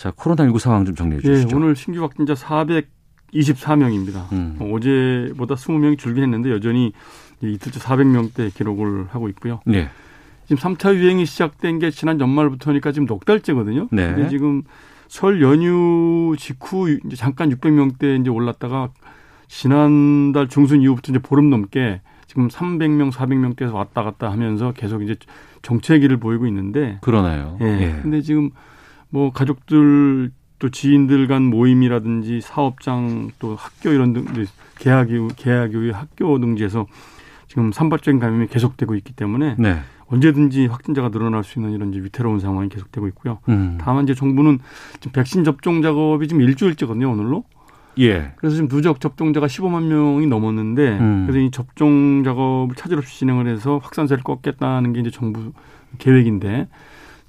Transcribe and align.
자, 0.00 0.10
코로나19 0.12 0.58
상황 0.58 0.86
좀 0.86 0.94
정리해 0.94 1.20
예, 1.22 1.34
주시죠. 1.34 1.54
오늘 1.54 1.76
신규 1.76 2.00
확진자 2.00 2.32
424명입니다. 2.32 4.32
음. 4.32 4.56
어제보다 4.58 5.56
20명이 5.56 5.98
줄긴 5.98 6.22
했는데 6.22 6.50
여전히 6.50 6.94
이틀째 7.42 7.80
400명대 7.80 8.54
기록을 8.54 9.08
하고 9.10 9.28
있고요. 9.28 9.60
네. 9.66 9.90
지금 10.46 10.56
3차 10.56 10.94
유행이 10.94 11.26
시작된 11.26 11.80
게 11.80 11.90
지난 11.90 12.18
연말부터니까 12.18 12.92
지금 12.92 13.06
넉 13.06 13.26
달째거든요. 13.26 13.88
네. 13.92 14.14
근데 14.14 14.30
지금 14.30 14.62
설 15.06 15.42
연휴 15.42 16.34
직후 16.38 16.98
이제 17.04 17.14
잠깐 17.14 17.50
600명대 17.50 18.22
이제 18.22 18.30
올랐다가 18.30 18.88
지난달 19.48 20.48
중순 20.48 20.80
이후부터 20.80 21.12
이제 21.12 21.18
보름 21.18 21.50
넘게 21.50 22.00
지금 22.26 22.48
300명, 22.48 23.12
400명대에서 23.12 23.74
왔다 23.74 24.02
갔다 24.02 24.32
하면서 24.32 24.72
계속 24.72 25.02
이제 25.02 25.16
정체기를 25.60 26.16
보이고 26.16 26.46
있는데 26.46 26.96
그러나요. 27.02 27.58
예. 27.60 27.66
예. 27.66 27.98
근데 28.00 28.22
지금 28.22 28.48
뭐 29.10 29.32
가족들 29.32 30.30
또 30.58 30.68
지인들 30.68 31.26
간 31.26 31.42
모임이라든지 31.42 32.40
사업장 32.40 33.30
또 33.38 33.56
학교 33.56 33.90
이런 33.90 34.12
등 34.12 34.26
계약이 34.78 35.28
계약의 35.36 35.92
학교 35.92 36.38
등지에서 36.38 36.86
지금 37.48 37.72
산발적인 37.72 38.20
감염이 38.20 38.46
계속되고 38.46 38.94
있기 38.94 39.12
때문에 39.12 39.56
네. 39.58 39.80
언제든지 40.06 40.66
확진자가 40.66 41.10
늘어날 41.10 41.44
수 41.44 41.58
있는 41.58 41.72
이런 41.72 41.90
이제 41.90 42.00
위태로운 42.00 42.40
상황이 42.40 42.68
계속되고 42.68 43.06
있고요. 43.08 43.38
음. 43.48 43.78
다만 43.80 44.04
이제 44.04 44.14
정부는 44.14 44.58
지금 45.00 45.12
백신 45.12 45.44
접종 45.44 45.82
작업이 45.82 46.28
지금 46.28 46.42
일주일째거든요, 46.42 47.10
오늘로. 47.10 47.44
예. 47.98 48.32
그래서 48.36 48.56
지금 48.56 48.68
누적 48.68 49.00
접종자가 49.00 49.46
15만 49.46 49.84
명이 49.84 50.26
넘었는데 50.26 50.98
음. 50.98 51.26
그래서 51.26 51.44
이 51.44 51.50
접종 51.50 52.22
작업을 52.24 52.74
차질 52.76 52.98
없이 52.98 53.18
진행을 53.18 53.46
해서 53.46 53.78
확산세를 53.82 54.22
꺾겠다는 54.22 54.92
게 54.92 55.00
이제 55.00 55.10
정부 55.10 55.52
계획인데 55.98 56.68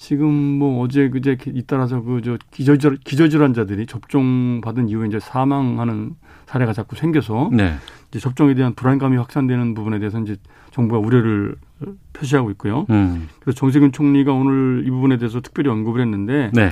지금 0.02 0.34
뭐 0.34 0.84
어제 0.84 1.10
그제 1.10 1.38
잇따라서 1.46 2.02
그 2.02 2.22
저 2.24 2.36
기저질 2.50 2.98
기저질환자들이 3.04 3.86
접종 3.86 4.60
받은 4.62 4.90
이후에 4.90 5.06
이제 5.06 5.20
사망하는 5.20 6.16
사례가 6.48 6.74
자꾸 6.74 6.96
생겨서 6.96 7.52
네. 7.54 7.76
이제 8.10 8.20
접종에 8.20 8.56
대한 8.56 8.74
불안감이 8.74 9.16
확산되는 9.18 9.76
부분에 9.76 10.00
대해서 10.00 10.20
이제 10.20 10.38
정부가 10.72 11.00
우려를 11.00 11.56
표시하고 12.14 12.50
있고요. 12.52 12.88
음. 12.90 13.30
그래서 13.42 13.56
정세균 13.56 13.92
총리가 13.92 14.34
오늘 14.34 14.84
이 14.88 14.90
부분에 14.90 15.18
대해서 15.18 15.40
특별히 15.40 15.70
언급을 15.70 16.02
했는데 16.02 16.50
네. 16.52 16.72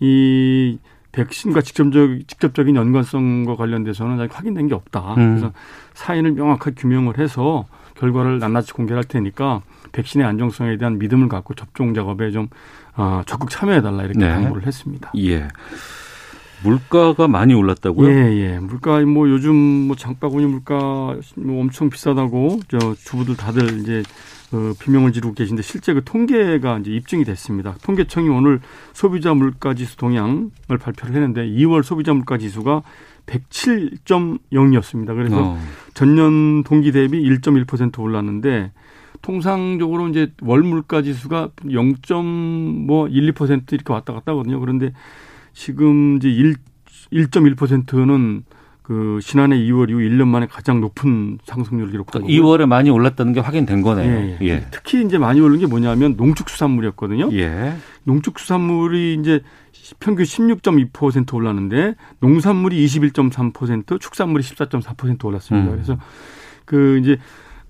이 0.00 0.78
백신과 1.12 1.60
직접적, 1.60 2.26
직접적인 2.28 2.76
연관성과 2.76 3.56
관련돼서는 3.56 4.18
아직 4.18 4.38
확인된 4.38 4.68
게 4.68 4.74
없다. 4.74 5.14
음. 5.16 5.34
그래서 5.34 5.52
사인을 5.92 6.32
명확하게 6.32 6.76
규명을 6.76 7.18
해서 7.18 7.66
결과를 7.96 8.38
낱낱이 8.38 8.72
공개할 8.72 9.04
테니까 9.04 9.60
백신의 9.92 10.26
안정성에 10.26 10.76
대한 10.76 10.98
믿음을 10.98 11.28
갖고 11.28 11.54
접종 11.54 11.94
작업에 11.94 12.30
좀 12.30 12.48
어, 12.96 13.22
적극 13.26 13.50
참여해달라 13.50 14.04
이렇게 14.04 14.18
네. 14.18 14.28
당부를 14.28 14.66
했습니다. 14.66 15.12
예. 15.18 15.48
물가가 16.62 17.26
많이 17.26 17.54
올랐다고요? 17.54 18.08
예, 18.08 18.36
예. 18.36 18.58
물가 18.58 19.00
뭐 19.00 19.28
요즘 19.30 19.54
뭐 19.54 19.96
장바구니 19.96 20.46
물가 20.46 21.16
뭐 21.36 21.60
엄청 21.60 21.88
비싸다고 21.88 22.60
저 22.68 22.94
주부들 22.94 23.36
다들 23.36 23.80
이제 23.80 24.02
어, 24.52 24.72
비명을 24.78 25.12
지르고 25.12 25.32
계신데 25.34 25.62
실제 25.62 25.94
그 25.94 26.02
통계가 26.04 26.78
이제 26.78 26.90
입증이 26.90 27.24
됐습니다. 27.24 27.76
통계청이 27.82 28.28
오늘 28.28 28.60
소비자 28.92 29.32
물가 29.32 29.74
지수 29.74 29.96
동향을 29.96 30.50
발표를 30.80 31.14
했는데 31.14 31.46
2월 31.46 31.82
소비자 31.82 32.12
물가 32.12 32.36
지수가 32.36 32.82
107.0이었습니다. 33.26 35.06
그래서 35.14 35.36
어. 35.40 35.58
전년 35.94 36.64
동기 36.64 36.90
대비 36.92 37.22
1.1% 37.22 38.00
올랐는데 38.00 38.72
통상적으로 39.22 40.08
이제 40.08 40.32
월 40.42 40.62
물가 40.62 41.02
지수가 41.02 41.50
0.뭐12% 41.64 43.72
이렇게 43.72 43.92
왔다 43.92 44.12
갔다 44.12 44.32
하거든요. 44.32 44.60
그런데 44.60 44.92
지금 45.52 46.16
이제 46.16 46.30
1, 46.30 46.54
1.1%는 47.12 48.44
그 48.82 49.20
지난해 49.22 49.56
2월 49.56 49.88
이후 49.88 50.00
1년 50.00 50.26
만에 50.26 50.46
가장 50.46 50.80
높은 50.80 51.38
상승률을 51.44 51.92
기록한 51.92 52.22
그러니까 52.22 52.42
거고요. 52.42 52.58
2월에 52.58 52.66
많이 52.66 52.90
올랐다는 52.90 53.32
게 53.32 53.38
확인된 53.38 53.82
거네요. 53.82 54.10
예, 54.10 54.38
예. 54.40 54.48
예. 54.48 54.66
특히 54.72 55.04
이제 55.04 55.16
많이 55.16 55.40
오른 55.40 55.60
게 55.60 55.66
뭐냐면 55.66 56.16
농축수산물이었거든요. 56.16 57.28
예. 57.34 57.74
농축수산물이 58.02 59.18
이제 59.20 59.42
평균 60.00 60.24
16.2% 60.24 61.32
올랐는데 61.34 61.94
농산물이 62.18 62.84
21.3%, 62.84 64.00
축산물이 64.00 64.42
14.4% 64.42 65.24
올랐습니다. 65.24 65.68
음. 65.68 65.72
그래서 65.72 65.96
그 66.64 66.98
이제 67.00 67.18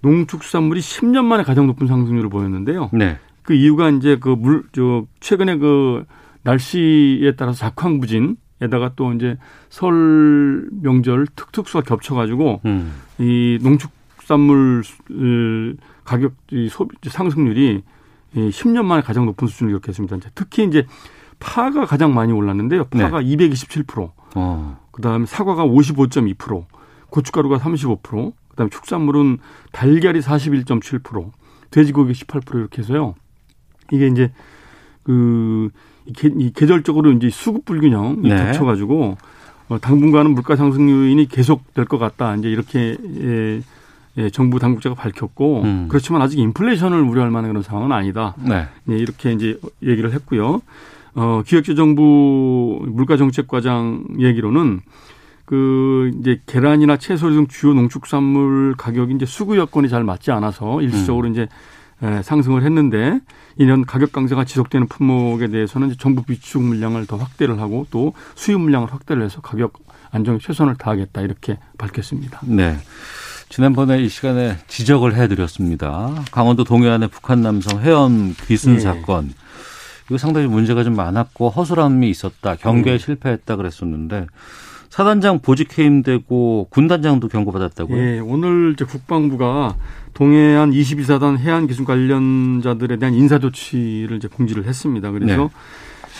농축수산물이 0.02 0.80
10년 0.80 1.24
만에 1.24 1.42
가장 1.42 1.66
높은 1.66 1.86
상승률을 1.86 2.28
보였는데요. 2.30 2.90
네. 2.92 3.18
그 3.42 3.54
이유가 3.54 3.88
이제 3.90 4.16
그 4.16 4.34
물 4.36 4.64
저 4.72 5.04
최근에 5.20 5.56
그 5.56 6.04
날씨에 6.42 7.32
따라서 7.36 7.58
작황부진에다가 7.58 8.92
또 8.96 9.12
이제 9.12 9.36
설 9.68 10.68
명절 10.82 11.26
특특수가 11.36 11.82
겹쳐가지고 11.84 12.60
음. 12.64 12.92
이 13.18 13.58
농축산물 13.62 14.84
가격 16.04 16.32
이 16.52 16.68
소비 16.68 16.96
상승률이 17.08 17.82
이 18.36 18.38
10년 18.50 18.84
만에 18.84 19.02
가장 19.02 19.26
높은 19.26 19.48
수준을 19.48 19.72
기록했습니다. 19.72 20.16
이제 20.16 20.30
특히 20.34 20.64
이제 20.64 20.86
파가 21.40 21.84
가장 21.86 22.14
많이 22.14 22.32
올랐는데요. 22.32 22.84
파가 22.84 23.22
227%, 23.22 24.10
어. 24.36 24.78
그다음에 24.92 25.26
사과가 25.26 25.64
55.2%, 25.64 26.64
고춧가루가 27.08 27.58
35%, 27.58 28.32
그다음에 28.50 28.70
축산물은 28.70 29.38
달걀이 29.72 30.20
41.7%, 30.20 31.30
돼지고기 31.70 32.12
18% 32.12 32.54
이렇게 32.56 32.82
해서요. 32.82 33.14
이게 33.92 34.06
이제 34.08 34.30
그 35.02 35.70
이 36.06 36.12
계- 36.14 36.50
계절적으로 36.54 37.12
이제 37.12 37.28
수급 37.30 37.66
불균형이 37.66 38.28
네. 38.28 38.36
겹쳐가지고 38.36 39.16
어, 39.68 39.78
당분간은 39.78 40.32
물가 40.32 40.56
상승 40.56 40.88
요인이 40.90 41.28
계속될 41.28 41.84
것 41.84 41.98
같다. 41.98 42.34
이제 42.36 42.48
이렇게 42.50 42.96
예, 43.20 43.60
예, 44.16 44.30
정부 44.30 44.58
당국자가 44.58 44.94
밝혔고 44.96 45.62
음. 45.62 45.86
그렇지만 45.88 46.22
아직 46.22 46.38
인플레이션을 46.40 47.00
우려할 47.02 47.30
만한 47.30 47.50
그런 47.50 47.62
상황은 47.62 47.92
아니다. 47.92 48.34
네. 48.42 48.66
네, 48.84 48.96
이렇게 48.96 49.32
이제 49.32 49.60
얘기를 49.82 50.12
했고요. 50.12 50.62
어, 51.14 51.42
기획재정부 51.46 52.80
물가정책과장 52.88 54.04
얘기로는 54.18 54.80
그 55.50 56.12
이제 56.20 56.40
계란이나 56.46 56.96
채소 56.96 57.28
등 57.28 57.48
주요 57.48 57.74
농축산물 57.74 58.76
가격이 58.78 59.14
이제 59.16 59.26
수급 59.26 59.56
여건이 59.56 59.88
잘 59.88 60.04
맞지 60.04 60.30
않아서 60.30 60.80
일시적으로 60.80 61.26
이제 61.26 61.48
에, 62.04 62.22
상승을 62.22 62.62
했는데 62.62 63.18
이런 63.56 63.84
가격 63.84 64.12
강세가 64.12 64.44
지속되는 64.44 64.86
품목에 64.86 65.48
대해서는 65.48 65.88
이제 65.88 65.96
정부 65.98 66.22
비축 66.22 66.62
물량을 66.62 67.06
더 67.06 67.16
확대를 67.16 67.60
하고 67.60 67.84
또 67.90 68.14
수입 68.36 68.60
물량을 68.60 68.92
확대를 68.92 69.24
해서 69.24 69.40
가격 69.40 69.72
안정에 70.12 70.38
최선을 70.40 70.76
다하겠다 70.76 71.20
이렇게 71.22 71.58
밝혔습니다. 71.78 72.40
네. 72.44 72.76
지난번에 73.48 74.00
이 74.00 74.08
시간에 74.08 74.56
지적을 74.68 75.16
해드렸습니다. 75.16 76.14
강원도 76.30 76.62
동해안의 76.62 77.08
북한 77.08 77.42
남성 77.42 77.80
회원 77.80 78.34
귀순 78.46 78.76
예. 78.76 78.78
사건. 78.78 79.32
이거 80.06 80.16
상당히 80.16 80.46
문제가 80.46 80.84
좀 80.84 80.94
많았고 80.94 81.50
허술함이 81.50 82.08
있었다. 82.08 82.54
경계에 82.54 82.92
음. 82.92 82.98
실패했다 82.98 83.56
그랬었는데 83.56 84.26
사단장 84.90 85.38
보직 85.38 85.78
해임되고 85.78 86.66
군단장도 86.70 87.28
경고받았다고요? 87.28 87.98
예, 87.98 88.18
오늘 88.18 88.72
이제 88.74 88.84
국방부가 88.84 89.76
동해안 90.14 90.72
22사단 90.72 91.38
해안 91.38 91.68
기술 91.68 91.84
관련자들에 91.84 92.96
대한 92.96 93.14
인사 93.14 93.38
조치를 93.38 94.16
이제 94.16 94.28
공지를 94.28 94.66
했습니다. 94.66 95.12
그래서 95.12 95.44
네. 95.44 95.48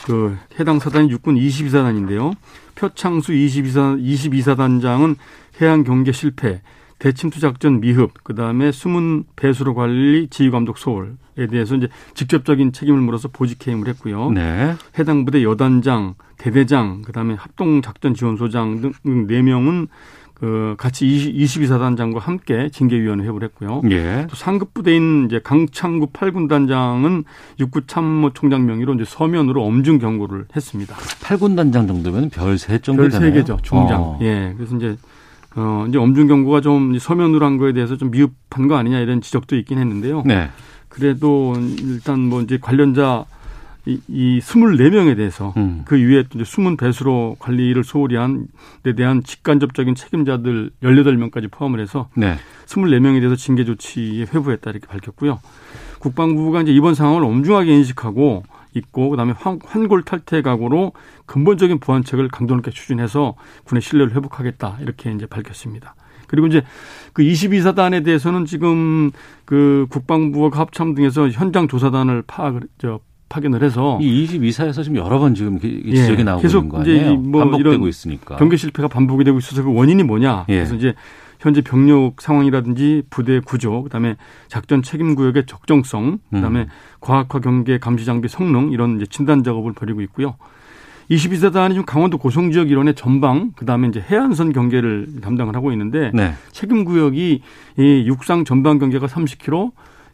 그 0.06 0.38
해당 0.58 0.78
사단이 0.78 1.10
육군 1.10 1.34
22사단인데요. 1.34 2.34
표창수 2.76 3.32
22사, 3.32 4.00
22사단장은 4.00 5.16
해안 5.60 5.82
경계 5.82 6.12
실패, 6.12 6.62
대침투 7.00 7.40
작전 7.40 7.80
미흡, 7.80 8.12
그 8.22 8.34
다음에 8.34 8.70
숨은 8.70 9.24
배수로 9.34 9.74
관리 9.74 10.28
지휘 10.30 10.50
감독 10.50 10.78
소홀에 10.78 11.08
대해서 11.50 11.74
이제 11.74 11.88
직접적인 12.14 12.72
책임을 12.72 13.00
물어서 13.00 13.28
보직 13.32 13.66
해임을 13.66 13.88
했고요. 13.88 14.30
네. 14.30 14.74
해당 14.98 15.24
부대 15.24 15.42
여단장, 15.42 16.14
대대장, 16.36 17.02
그 17.02 17.10
다음에 17.12 17.34
합동 17.34 17.82
작전 17.82 18.14
지원소장 18.14 18.80
등 18.80 18.92
네 19.26 19.42
명은 19.42 19.88
그 20.34 20.74
같이 20.78 21.06
22사단장과 21.36 22.18
함께 22.18 22.70
징계위원회 22.72 23.24
회부를 23.26 23.48
했고요. 23.48 23.82
예. 23.90 24.26
또 24.30 24.36
상급 24.36 24.72
부대인 24.72 25.26
이제 25.26 25.38
강창구 25.42 26.12
8군단장은 26.12 27.24
육구 27.58 27.86
참모총장 27.86 28.64
명의로 28.64 28.94
이제 28.94 29.04
서면으로 29.06 29.62
엄중 29.64 29.98
경고를 29.98 30.46
했습니다. 30.56 30.94
8군 30.96 31.56
단장 31.56 31.86
정도면 31.86 32.30
별 32.30 32.56
세 32.56 32.78
정도 32.78 33.02
별 33.02 33.10
되나요? 33.10 33.30
세 33.30 33.34
개죠, 33.38 33.58
중장. 33.62 34.00
어. 34.02 34.18
예. 34.22 34.54
그래서 34.56 34.76
이제 34.76 34.96
어 35.56 35.84
이제 35.88 35.98
엄중 35.98 36.28
경고가 36.28 36.60
좀 36.60 36.96
서면으로 36.98 37.44
한 37.44 37.56
거에 37.56 37.72
대해서 37.72 37.96
좀 37.96 38.10
미흡한 38.10 38.68
거 38.68 38.76
아니냐 38.76 39.00
이런 39.00 39.20
지적도 39.20 39.56
있긴 39.56 39.78
했는데요. 39.78 40.22
네. 40.24 40.48
그래도 40.88 41.54
일단 41.82 42.20
뭐 42.20 42.40
이제 42.42 42.58
관련자 42.60 43.24
이, 43.86 43.98
이 44.08 44.40
24명에 44.40 45.16
대해서 45.16 45.54
음. 45.56 45.82
그 45.86 45.96
이후에 45.96 46.24
또 46.24 46.38
이제 46.38 46.44
숨은 46.44 46.76
배수로 46.76 47.36
관리를 47.38 47.82
소홀히 47.84 48.16
한 48.16 48.46
데 48.82 48.94
대한 48.94 49.22
직간접적인 49.22 49.94
책임자들 49.94 50.70
18명까지 50.82 51.50
포함을 51.50 51.80
해서 51.80 52.08
네. 52.14 52.36
24명에 52.66 53.18
대해서 53.20 53.36
징계 53.36 53.64
조치에 53.64 54.26
회부했다 54.32 54.70
이렇게 54.70 54.86
밝혔고요. 54.86 55.38
국방부가 55.98 56.62
이제 56.62 56.72
이번 56.72 56.94
상황을 56.94 57.24
엄중하게 57.24 57.74
인식하고 57.74 58.44
있고 58.74 59.10
그다음에 59.10 59.32
환, 59.36 59.58
환골 59.64 60.02
탈퇴 60.02 60.42
각오로 60.42 60.92
근본적인 61.26 61.80
보완책을 61.80 62.28
강도 62.28 62.54
높게 62.54 62.70
추진해서 62.70 63.34
군의 63.64 63.82
신뢰를 63.82 64.14
회복하겠다 64.14 64.78
이렇게 64.80 65.12
이제 65.12 65.26
밝혔습니다. 65.26 65.94
그리고 66.26 66.46
이제 66.46 66.62
그 67.12 67.22
22사단에 67.22 68.04
대해서는 68.04 68.44
지금 68.44 69.10
그 69.44 69.86
국방부와 69.90 70.50
합참 70.52 70.94
등에서 70.94 71.28
현장 71.28 71.66
조사단을 71.66 72.22
파악을 72.26 72.62
저 72.78 73.00
파견을 73.28 73.62
해서 73.62 73.98
이 74.00 74.26
22사에서 74.26 74.84
지금 74.84 74.96
여러 74.96 75.18
번 75.18 75.34
지금 75.34 75.58
이 75.62 75.82
예, 75.86 75.94
지적이 75.94 76.24
나오고 76.24 76.42
계속 76.42 76.58
있는 76.64 76.68
거 76.68 76.82
이제 76.82 76.90
아니에요? 76.98 77.12
이뭐 77.12 77.40
반복되고 77.40 77.70
이런 77.70 77.88
있으니까. 77.88 78.36
경계 78.36 78.56
실패가 78.56 78.88
반복이 78.88 79.24
되고 79.24 79.38
있어서 79.38 79.62
그 79.62 79.72
원인이 79.72 80.02
뭐냐? 80.02 80.46
예. 80.48 80.56
그래서 80.56 80.74
이제 80.74 80.94
현재 81.40 81.62
병력 81.62 82.20
상황이라든지 82.20 83.04
부대 83.08 83.40
구조, 83.40 83.82
그다음에 83.82 84.16
작전 84.48 84.82
책임 84.82 85.14
구역의 85.14 85.46
적정성, 85.46 86.18
그다음에 86.30 86.60
음. 86.60 86.66
과학화 87.00 87.40
경계 87.40 87.78
감시 87.78 88.04
장비 88.04 88.28
성능 88.28 88.70
이런 88.72 88.96
이제 88.96 89.06
진단 89.06 89.42
작업을 89.42 89.72
벌이고 89.72 90.02
있고요. 90.02 90.36
22사단이 91.10 91.70
지금 91.70 91.84
강원도 91.86 92.18
고성 92.18 92.52
지역 92.52 92.70
일원의 92.70 92.94
전방, 92.94 93.52
그다음에 93.56 93.88
이제 93.88 94.04
해안선 94.08 94.52
경계를 94.52 95.20
담당을 95.22 95.56
하고 95.56 95.72
있는데 95.72 96.12
네. 96.14 96.34
책임 96.52 96.84
구역이 96.84 97.40
이 97.78 98.04
육상 98.06 98.44
전방 98.44 98.78
경계가 98.78 99.06
30km, 99.06 99.72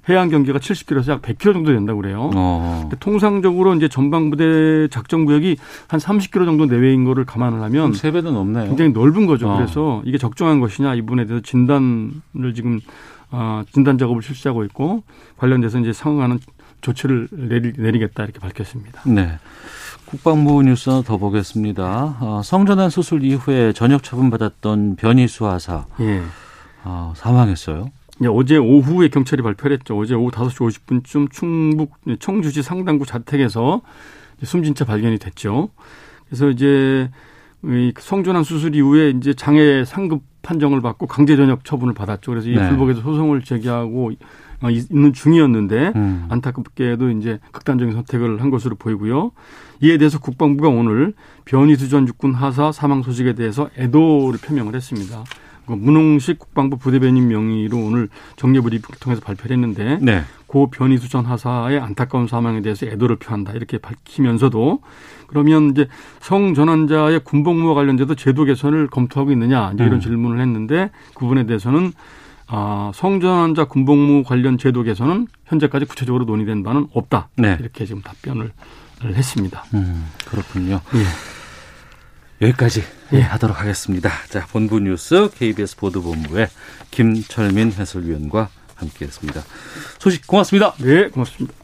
해안 0.08 0.30
경계가 0.30 0.58
70km에서 0.58 1.10
약 1.10 1.22
100km 1.22 1.52
정도 1.52 1.72
된다고 1.72 2.00
그래요. 2.00 2.30
어. 2.34 2.88
통상적으로 3.00 3.74
이제 3.74 3.88
전방부대 3.88 4.88
작전 4.88 5.24
구역이 5.24 5.56
한 5.88 5.98
30km 6.00 6.44
정도 6.44 6.66
내외인 6.66 7.04
거를 7.04 7.24
감안을 7.24 7.60
하면 7.62 7.92
세 7.92 8.12
배는 8.12 8.32
넘네요. 8.32 8.68
굉장히 8.68 8.92
넓은 8.92 9.26
거죠. 9.26 9.50
어. 9.50 9.56
그래서 9.56 10.02
이게 10.04 10.18
적정한 10.18 10.60
것이냐 10.60 10.94
이 10.94 11.00
부분에 11.00 11.26
대해서 11.26 11.42
진단을 11.42 12.54
지금 12.54 12.80
어, 13.30 13.62
진단 13.72 13.98
작업을 13.98 14.22
실시하고 14.22 14.64
있고 14.64 15.02
관련돼서 15.36 15.80
이제 15.80 15.92
상응하는 15.92 16.38
조치를 16.80 17.28
내리, 17.32 17.72
내리겠다 17.76 18.24
이렇게 18.24 18.38
밝혔습니다. 18.38 19.02
네. 19.06 19.38
국방부 20.04 20.62
뉴스 20.62 20.88
하나 20.88 21.02
더 21.02 21.16
보겠습니다. 21.16 22.18
어, 22.20 22.40
성전환 22.44 22.90
수술 22.90 23.24
이후에 23.24 23.72
전역 23.72 24.04
처분받았던 24.04 24.96
변희수 24.96 25.46
하사 25.46 25.86
예. 26.00 26.22
어, 26.84 27.12
사망했어요. 27.16 27.90
어제 28.24 28.56
오후에 28.56 29.08
경찰이 29.08 29.42
발표를 29.42 29.76
했죠. 29.78 29.98
어제 29.98 30.14
오후 30.14 30.30
5시 30.30 30.56
50분쯤 31.02 31.30
충북 31.30 31.92
청주시 32.18 32.62
상당구 32.62 33.04
자택에서 33.04 33.82
숨진 34.42 34.74
채 34.74 34.84
발견이 34.84 35.18
됐죠. 35.18 35.68
그래서 36.26 36.48
이제 36.50 37.10
이 37.64 37.92
성전환 37.98 38.44
수술 38.44 38.74
이후에 38.74 39.10
이제 39.10 39.34
장애 39.34 39.84
상급 39.84 40.22
판정을 40.42 40.80
받고 40.80 41.06
강제 41.06 41.36
전역 41.36 41.64
처분을 41.64 41.92
받았죠. 41.94 42.30
그래서 42.30 42.48
이 42.48 42.54
네. 42.54 42.68
불복에서 42.68 43.00
소송을 43.02 43.42
제기하고 43.42 44.12
어, 44.62 44.70
있- 44.70 44.90
있는 44.90 45.12
중이었는데 45.12 45.92
음. 45.96 46.26
안타깝게도 46.30 47.10
이제 47.10 47.38
극단적인 47.52 47.94
선택을 47.94 48.40
한 48.40 48.48
것으로 48.50 48.76
보이고요. 48.76 49.32
이에 49.82 49.98
대해서 49.98 50.18
국방부가 50.18 50.68
오늘 50.68 51.12
변희수 51.44 51.88
전 51.90 52.06
육군 52.08 52.32
하사 52.32 52.72
사망 52.72 53.02
소식에 53.02 53.34
대해서 53.34 53.68
애도를 53.76 54.38
표명을 54.40 54.74
했습니다. 54.74 55.24
그 55.66 55.72
문홍식 55.72 56.38
국방부 56.38 56.78
부대변인 56.78 57.28
명의로 57.28 57.76
오늘 57.76 58.08
정례 58.36 58.60
브리핑을 58.60 58.98
통해서 59.00 59.20
발표를 59.20 59.56
했는데 59.56 59.98
네. 60.00 60.22
고 60.46 60.70
변희수 60.70 61.08
전 61.08 61.26
하사의 61.26 61.80
안타까운 61.80 62.28
사망에 62.28 62.62
대해서 62.62 62.86
애도를 62.86 63.16
표한다 63.16 63.52
이렇게 63.52 63.78
밝히면서도 63.78 64.80
그러면 65.26 65.70
이제 65.70 65.88
성 66.20 66.54
전환자의 66.54 67.20
군복무와 67.24 67.74
관련돼서 67.74 68.14
제도 68.14 68.44
개선을 68.44 68.86
검토하고 68.86 69.32
있느냐 69.32 69.72
이제 69.74 69.84
이런 69.84 69.96
음. 69.96 70.00
질문을 70.00 70.40
했는데 70.40 70.90
그 71.14 71.20
부분에 71.20 71.46
대해서는 71.46 71.92
아, 72.48 72.92
성전환자 72.94 73.64
군복무 73.64 74.22
관련 74.22 74.56
제도 74.56 74.84
개선은 74.84 75.26
현재까지 75.46 75.84
구체적으로 75.84 76.24
논의된 76.24 76.62
바는 76.62 76.86
없다 76.92 77.28
네. 77.36 77.56
이렇게 77.58 77.84
지금 77.84 78.02
답변을 78.02 78.52
했습니다. 79.04 79.64
음, 79.74 80.06
그렇군요. 80.26 80.80
예. 80.94 81.35
여기까지 82.40 82.82
예, 83.12 83.20
하도록 83.20 83.58
하겠습니다. 83.58 84.10
자, 84.28 84.46
본부 84.46 84.80
뉴스 84.80 85.30
KBS 85.34 85.76
보도본부의 85.76 86.48
김철민 86.90 87.72
해설위원과 87.72 88.50
함께했습니다. 88.74 89.42
소식 89.98 90.26
고맙습니다. 90.26 90.74
네, 90.78 91.08
고맙습니다. 91.08 91.54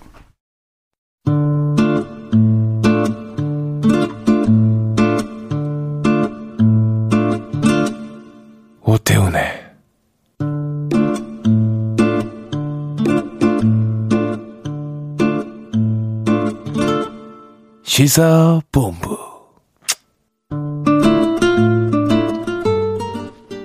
오태훈의 8.84 9.62
시사본부 17.82 19.31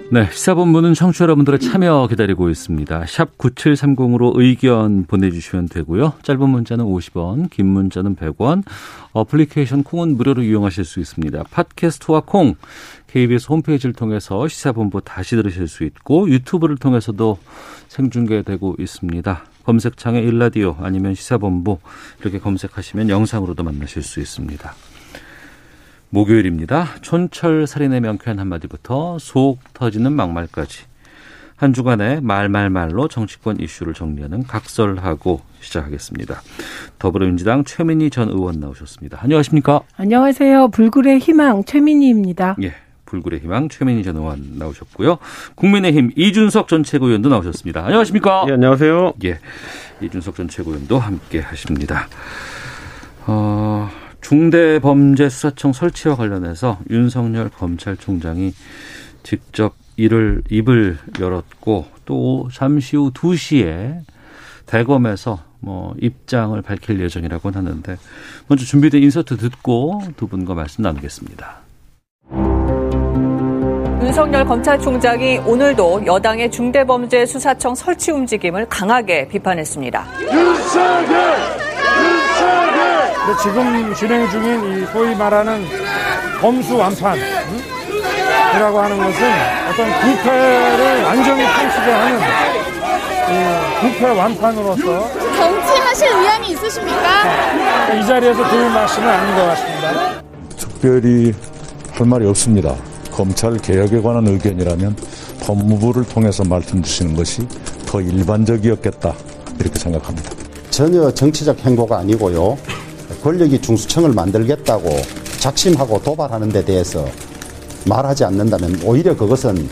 네, 0.10 0.30
시사본부는 0.32 0.94
청취자 0.94 1.24
여러분들의 1.24 1.60
참여 1.60 2.08
기다리고 2.10 2.50
있습니다. 2.50 3.06
샵 3.08 3.38
9730으로 3.38 4.40
의견 4.40 5.06
보내주시면 5.06 5.68
되고요. 5.68 6.14
짧은 6.24 6.48
문자는 6.50 6.86
50원, 6.86 7.50
긴 7.50 7.68
문자는 7.68 8.16
100원, 8.16 8.64
어플리케이션 9.12 9.84
콩은 9.84 10.16
무료로 10.16 10.44
이용하실 10.44 10.86
수 10.86 11.02
있습니다. 11.02 11.44
팟캐스트와 11.52 12.22
콩, 12.26 12.56
KBS 13.08 13.48
홈페이지를 13.50 13.92
통해서 13.92 14.48
시사본부 14.48 15.02
다시 15.02 15.36
들으실 15.36 15.68
수 15.68 15.84
있고 15.84 16.30
유튜브를 16.30 16.78
통해서도 16.78 17.38
생중계되고 17.90 18.78
있습니다. 18.80 19.44
검색창에 19.66 20.22
일라디오 20.22 20.78
아니면 20.80 21.16
시사본부 21.16 21.80
이렇게 22.22 22.40
검색하시면 22.40 23.10
영상으로도 23.10 23.62
만나실 23.64 24.04
수 24.04 24.22
있습니다. 24.22 24.74
목요일입니다. 26.10 26.88
촌철 27.02 27.68
살인의 27.68 28.02
명쾌한 28.02 28.40
한마디부터 28.40 29.18
속 29.20 29.60
터지는 29.74 30.14
막말까지 30.14 30.86
한 31.58 31.74
주간의 31.74 32.22
말말말로 32.22 33.08
정치권 33.08 33.60
이슈를 33.60 33.94
정리하는 33.94 34.44
각설하고 34.44 35.42
시작하겠습니다. 35.60 36.42
더불어민주당 37.00 37.64
최민희 37.64 38.10
전 38.12 38.30
의원 38.30 38.60
나오셨습니다. 38.60 39.20
안녕하십니까? 39.22 39.82
안녕하세요. 39.98 40.70
불굴의 40.70 41.20
희망 41.20 41.64
최민희입니다. 41.66 42.58
예. 42.62 42.74
불굴의 43.06 43.40
희망 43.40 43.70
최민희 43.70 44.04
전 44.04 44.18
의원 44.18 44.60
나오셨고요. 44.60 45.18
국민의힘 45.56 46.12
이준석 46.16 46.68
전 46.68 46.84
최고위원도 46.84 47.30
나오셨습니다. 47.30 47.86
안녕하십니까? 47.86 48.46
예, 48.50 48.54
안녕하세요. 48.54 49.14
예. 49.26 49.40
이준석 50.02 50.36
전 50.36 50.48
최고위원도 50.48 51.00
함께 51.00 51.40
하십니다. 51.40 52.08
어, 53.26 53.90
중대범죄수사청 54.27 55.72
설치와 55.72 56.15
관련해서 56.15 56.79
윤석열 56.89 57.50
검찰총장이 57.50 58.53
직접 59.24 59.74
이를 59.96 60.41
입을 60.50 60.98
열었고 61.19 61.86
또 62.05 62.50
잠시 62.51 62.98
후 62.98 63.12
2시에 63.13 64.00
대검에서 64.65 65.39
뭐 65.60 65.96
입장을 66.01 66.62
밝힐 66.62 67.00
예정이라고 67.00 67.50
하는데 67.50 67.96
먼저 68.48 68.65
준비된 68.65 69.01
인서트 69.01 69.38
듣고 69.38 70.01
두 70.17 70.27
분과 70.27 70.55
말씀 70.55 70.81
나누겠습니다. 70.84 71.62
윤석열 74.01 74.46
검찰총장이 74.46 75.38
오늘도 75.39 76.05
여당의 76.05 76.51
중대범죄수사청 76.51 77.75
설치 77.75 78.12
움직임을 78.12 78.67
강하게 78.67 79.27
비판했습니다. 79.29 80.05
윤석열! 80.22 81.67
윤석열! 83.27 83.38
지금 83.38 83.93
진행 83.96 84.29
중인 84.29 84.84
이 84.84 84.86
소위 84.91 85.13
말하는 85.15 85.65
검수 86.39 86.77
완판 86.77 87.17
이라고 88.55 88.79
하는 88.79 88.98
것은 88.98 89.31
어떤 89.69 89.91
부패를 90.01 91.03
완전히 91.03 91.43
통치게 91.43 91.91
하는 91.91 92.19
부패 93.81 94.05
완판으로서 94.07 95.12
정치하실 95.36 96.07
의향이 96.07 96.51
있으십니까? 96.51 97.93
이 97.93 98.07
자리에서 98.07 98.50
도울 98.50 98.69
말씀은 98.69 99.07
아닌 99.07 99.36
것 99.36 99.46
같습니다. 99.48 100.22
특별히 100.57 101.34
할 101.91 102.07
말이 102.07 102.25
없습니다. 102.27 102.75
검찰 103.12 103.57
개혁에 103.57 104.01
관한 104.01 104.27
의견이라면 104.27 104.96
법무부를 105.41 106.05
통해서 106.07 106.43
말씀 106.43 106.81
주시는 106.81 107.15
것이 107.15 107.48
더 107.86 108.00
일반적이었겠다 108.00 109.13
이렇게 109.60 109.79
생각합니다. 109.79 110.31
전혀 110.69 111.12
정치적 111.12 111.60
행보가 111.65 111.98
아니고요. 112.00 112.57
권력이 113.27 113.60
중수청을 113.60 114.13
만들겠다고 114.13 114.88
작심하고 115.41 116.01
도발하는 116.01 116.48
데 116.48 116.63
대해서 116.63 117.05
말하지 117.86 118.24
않는다면 118.24 118.79
오히려 118.86 119.17
그것은 119.17 119.67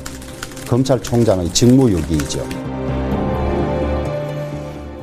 검찰총장의 0.68 1.54
직무유기이죠. 1.54 2.46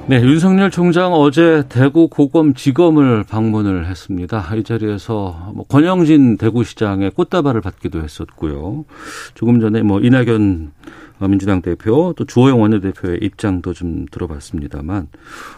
네, 0.06 0.20
윤석열 0.20 0.70
총장 0.70 1.14
어제 1.14 1.62
대구 1.70 2.08
고검지검을 2.08 3.24
방문을 3.24 3.86
했습니다. 3.86 4.46
이 4.54 4.62
자리에서 4.62 5.52
뭐 5.54 5.64
권영진 5.64 6.36
대구시장의 6.36 7.12
꽃다발을 7.12 7.62
받기도 7.62 8.02
했었고요. 8.02 8.84
조금 9.32 9.60
전에 9.60 9.80
뭐 9.80 9.98
이낙연 9.98 10.72
민주당 11.20 11.62
대표 11.62 12.12
또 12.18 12.26
주호영 12.26 12.60
원내대표의 12.60 13.20
입장도 13.22 13.72
좀 13.72 14.04
들어봤습니다만 14.10 15.08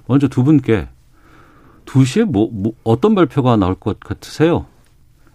먼저 0.06 0.28
두 0.28 0.44
분께 0.44 0.86
2시에 1.86 2.24
뭐, 2.24 2.48
뭐 2.52 2.72
어떤 2.84 3.14
발표가 3.14 3.56
나올 3.56 3.74
것 3.74 3.98
같으세요? 4.00 4.66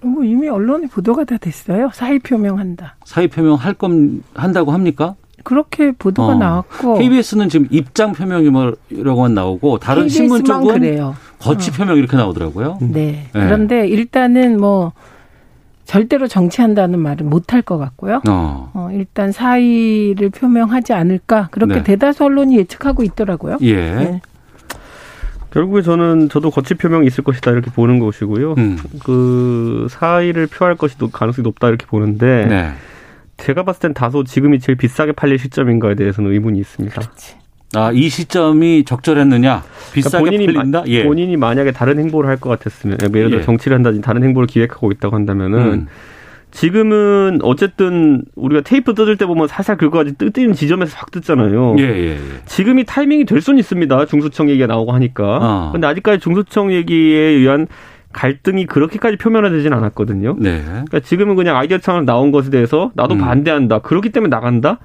뭐 0.02 0.24
이미 0.24 0.48
언론에 0.48 0.88
보도가 0.88 1.26
다 1.26 1.38
됐어요. 1.38 1.90
사의 1.94 2.20
표명한다. 2.20 2.96
사의 3.06 3.28
표명 3.28 3.56
할 3.56 3.74
건 3.74 4.24
한다고 4.34 4.72
합니까? 4.72 5.16
그렇게 5.44 5.92
보도가 5.94 6.34
어. 6.34 6.36
나왔고 6.36 6.98
KBS는 7.00 7.50
지금 7.50 7.68
입장 7.72 8.12
표명이라고만 8.14 9.34
나오고 9.34 9.80
다른 9.80 10.08
신문 10.10 10.44
쪽은 10.44 10.74
그래요. 10.74 11.16
거치 11.40 11.72
표명 11.72 11.98
이렇게 11.98 12.18
나오더라고요. 12.18 12.78
네. 12.82 12.90
네. 12.92 13.30
그런데 13.32 13.88
일단은 13.88 14.60
뭐 14.60 14.92
절대로 15.86 16.28
정치한다는 16.28 17.00
말은 17.00 17.30
못할 17.30 17.62
것 17.62 17.78
같고요. 17.78 18.22
어. 18.30 18.70
어, 18.74 18.90
일단 18.92 19.32
사의를 19.32 20.30
표명하지 20.30 20.94
않을까 20.94 21.48
그렇게 21.52 21.76
네. 21.76 21.84
대다수 21.84 22.26
언론이 22.26 22.58
예측하고 22.58 23.04
있더라고요. 23.04 23.58
예. 23.62 23.76
네. 23.96 24.22
결국에 25.52 25.82
저는 25.82 26.30
저도 26.30 26.52
거치 26.52 26.76
표명이 26.76 27.08
있을 27.08 27.24
것이다 27.24 27.52
이렇게 27.52 27.72
보는 27.72 28.00
것이고요. 28.00 28.54
음. 28.58 28.78
그 29.04 29.88
사의를 29.90 30.48
표할 30.48 30.76
것이 30.76 30.96
가능성이 31.12 31.44
높다 31.44 31.70
이렇게 31.70 31.86
보는데 31.86 32.46
네. 32.48 32.72
제가 33.38 33.64
봤을 33.64 33.80
땐 33.82 33.94
다소 33.94 34.24
지금이 34.24 34.60
제일 34.60 34.78
비싸게 34.78 35.14
팔릴 35.14 35.40
시점인가에 35.40 35.96
대해서는 35.96 36.32
의문이 36.32 36.60
있습니다. 36.60 37.00
그렇지. 37.00 37.36
아, 37.76 37.92
이 37.94 38.10
시점이 38.10 38.84
적절했느냐? 38.84 39.64
비싸게 39.94 40.24
그러니까 40.24 40.38
본인이 40.38 40.54
팔린다? 40.54 40.84
예. 40.88 41.04
본인이 41.04 41.38
만약에 41.38 41.72
다른 41.72 42.00
행보를 42.00 42.28
할 42.28 42.38
것 42.38 42.50
같았으면, 42.50 42.98
예를 43.14 43.30
들어 43.30 43.42
예. 43.42 43.46
정치를 43.46 43.76
한다든지 43.76 44.02
다른 44.04 44.24
행보를 44.24 44.48
기획하고 44.48 44.92
있다고 44.92 45.16
한다면은, 45.16 45.60
음. 45.60 45.88
지금은 46.52 47.40
어쨌든 47.44 48.24
우리가 48.36 48.62
테이프 48.62 48.94
뜯을 48.94 49.18
때 49.18 49.26
보면 49.26 49.48
살살 49.48 49.78
그거까지 49.78 50.16
뜯는 50.18 50.54
지점에서 50.54 50.96
확 50.98 51.12
뜯잖아요. 51.12 51.76
예, 51.80 51.84
예, 51.84 52.10
예. 52.12 52.18
지금이 52.46 52.86
타이밍이 52.86 53.26
될 53.26 53.42
수는 53.42 53.60
있습니다. 53.60 54.06
중수청 54.06 54.50
얘기가 54.50 54.68
나오고 54.68 54.92
하니까. 54.92 55.40
어. 55.42 55.70
근데 55.72 55.88
아직까지 55.88 56.20
중수청 56.20 56.74
얘기에 56.74 57.20
의한 57.20 57.68
갈등이 58.12 58.66
그렇게까지 58.66 59.18
표면화되지는 59.18 59.78
않았거든요. 59.78 60.38
네. 60.40 60.64
그러니까 60.64 61.00
지금은 61.00 61.36
그냥 61.36 61.58
아이디어 61.58 61.78
창을 61.78 62.06
나온 62.06 62.32
것에 62.32 62.50
대해서 62.50 62.92
나도 62.96 63.16
음. 63.16 63.20
반대한다. 63.20 63.80
그렇기 63.80 64.10
때문에 64.10 64.30
나간다. 64.30 64.80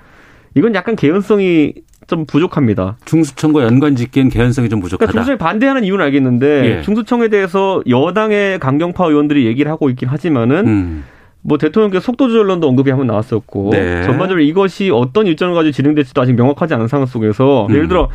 이건 0.55 0.75
약간 0.75 0.95
개연성이 0.95 1.73
좀 2.07 2.27
부족합니다. 2.27 2.99
중수청과 3.07 3.63
연관 3.65 3.97
짓기엔 3.97 4.29
개연성이 4.29 4.69
좀 4.69 4.81
부족하다. 4.81 5.11
그러니까 5.11 5.25
중수청이 5.25 5.39
반대하는 5.39 5.85
이유는 5.85 6.05
알겠는데 6.05 6.65
예. 6.65 6.83
중수청에 6.83 7.29
대해서 7.29 7.83
여당의 7.89 8.59
강경파 8.59 9.07
의원들이 9.07 9.47
얘기를 9.47 9.71
하고 9.71 9.89
있긴 9.89 10.11
하지만은 10.11 10.67
음. 10.67 11.05
뭐 11.45 11.59
대통령께서 11.59 12.03
속도 12.03 12.29
조절론도 12.29 12.67
언급이 12.67 12.91
한번 12.91 13.07
나왔었고 13.07 13.71
네. 13.71 14.03
전반적으로 14.05 14.41
이것이 14.41 14.91
어떤 14.91 15.27
일정을 15.27 15.55
가지고 15.55 15.73
진행될지도 15.73 16.21
아직 16.21 16.33
명확하지 16.33 16.73
않은 16.75 16.89
상황 16.89 17.07
속에서 17.07 17.67
음. 17.67 17.75
예를 17.75 17.87
들어 17.87 18.09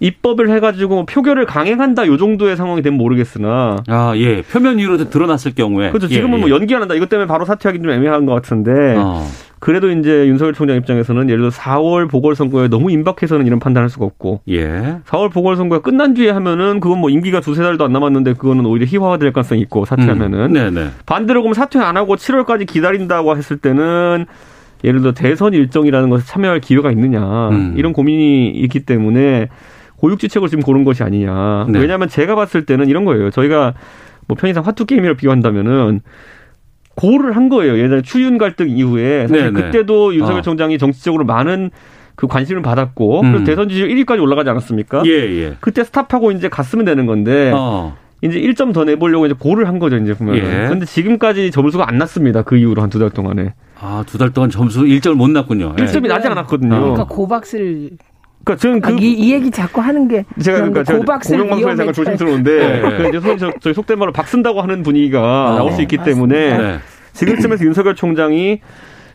입법을 0.00 0.50
해가지고 0.50 1.06
표결을 1.06 1.46
강행한다 1.46 2.06
요 2.06 2.16
정도의 2.16 2.56
상황이 2.56 2.82
되면 2.82 2.98
모르겠으나 2.98 3.82
아예 3.88 4.42
표면 4.42 4.78
위로 4.78 4.98
드러났을 4.98 5.54
경우에 5.54 5.88
그렇죠 5.90 6.08
지금은 6.08 6.38
예, 6.38 6.40
뭐 6.40 6.50
예. 6.50 6.54
연기 6.54 6.74
안 6.74 6.82
한다 6.82 6.94
이것 6.94 7.08
때문에 7.08 7.26
바로 7.26 7.44
사퇴하기 7.44 7.80
좀 7.80 7.90
애매한 7.90 8.26
것 8.26 8.34
같은데 8.34 8.96
어. 8.98 9.26
그래도 9.58 9.90
이제 9.90 10.26
윤석열 10.26 10.52
총장 10.52 10.76
입장에서는 10.76 11.30
예를 11.30 11.40
들어 11.40 11.50
4월 11.50 12.10
보궐선거에 12.10 12.68
너무 12.68 12.90
임박해서는 12.90 13.46
이런 13.46 13.58
판단할 13.58 13.88
수가 13.88 14.04
없고 14.04 14.42
예. 14.48 14.98
4월 15.06 15.32
보궐선거가 15.32 15.80
끝난 15.80 16.12
뒤에 16.12 16.30
하면은 16.30 16.78
그건 16.80 16.98
뭐 16.98 17.08
임기가 17.08 17.40
두세 17.40 17.62
달도 17.62 17.84
안 17.84 17.92
남았는데 17.92 18.34
그거는 18.34 18.66
오히려 18.66 18.84
희화화될 18.86 19.32
가능성이 19.32 19.62
있고 19.62 19.86
사퇴하면은 19.86 20.38
음. 20.40 20.52
네, 20.52 20.70
네. 20.70 20.90
반대로 21.06 21.40
그러면 21.40 21.54
사퇴 21.54 21.78
안 21.78 21.96
하고 21.96 22.16
7월까지 22.16 22.66
기다린다고 22.66 23.34
했을 23.36 23.56
때는 23.56 24.26
예를 24.84 25.00
들어 25.00 25.12
대선 25.12 25.54
일정이라는 25.54 26.10
것에 26.10 26.26
참여할 26.26 26.60
기회가 26.60 26.90
있느냐 26.92 27.48
음. 27.48 27.74
이런 27.76 27.94
고민이 27.94 28.50
있기 28.50 28.80
때문에 28.80 29.48
고육지책을 29.96 30.48
지금 30.48 30.62
고른 30.62 30.84
것이 30.84 31.02
아니냐. 31.02 31.66
네. 31.70 31.78
왜냐하면 31.78 32.08
제가 32.08 32.34
봤을 32.34 32.66
때는 32.66 32.88
이런 32.88 33.04
거예요. 33.04 33.30
저희가 33.30 33.74
뭐 34.28 34.36
편의상 34.36 34.64
화투 34.66 34.86
게임이라 34.86 35.14
비유한다면은 35.14 36.00
고를 36.94 37.36
한 37.36 37.48
거예요. 37.48 37.78
예전에 37.78 38.02
추윤 38.02 38.38
갈등 38.38 38.70
이후에 38.70 39.26
사실 39.28 39.44
네, 39.44 39.50
네. 39.50 39.62
그때도 39.66 40.14
윤석열 40.14 40.38
어. 40.38 40.42
총장이 40.42 40.78
정치적으로 40.78 41.24
많은 41.24 41.70
그 42.14 42.26
관심을 42.26 42.62
받았고 42.62 43.20
음. 43.20 43.32
그래서 43.32 43.44
대선 43.44 43.68
지지율 43.68 43.90
1위까지 43.90 44.20
올라가지 44.22 44.48
않았습니까? 44.48 45.02
예, 45.04 45.10
예. 45.10 45.56
그때 45.60 45.84
스탑하고 45.84 46.32
이제 46.32 46.48
갔으면 46.48 46.86
되는 46.86 47.04
건데 47.04 47.52
어. 47.54 47.94
이제 48.22 48.40
1점 48.40 48.72
더 48.72 48.84
내보려고 48.84 49.26
이제 49.26 49.34
고를 49.38 49.68
한 49.68 49.78
거죠, 49.78 49.98
이제 49.98 50.14
보면. 50.14 50.36
예. 50.38 50.40
그런데 50.40 50.86
지금까지 50.86 51.50
점수가 51.50 51.86
안 51.86 51.98
났습니다. 51.98 52.40
그 52.42 52.56
이후로 52.56 52.80
한 52.80 52.88
두 52.88 52.98
달 52.98 53.10
동안에. 53.10 53.52
아, 53.78 54.02
두 54.06 54.16
달 54.16 54.32
동안 54.32 54.48
점수 54.48 54.84
1점을 54.84 55.12
못 55.14 55.28
났군요. 55.30 55.74
1점이 55.76 56.04
예. 56.06 56.08
나지 56.08 56.26
않았거든요. 56.28 56.70
그러니까 56.80 57.04
고박을 57.04 57.90
그러니까 58.46 58.56
저는 58.56 58.80
그 58.80 58.92
아, 58.92 58.96
이, 59.00 59.12
이, 59.12 59.32
얘기 59.32 59.50
자꾸 59.50 59.80
하는 59.80 60.06
게 60.06 60.24
제가 60.40 60.58
그러니까 60.58 60.84
공영방송에서 60.84 61.76
잠깐 61.76 61.92
조심스러운데 61.92 62.56
네. 62.56 62.80
그 62.80 63.08
이제 63.08 63.36
저희 63.60 63.74
속된 63.74 63.98
말로 63.98 64.12
박 64.12 64.28
쓴다고 64.28 64.62
하는 64.62 64.84
분위기가 64.84 65.20
아, 65.20 65.54
나올 65.56 65.72
수 65.72 65.82
있기 65.82 65.96
맞습니다. 65.96 66.36
때문에 66.36 66.56
네. 66.56 66.78
지금쯤에서 67.12 67.64
윤석열 67.64 67.96
총장이 67.96 68.60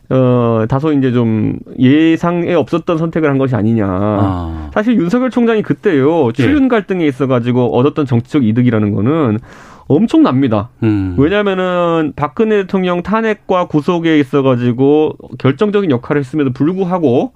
어, 0.09 0.65
다소 0.67 0.91
이제 0.91 1.13
좀 1.13 1.59
예상에 1.79 2.53
없었던 2.53 2.97
선택을 2.97 3.29
한 3.29 3.37
것이 3.37 3.55
아니냐. 3.55 3.85
아. 3.87 4.69
사실 4.73 4.97
윤석열 4.97 5.29
총장이 5.29 5.61
그때요, 5.61 6.33
출윤 6.33 6.65
예. 6.65 6.67
갈등에 6.67 7.07
있어가지고 7.07 7.77
얻었던 7.77 8.05
정치적 8.05 8.43
이득이라는 8.43 8.93
거는 8.93 9.39
엄청납니다. 9.87 10.71
음. 10.83 11.15
왜냐면은 11.17 12.11
박근혜 12.17 12.63
대통령 12.63 13.01
탄핵과 13.01 13.67
구속에 13.67 14.19
있어가지고 14.19 15.15
결정적인 15.37 15.89
역할을 15.89 16.19
했음에도 16.19 16.51
불구하고 16.51 17.31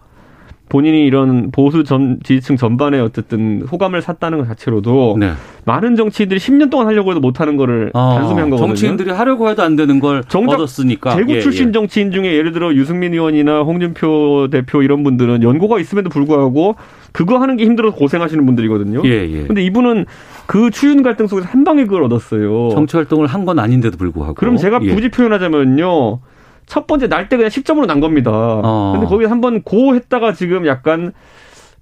본인이 0.68 1.06
이런 1.06 1.52
보수 1.52 1.84
전 1.84 2.20
지지층 2.24 2.58
전반에 2.58 3.00
어쨌든 3.00 3.62
호감을 3.72 4.02
샀다는 4.02 4.40
것 4.40 4.48
자체로도 4.48 5.18
네. 5.20 5.32
많은 5.66 5.96
정치인들이 5.96 6.40
10년 6.40 6.70
동안 6.72 6.88
하려고 6.88 7.12
해도 7.12 7.20
못하는 7.20 7.56
거를 7.56 7.92
아, 7.94 8.16
단숨에 8.18 8.42
한 8.42 8.50
거거든요. 8.50 8.68
정치인들이 8.76 9.12
하려고 9.12 9.50
해도 9.50 9.62
안 9.64 9.76
되는 9.76 10.00
걸 10.00 10.24
얻었으니까. 10.34 11.16
대구 11.16 11.36
예, 11.36 11.40
출신 11.42 11.70
예. 11.70 11.72
정치인 11.72 12.12
중에 12.12 12.34
예를 12.34 12.52
들어 12.52 12.74
유승민 12.74 13.14
의원이나 13.14 13.62
홍준표 13.62 14.48
대표 14.52 14.82
이런 14.82 15.04
분들은 15.04 15.44
연고가 15.44 15.80
있음에도 15.80 16.10
불구하고 16.10 16.76
그거 17.12 17.38
하는 17.38 17.58
게 17.58 17.64
힘들어서 17.66 17.96
고생하시는 17.96 18.46
분들이거든요. 18.46 19.02
예, 19.06 19.10
예. 19.30 19.44
근데 19.44 19.64
이분은 19.64 20.06
그 20.48 20.70
추윤 20.72 21.02
갈등 21.04 21.28
속에서 21.28 21.48
한 21.48 21.64
방에 21.64 21.84
그걸 21.86 22.04
얻었어요. 22.04 22.70
정치 22.72 22.98
활동을 22.98 23.28
한 23.28 23.46
건 23.46 23.60
아닌데도 23.60 23.98
불구하고. 23.98 24.34
그럼 24.34 24.58
제가 24.58 24.80
예. 24.82 24.94
굳이 24.96 25.10
표현하자면요. 25.10 26.20
첫 26.66 26.88
번째 26.88 27.08
날 27.08 27.30
때 27.30 27.38
그냥 27.38 27.50
10점으로 27.50 27.86
난 27.86 28.00
겁니다. 28.00 28.32
어. 28.34 28.94
근데 28.94 29.08
거기 29.08 29.26
한번 29.26 29.62
고 29.64 29.96
했다가 29.96 30.34
지금 30.34 30.66
약간 30.68 31.14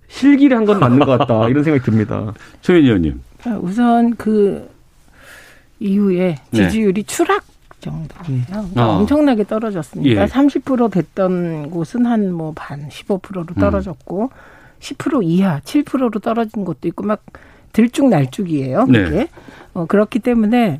실기를 0.08 0.56
한 0.58 0.66
건 0.66 0.80
맞는 0.80 1.00
것 1.00 1.18
같다. 1.18 1.48
이런 1.50 1.63
생각이 1.63 1.84
듭니다. 1.84 2.34
최윤희 2.62 2.86
의원님. 2.86 3.22
우선 3.62 4.16
그 4.16 4.70
이후에 5.80 6.38
네. 6.52 6.63
지지율이 6.70 7.04
네. 7.04 7.08
추락 7.08 7.44
정도예요. 7.82 8.44
그러니까 8.48 8.88
어. 8.88 9.00
엄청나게 9.00 9.44
떨어졌으니까 9.46 10.22
예. 10.22 10.25
30% 10.25 10.92
됐던 10.92 11.70
곳은 11.70 12.06
한 12.06 12.32
뭐 12.32 12.54
반 12.56 12.88
15%로 12.88 13.46
떨어졌고 13.60 14.24
음. 14.24 14.30
10% 14.80 15.22
이하 15.24 15.60
7%로 15.62 16.20
떨어진 16.20 16.63
곳도 16.63 16.88
있고 16.90 17.04
막 17.04 17.22
들쭉날쭉이에요. 17.74 18.86
그게 18.86 19.10
네. 19.10 19.28
어, 19.74 19.86
그렇기 19.86 20.20
때문에 20.20 20.80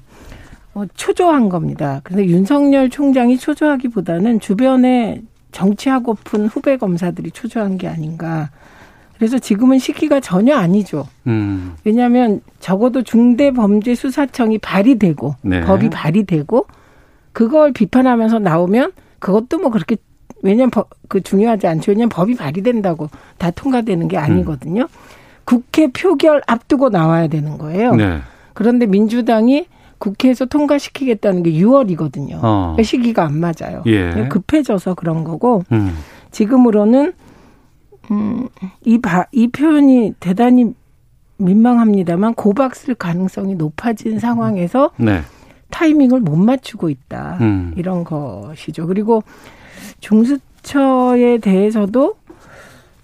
어, 0.74 0.86
초조한 0.96 1.50
겁니다. 1.50 2.02
그래서 2.04 2.26
윤석열 2.26 2.90
총장이 2.90 3.38
초조하기보다는 3.38 4.40
주변에 4.40 5.22
정치하고픈 5.52 6.48
후배 6.48 6.78
검사들이 6.78 7.32
초조한 7.32 7.78
게 7.78 7.88
아닌가. 7.88 8.50
그래서 9.18 9.38
지금은 9.38 9.78
시기가 9.78 10.20
전혀 10.20 10.56
아니죠. 10.56 11.06
음. 11.28 11.76
왜냐하면 11.84 12.42
적어도 12.60 13.04
중대범죄수사청이 13.04 14.58
발의되고 14.58 15.36
네. 15.44 15.62
법이 15.62 15.92
발의되고 15.92 16.66
그걸 17.32 17.72
비판하면서 17.72 18.40
나오면 18.40 18.92
그것도 19.20 19.60
뭐 19.60 19.70
그렇게 19.70 19.96
왜냐면 20.42 20.72
그 21.08 21.22
중요하지 21.22 21.68
않죠. 21.68 21.92
왜냐면 21.92 22.10
법이 22.10 22.36
발의된다고 22.36 23.10
다 23.38 23.52
통과되는 23.52 24.08
게 24.08 24.18
아니거든요. 24.18 24.82
음. 24.82 24.88
국회 25.46 25.88
표결 25.88 26.42
앞두고 26.48 26.90
나와야 26.90 27.28
되는 27.28 27.58
거예요. 27.58 27.96
네. 27.96 28.20
그런데 28.54 28.86
민주당이 28.86 29.68
국회에서 30.04 30.46
통과시키겠다는 30.46 31.44
게 31.44 31.52
6월이거든요. 31.52 32.40
어. 32.42 32.74
그 32.76 32.84
시기가 32.84 33.24
안 33.24 33.40
맞아요. 33.40 33.84
예. 33.86 34.28
급해져서 34.30 34.96
그런 34.96 35.24
거고 35.24 35.64
음. 35.72 35.96
지금으로는 36.32 37.14
음, 38.12 38.50
이, 38.84 39.00
바, 39.00 39.28
이 39.32 39.48
표현이 39.48 40.16
대단히 40.20 40.74
민망합니다만 41.38 42.34
고박 42.34 42.76
쓸 42.76 42.96
가능성이 42.96 43.56
높아진 43.56 44.20
상황에서 44.20 44.92
네. 44.98 45.22
타이밍을 45.72 46.20
못 46.20 46.36
맞추고 46.36 46.90
있다. 46.90 47.38
음. 47.40 47.74
이런 47.78 48.04
것이죠. 48.04 48.88
그리고 48.88 49.24
중수처에 50.02 51.38
대해서도 51.38 52.16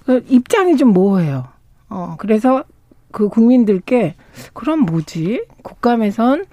그 0.06 0.26
입장이 0.28 0.76
좀 0.76 0.90
모호해요. 0.90 1.46
어, 1.88 2.16
그래서 2.18 2.66
그 3.12 3.30
국민들께 3.30 4.16
그럼 4.54 4.82
뭐지? 4.82 5.46
국감에선 5.64 6.46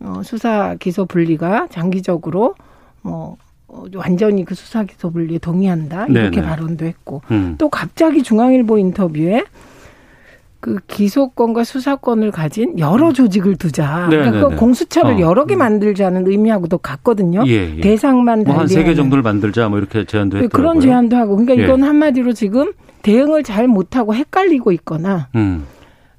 어, 0.00 0.20
수사 0.24 0.74
기소 0.78 1.06
분리가 1.06 1.68
장기적으로 1.70 2.54
뭐 3.02 3.36
어, 3.68 3.84
완전히 3.94 4.44
그 4.44 4.54
수사 4.54 4.84
기소 4.84 5.10
분리에 5.10 5.38
동의한다 5.38 6.06
이렇게 6.06 6.40
네네. 6.40 6.46
발언도 6.46 6.84
했고 6.84 7.22
음. 7.30 7.54
또 7.58 7.68
갑자기 7.68 8.22
중앙일보 8.22 8.78
인터뷰에 8.78 9.44
그 10.60 10.78
기소권과 10.88 11.64
수사권을 11.64 12.30
가진 12.32 12.78
여러 12.78 13.12
조직을 13.12 13.56
두자. 13.56 14.08
네네네. 14.08 14.30
그러니까 14.30 14.48
그 14.48 14.56
공수처를 14.56 15.14
어. 15.14 15.20
여러 15.20 15.44
개 15.44 15.54
만들자는 15.54 16.26
의미하고도 16.26 16.78
같거든요. 16.78 17.44
예, 17.46 17.76
예. 17.76 17.80
대상만 17.80 18.42
뭐한 18.42 18.66
세 18.66 18.82
개 18.82 18.94
정도를 18.94 19.22
만들자 19.22 19.68
뭐 19.68 19.78
이렇게 19.78 20.04
제안도 20.04 20.38
했더라고요. 20.38 20.48
그런 20.50 20.80
제안도 20.80 21.16
하고. 21.16 21.36
그러니까 21.36 21.56
예. 21.58 21.64
이건 21.64 21.84
한마디로 21.84 22.32
지금 22.32 22.72
대응을 23.02 23.44
잘 23.44 23.68
못하고 23.68 24.14
헷갈리고 24.14 24.72
있거나 24.72 25.28
음. 25.36 25.64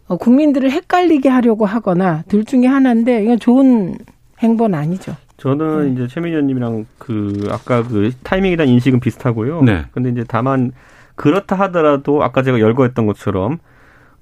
어, 0.08 0.18
국민들을 0.18 0.72
헷갈리게 0.72 1.30
하려고 1.30 1.66
하거나 1.66 2.24
둘 2.28 2.46
중에 2.46 2.66
하나인데 2.66 3.24
이건 3.24 3.40
좋은 3.40 3.98
행보는 4.40 4.78
아니죠. 4.78 5.16
저는 5.38 5.86
네. 5.86 5.92
이제 5.94 6.08
최민희 6.08 6.34
의원님이랑 6.34 6.86
그 6.98 7.48
아까 7.52 7.84
그 7.84 8.12
타이밍에 8.24 8.56
대한 8.56 8.70
인식은 8.70 9.00
비슷하고요. 9.00 9.62
네. 9.62 9.86
근데 9.92 10.10
이제 10.10 10.24
다만 10.28 10.72
그렇다 11.16 11.56
하더라도 11.56 12.24
아까 12.24 12.42
제가 12.42 12.60
열거했던 12.60 13.06
것처럼 13.06 13.60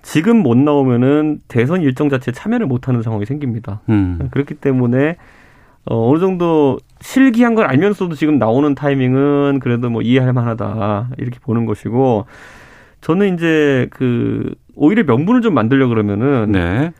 지금 0.01 0.37
못 0.37 0.57
나오면은 0.57 1.41
대선 1.47 1.81
일정 1.81 2.09
자체에 2.09 2.33
참여를 2.33 2.67
못 2.67 2.87
하는 2.87 3.01
상황이 3.01 3.25
생깁니다. 3.25 3.81
음. 3.89 4.29
그렇기 4.31 4.55
때문에 4.55 5.17
어, 5.85 6.09
어느 6.09 6.19
정도 6.19 6.79
실기한 7.01 7.55
걸 7.55 7.65
알면서도 7.65 8.15
지금 8.15 8.37
나오는 8.37 8.73
타이밍은 8.75 9.59
그래도 9.59 9.89
뭐 9.89 10.01
이해할 10.01 10.33
만하다 10.33 11.09
이렇게 11.17 11.39
보는 11.39 11.65
것이고 11.65 12.25
저는 13.01 13.35
이제 13.35 13.87
그 13.91 14.55
오히려 14.75 15.03
명분을 15.03 15.41
좀 15.41 15.53
만들려 15.53 15.87
그러면은 15.87 16.51
네. 16.51 16.91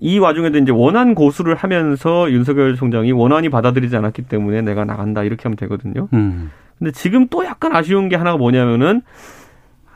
이 0.00 0.18
와중에도 0.18 0.58
이제 0.58 0.72
원안 0.72 1.14
고수를 1.14 1.54
하면서 1.54 2.30
윤석열 2.30 2.74
총장이 2.74 3.12
원안이 3.12 3.50
받아들이지 3.50 3.94
않았기 3.96 4.22
때문에 4.22 4.62
내가 4.62 4.84
나간다 4.84 5.22
이렇게 5.22 5.42
하면 5.44 5.56
되거든요. 5.56 6.08
음. 6.14 6.50
근데 6.78 6.90
지금 6.92 7.28
또 7.28 7.44
약간 7.44 7.76
아쉬운 7.76 8.08
게 8.08 8.16
하나가 8.16 8.38
뭐냐면은 8.38 9.02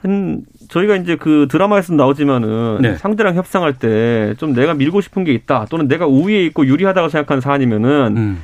한 0.02 0.42
저희가 0.68 0.96
이제 0.96 1.16
그 1.16 1.48
드라마에서 1.50 1.94
나오지만은 1.94 2.78
네. 2.82 2.96
상대랑 2.96 3.36
협상할 3.36 3.74
때 3.74 4.34
좀 4.36 4.52
내가 4.52 4.74
밀고 4.74 5.00
싶은 5.00 5.24
게 5.24 5.32
있다 5.32 5.66
또는 5.70 5.88
내가 5.88 6.06
우위에 6.06 6.44
있고 6.46 6.66
유리하다고 6.66 7.08
생각하는 7.08 7.40
사안이면은 7.40 8.14
음. 8.16 8.42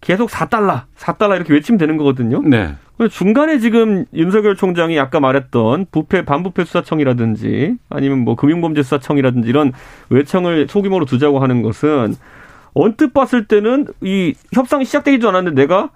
계속 0.00 0.30
4달러, 0.30 0.82
4달러 0.96 1.36
이렇게 1.36 1.52
외치면 1.52 1.78
되는 1.78 1.96
거거든요. 1.96 2.42
네. 2.42 2.74
중간에 3.10 3.58
지금 3.58 4.04
윤석열 4.12 4.56
총장이 4.56 4.98
아까 4.98 5.20
말했던 5.20 5.86
부패 5.90 6.24
반부패 6.24 6.64
수사청이라든지 6.64 7.76
아니면 7.88 8.18
뭐 8.18 8.36
금융범죄 8.36 8.82
수사청이라든지 8.82 9.48
이런 9.48 9.72
외청을 10.10 10.66
소규모로 10.68 11.06
두자고 11.06 11.38
하는 11.38 11.62
것은 11.62 12.14
언뜻 12.74 13.14
봤을 13.14 13.46
때는 13.46 13.86
이 14.02 14.34
협상이 14.52 14.84
시작되기도 14.84 15.28
않았는데 15.28 15.62
내가 15.62 15.90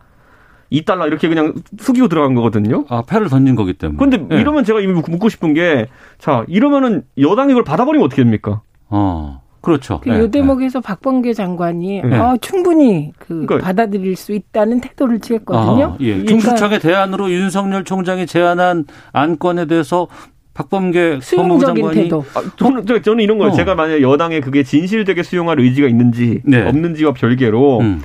2달러 0.72 1.06
이렇게 1.06 1.28
그냥 1.28 1.54
숙이고 1.78 2.08
들어간 2.08 2.34
거거든요. 2.34 2.84
아, 2.88 3.02
패를 3.06 3.28
던진 3.28 3.54
거기 3.54 3.74
때문에. 3.74 3.98
근데 3.98 4.16
네. 4.16 4.40
이러면 4.40 4.64
제가 4.64 4.80
이미 4.80 4.92
묻고 4.94 5.28
싶은 5.28 5.54
게 5.54 5.86
자, 6.18 6.44
이러면은 6.48 7.02
여당이 7.18 7.52
이걸 7.52 7.64
받아버리면 7.64 8.04
어떻게 8.06 8.22
됩니까? 8.22 8.62
어. 8.88 9.43
그렇죠. 9.64 10.00
그 10.00 10.10
네. 10.10 10.30
대목에서 10.30 10.80
네. 10.80 10.86
박범계 10.86 11.32
장관이 11.32 12.02
네. 12.02 12.18
어, 12.18 12.36
충분히 12.40 13.12
그 13.18 13.46
그러니까, 13.46 13.58
받아들일 13.58 14.14
수 14.14 14.32
있다는 14.32 14.80
태도를 14.80 15.20
취했거든요. 15.20 15.84
아, 15.84 15.96
예. 16.00 16.10
그러니까 16.18 16.28
중수청의 16.30 16.80
대안으로 16.80 17.30
윤석열 17.30 17.84
총장이 17.84 18.26
제안한 18.26 18.84
안건에 19.12 19.66
대해서 19.66 20.06
박범계 20.52 21.18
수용적인 21.20 21.90
태도. 21.90 22.24
아, 22.34 22.42
저는, 22.56 22.84
저는 23.02 23.24
이런 23.24 23.38
거예요. 23.38 23.52
어. 23.52 23.56
제가 23.56 23.74
만약 23.74 24.00
여당에 24.02 24.40
그게 24.40 24.62
진실되게 24.62 25.22
수용할 25.22 25.58
의지가 25.58 25.88
있는지 25.88 26.42
네. 26.44 26.62
없는지와 26.62 27.12
별개로 27.14 27.80
음. 27.80 28.02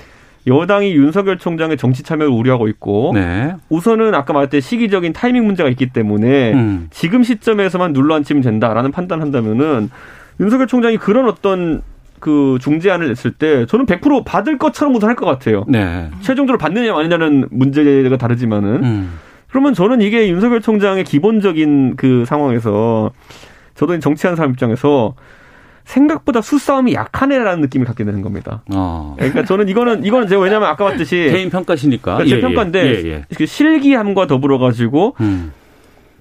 여당이 0.47 0.93
윤석열 0.93 1.37
총장의 1.37 1.77
정치 1.77 2.01
참여를 2.01 2.31
우려하고 2.31 2.67
있고 2.69 3.11
네. 3.13 3.53
우선은 3.69 4.15
아까 4.15 4.33
말했듯 4.33 4.63
시기적인 4.63 5.13
타이밍 5.13 5.45
문제가 5.45 5.69
있기 5.69 5.89
때문에 5.91 6.53
음. 6.53 6.87
지금 6.89 7.23
시점에서만 7.23 7.93
눌러 7.93 8.15
앉히면 8.15 8.41
된다라는 8.41 8.91
판단한다면은 8.91 9.89
윤석열 10.39 10.67
총장이 10.67 10.97
그런 10.97 11.27
어떤 11.27 11.81
그 12.19 12.57
중재안을 12.61 13.07
냈을 13.07 13.31
때 13.31 13.65
저는 13.65 13.85
100% 13.85 14.25
받을 14.25 14.57
것처럼 14.57 14.95
우선 14.95 15.09
할 15.09 15.15
것 15.15 15.25
같아요. 15.25 15.65
네. 15.67 16.09
최종적으로 16.21 16.57
받느냐 16.57 16.93
마느냐는 16.93 17.47
문제가 17.51 18.17
다르지만은 18.17 18.83
음. 18.83 19.19
그러면 19.49 19.73
저는 19.73 20.01
이게 20.01 20.29
윤석열 20.29 20.61
총장의 20.61 21.03
기본적인 21.05 21.95
그 21.95 22.23
상황에서 22.25 23.11
저도 23.75 23.97
정치하는 23.99 24.35
사람 24.35 24.51
입장에서 24.51 25.15
생각보다 25.85 26.41
수싸움이 26.41 26.93
약하네라는 26.93 27.61
느낌을 27.61 27.87
갖게 27.87 28.03
되는 28.03 28.21
겁니다. 28.21 28.61
어. 28.71 29.15
그러니까 29.17 29.43
저는 29.45 29.69
이거는 29.69 30.03
이거는 30.03 30.27
제가 30.27 30.39
왜냐하면 30.41 30.69
아까 30.69 30.85
봤듯이 30.85 31.15
개인 31.31 31.49
평가시니까 31.49 32.17
그러니까 32.17 32.29
제 32.29 32.37
예, 32.37 32.41
평가인데 32.41 32.85
예, 32.85 33.09
예. 33.09 33.25
그 33.35 33.45
실기함과 33.47 34.27
더불어 34.27 34.59
가지고 34.59 35.15
음. 35.21 35.51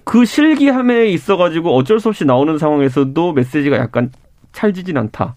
그 0.09 0.25
실기함에 0.25 1.09
있어가지고 1.09 1.77
어쩔 1.77 2.01
수 2.01 2.09
없이 2.09 2.25
나오는 2.25 2.57
상황에서도 2.57 3.33
메시지가 3.35 3.77
약간 3.77 4.11
찰지진 4.53 4.97
않다. 4.97 5.35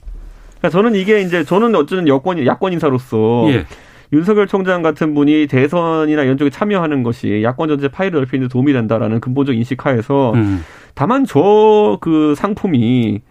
그러니까 0.60 0.70
저는 0.70 0.96
이게 0.96 1.20
이제 1.20 1.44
저는 1.44 1.76
어쨌든 1.76 2.08
여권 2.08 2.46
야권 2.46 2.72
인사로서 2.72 3.48
예. 3.50 3.66
윤석열 4.14 4.48
총장 4.48 4.82
같은 4.82 5.14
분이 5.14 5.48
대선이나 5.48 6.24
이런 6.24 6.38
쪽에 6.38 6.50
참여하는 6.50 7.04
것이 7.04 7.44
야권 7.44 7.68
전체 7.68 7.90
파일을 7.90 8.22
넓히는 8.22 8.48
데 8.48 8.52
도움이 8.52 8.72
된다라는 8.72 9.20
근본적 9.20 9.56
인식하에서 9.58 10.34
음. 10.36 10.64
다만 10.96 11.26
저 11.26 11.98
그 12.00 12.34
상품이 12.36 13.22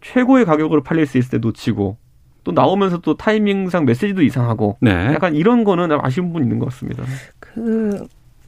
최고의 0.00 0.44
가격으로 0.44 0.84
팔릴 0.84 1.06
수 1.06 1.18
있을 1.18 1.30
때 1.30 1.38
놓치고 1.38 1.96
또 2.44 2.52
나오면서 2.52 2.98
또 2.98 3.16
타이밍상 3.16 3.84
메시지도 3.84 4.22
이상하고 4.22 4.76
네. 4.80 4.90
약간 5.12 5.34
이런 5.34 5.64
거는 5.64 5.98
아쉬운 6.00 6.28
부분이 6.28 6.44
있는 6.44 6.60
것 6.60 6.66
같습니다. 6.66 7.02
그 7.40 8.06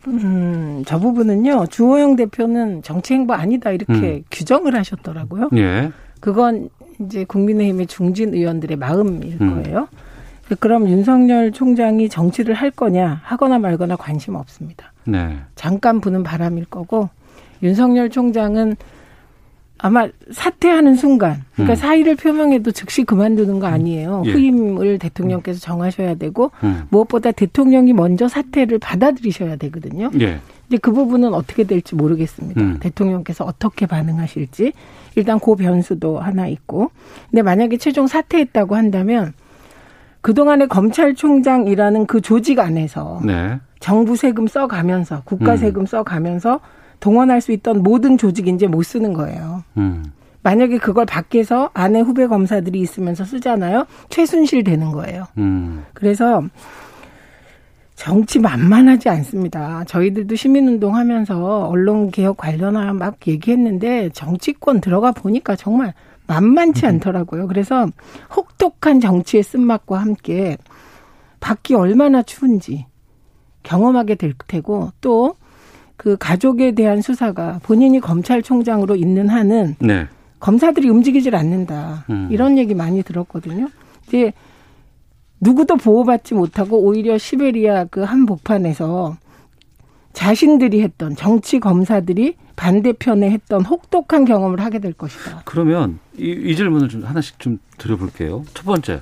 음, 0.09 0.83
저 0.87 0.99
부분은요, 0.99 1.67
주호영 1.67 2.17
대표는 2.17 2.83
정치 2.83 3.15
행보 3.15 3.35
아니다, 3.35 3.71
이렇게 3.71 3.93
음. 3.93 4.23
규정을 4.31 4.75
하셨더라고요. 4.75 5.51
예. 5.57 5.93
그건 6.21 6.71
이제 7.01 7.25
국민의힘의 7.25 7.87
중진 7.87 8.35
의원들의 8.35 8.77
마음일 8.77 9.39
음. 9.41 9.63
거예요. 9.63 9.89
그럼 10.59 10.89
윤석열 10.89 11.53
총장이 11.53 12.09
정치를 12.09 12.55
할 12.55 12.71
거냐, 12.71 13.21
하거나 13.23 13.59
말거나 13.59 13.97
관심 13.97 14.35
없습니다. 14.35 14.93
네. 15.05 15.39
잠깐 15.55 16.01
부는 16.01 16.23
바람일 16.23 16.65
거고, 16.65 17.09
윤석열 17.63 18.11
총장은 18.11 18.77
아마 19.83 20.09
사퇴하는 20.31 20.95
순간, 20.95 21.43
그러니까 21.55 21.75
음. 21.75 21.77
사의를 21.77 22.17
표명해도 22.17 22.71
즉시 22.73 23.05
그만두는 23.05 23.61
거 23.61 23.67
아니에요. 23.67 24.23
예. 24.27 24.33
후임을 24.33 24.99
대통령께서 24.99 25.59
정하셔야 25.61 26.15
되고 26.17 26.51
음. 26.63 26.83
무엇보다 26.91 27.33
대통령이 27.33 27.93
먼저 27.93 28.29
사퇴를 28.29 28.79
받아들이셔야 28.79 29.57
되거든요. 29.57 30.11
예. 30.21 30.41
이제 30.69 30.79
그 30.79 30.93
부분은 30.93 31.33
어떻게 31.35 31.65
될지 31.65 31.95
모르겠습니다. 31.95 32.61
음. 32.61 32.77
대통령께서 32.81 33.45
어떻게 33.45 33.87
반응하실지 33.87 34.73
일단 35.17 35.41
그 35.41 35.57
변수도 35.57 36.21
하나 36.21 36.47
있고, 36.47 36.91
근데 37.31 37.43
만약에 37.43 37.79
최종 37.79 38.07
사퇴했다고 38.07 38.77
한다면 38.77 39.33
그동안의 40.21 40.69
검찰총장이라는 40.69 42.07
그 42.07 42.21
조직 42.21 42.59
안에서 42.59 43.21
네. 43.25 43.59
정부 43.81 44.15
세금 44.15 44.47
써가면서 44.47 45.23
국가 45.25 45.53
음. 45.53 45.57
세금 45.57 45.87
써가면서 45.87 46.61
동원할 47.01 47.41
수 47.41 47.53
있던 47.53 47.83
모든 47.83 48.17
조직이 48.17 48.51
이제 48.51 48.67
못 48.67 48.83
쓰는 48.83 49.13
거예요. 49.13 49.65
음. 49.77 50.05
만약에 50.43 50.79
그걸 50.79 51.05
밖에서 51.05 51.71
아내 51.75 52.01
후배 52.01 52.27
검사들이 52.27 52.81
있으면서 52.81 53.25
쓰잖아요. 53.25 53.87
최순실 54.09 54.65
되는 54.65 54.91
거예요. 54.91 55.27
음. 55.39 55.85
그래서 55.93 56.43
정치 57.95 58.39
만만하지 58.39 59.11
않습니다. 59.11 59.85
저희들도 59.85 60.35
시민운동 60.35 60.97
하면서 60.97 61.67
언론개혁 61.67 62.39
관련한 62.39 62.97
막 62.97 63.17
얘기했는데 63.27 64.09
정치권 64.15 64.81
들어가 64.81 65.13
보니까 65.13 65.55
정말 65.55 65.93
만만치 66.27 66.87
않더라고요. 66.87 67.47
그래서 67.47 67.87
혹독한 68.35 69.01
정치의 69.01 69.43
쓴맛과 69.43 69.99
함께 69.99 70.57
밖이 71.41 71.77
얼마나 71.77 72.23
추운지 72.23 72.87
경험하게 73.65 74.15
될 74.15 74.33
테고 74.47 74.93
또 75.03 75.35
그 76.01 76.17
가족에 76.19 76.73
대한 76.73 77.03
수사가 77.03 77.61
본인이 77.63 78.01
검찰총장으로 78.01 78.97
있는 78.97 79.29
한은 79.29 79.77
네. 79.81 80.07
검사들이 80.39 80.89
움직이질 80.89 81.37
않는다. 81.37 82.07
음. 82.09 82.29
이런 82.31 82.57
얘기 82.57 82.75
많이 82.75 83.03
들었거든요. 83.03 83.69
이제 84.09 84.33
누구도 85.41 85.77
보호받지 85.77 86.33
못하고 86.33 86.81
오히려 86.81 87.19
시베리아 87.19 87.85
그 87.91 88.01
한복판에서 88.01 89.19
자신들이 90.15 90.81
했던 90.81 91.17
정치 91.17 91.61
검사들이 91.61 92.37
반대편에 92.57 93.29
했던 93.31 93.63
혹독한 93.67 94.25
경험을 94.25 94.61
하게 94.61 94.79
될 94.79 94.95
것이다. 94.95 95.43
그러면 95.45 95.99
이, 96.17 96.31
이 96.31 96.57
질문을 96.57 96.89
좀 96.89 97.05
하나씩 97.05 97.39
좀 97.39 97.59
드려볼게요. 97.77 98.45
첫 98.55 98.65
번째, 98.65 99.01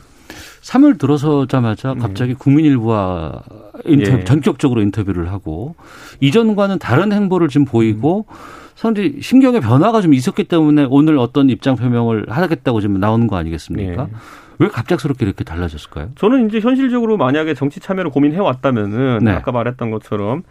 3월 0.62 0.98
들어서자마자 0.98 1.94
네. 1.94 2.00
갑자기 2.00 2.34
국민일보와 2.34 3.42
인터뷰, 3.84 4.18
예. 4.18 4.24
전격적으로 4.24 4.82
인터뷰를 4.82 5.30
하고 5.30 5.74
이전과는 6.20 6.78
다른 6.78 7.12
행보를 7.12 7.48
지금 7.48 7.64
보이고 7.64 8.26
음. 8.28 8.34
사람들이 8.78 9.22
심경의 9.22 9.60
변화가 9.60 10.00
좀 10.00 10.14
있었기 10.14 10.44
때문에 10.44 10.86
오늘 10.88 11.18
어떤 11.18 11.50
입장 11.50 11.74
표명을 11.74 12.26
하겠다고 12.28 12.80
지금 12.80 13.00
나오는 13.00 13.26
거 13.26 13.36
아니겠습니까? 13.36 14.02
예. 14.08 14.16
왜 14.60 14.68
갑작스럽게 14.68 15.24
이렇게 15.24 15.42
달라졌을까요? 15.42 16.10
저는 16.14 16.48
이제 16.48 16.60
현실적으로 16.60 17.16
만약에 17.16 17.54
정치 17.54 17.80
참여를 17.80 18.10
고민해 18.12 18.38
왔다면은 18.38 19.20
네. 19.22 19.32
아까 19.32 19.50
말했던 19.50 19.90
것처럼 19.90 20.44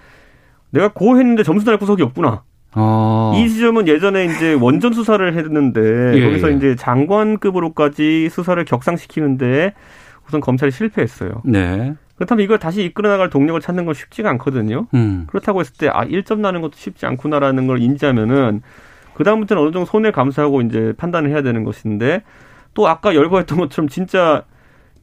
내가 0.72 0.90
고 0.90 1.18
했는데 1.18 1.44
점수 1.44 1.66
날 1.66 1.78
구석이 1.78 2.04
없구나. 2.04 2.44
어. 2.80 3.34
이 3.36 3.50
지점은 3.50 3.88
예전에 3.88 4.26
이제 4.26 4.54
원전 4.54 4.94
수사를 4.94 5.36
했는데 5.36 6.14
예, 6.16 6.24
거기서 6.24 6.52
예. 6.52 6.56
이제 6.56 6.76
장관급으로까지 6.76 8.30
수사를 8.30 8.64
격상시키는데 8.64 9.74
우선 10.28 10.40
검찰이 10.42 10.72
실패했어요. 10.72 11.42
네. 11.44 11.96
그렇다면 12.16 12.44
이걸 12.44 12.60
다시 12.60 12.84
이끌어 12.84 13.10
나갈 13.10 13.30
동력을 13.30 13.60
찾는 13.62 13.86
건 13.86 13.94
쉽지가 13.94 14.30
않거든요. 14.32 14.88
음. 14.94 15.26
그렇다고 15.28 15.60
했을 15.60 15.74
때 15.78 15.88
아, 15.88 16.06
1점 16.06 16.40
나는 16.40 16.62
것도 16.62 16.74
쉽지 16.76 17.06
않구나라는 17.06 17.68
걸 17.68 17.82
인지하면은 17.82 18.62
그다음부터는 19.16 19.64
어느 19.64 19.72
정도 19.72 19.86
손해 19.86 20.12
감수하고 20.12 20.62
이제 20.62 20.94
판단을 20.98 21.32
해야 21.32 21.42
되는 21.42 21.64
것인데 21.64 22.24
또 22.74 22.88
아까 22.88 23.16
열거했던 23.16 23.58
것처럼 23.58 23.90
진짜 23.90 24.44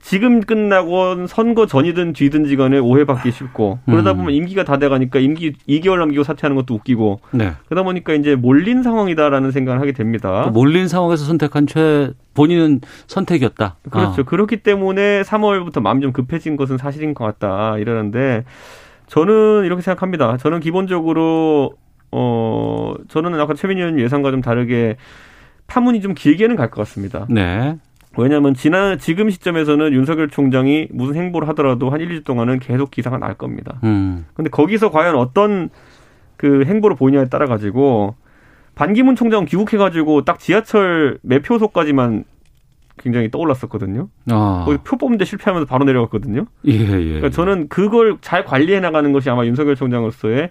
지금 0.05 0.43
끝나고 0.43 1.27
선거 1.27 1.65
전이든 1.65 2.13
뒤든지 2.13 2.57
간에 2.57 2.79
오해받기 2.79 3.31
쉽고 3.31 3.79
그러다 3.87 4.11
음. 4.13 4.17
보면 4.19 4.35
임기가 4.35 4.63
다 4.63 4.77
돼가니까 4.77 5.19
임기 5.19 5.55
2개월 5.67 5.99
남기고 5.99 6.25
사퇴하는 6.25 6.57
것도 6.57 6.75
웃기고 6.75 7.21
네. 7.31 7.53
그러다 7.69 7.85
보니까 7.85 8.13
이제 8.13 8.35
몰린 8.35 8.83
상황이다라는 8.83 9.51
생각을 9.51 9.81
하게 9.81 9.93
됩니다. 9.93 10.51
몰린 10.53 10.89
상황에서 10.89 11.25
선택한 11.25 11.67
최 11.67 12.11
본인은 12.35 12.83
선택이었다. 13.07 13.77
그렇죠. 13.91 14.21
아. 14.21 14.25
그렇기 14.25 14.59
때문에 14.59 15.23
3월부터 15.23 15.81
마음 15.81 16.03
좀 16.03 16.13
급해진 16.13 16.57
것은 16.57 16.77
사실인 16.77 17.15
것 17.15 17.25
같다 17.25 17.79
이러는데 17.79 18.45
저는 19.07 19.65
이렇게 19.65 19.81
생각합니다. 19.81 20.37
저는 20.37 20.61
기본적으로 20.61 21.73
어 22.13 22.93
저는 23.09 23.41
아까 23.41 23.55
최민희 23.55 23.81
의원 23.81 23.99
예상과 23.99 24.31
좀 24.33 24.43
다르게 24.43 24.97
파문이 25.67 26.03
좀 26.03 26.13
길게는 26.13 26.57
갈 26.57 26.69
것 26.69 26.83
같습니다. 26.83 27.25
네. 27.31 27.79
왜냐하면 28.17 28.55
지난 28.55 28.99
지금 28.99 29.31
시점에서는 29.31 29.93
윤석열 29.93 30.29
총장이 30.29 30.89
무슨 30.93 31.17
행보를 31.17 31.49
하더라도 31.49 31.91
한 31.91 32.01
1, 32.01 32.09
2주 32.09 32.25
동안은 32.25 32.61
계속 32.61 32.91
기사가 32.91 33.19
날 33.19 33.35
겁니다. 33.35 33.79
음. 33.85 34.27
근데 34.35 34.51
거기서 34.51 34.91
과연 34.91 35.17
어떤 35.17 35.71
그 36.37 36.65
행보를 36.65 36.97
보이냐에 36.97 37.27
따라 37.29 37.47
가지고 37.47 38.15
반기문 38.75 39.17
총장 39.17 39.45
귀국해 39.45 39.77
가지고 39.77 40.25
딱 40.25 40.39
지하철 40.39 41.19
매표소까지만 41.23 42.25
굉장히 42.97 43.31
떠올랐었거든요. 43.31 44.09
아. 44.31 44.63
거기 44.65 44.79
표 44.85 44.97
뽑는데 44.97 45.25
실패하면서 45.25 45.67
바로 45.67 45.85
내려갔거든요. 45.85 46.47
예, 46.67 46.73
예. 46.73 46.87
그러니까 46.87 47.31
저는 47.31 47.69
그걸 47.69 48.19
잘 48.21 48.45
관리해 48.45 48.81
나가는 48.81 49.11
것이 49.13 49.29
아마 49.31 49.45
윤석열 49.45 49.75
총장으로서의 49.75 50.51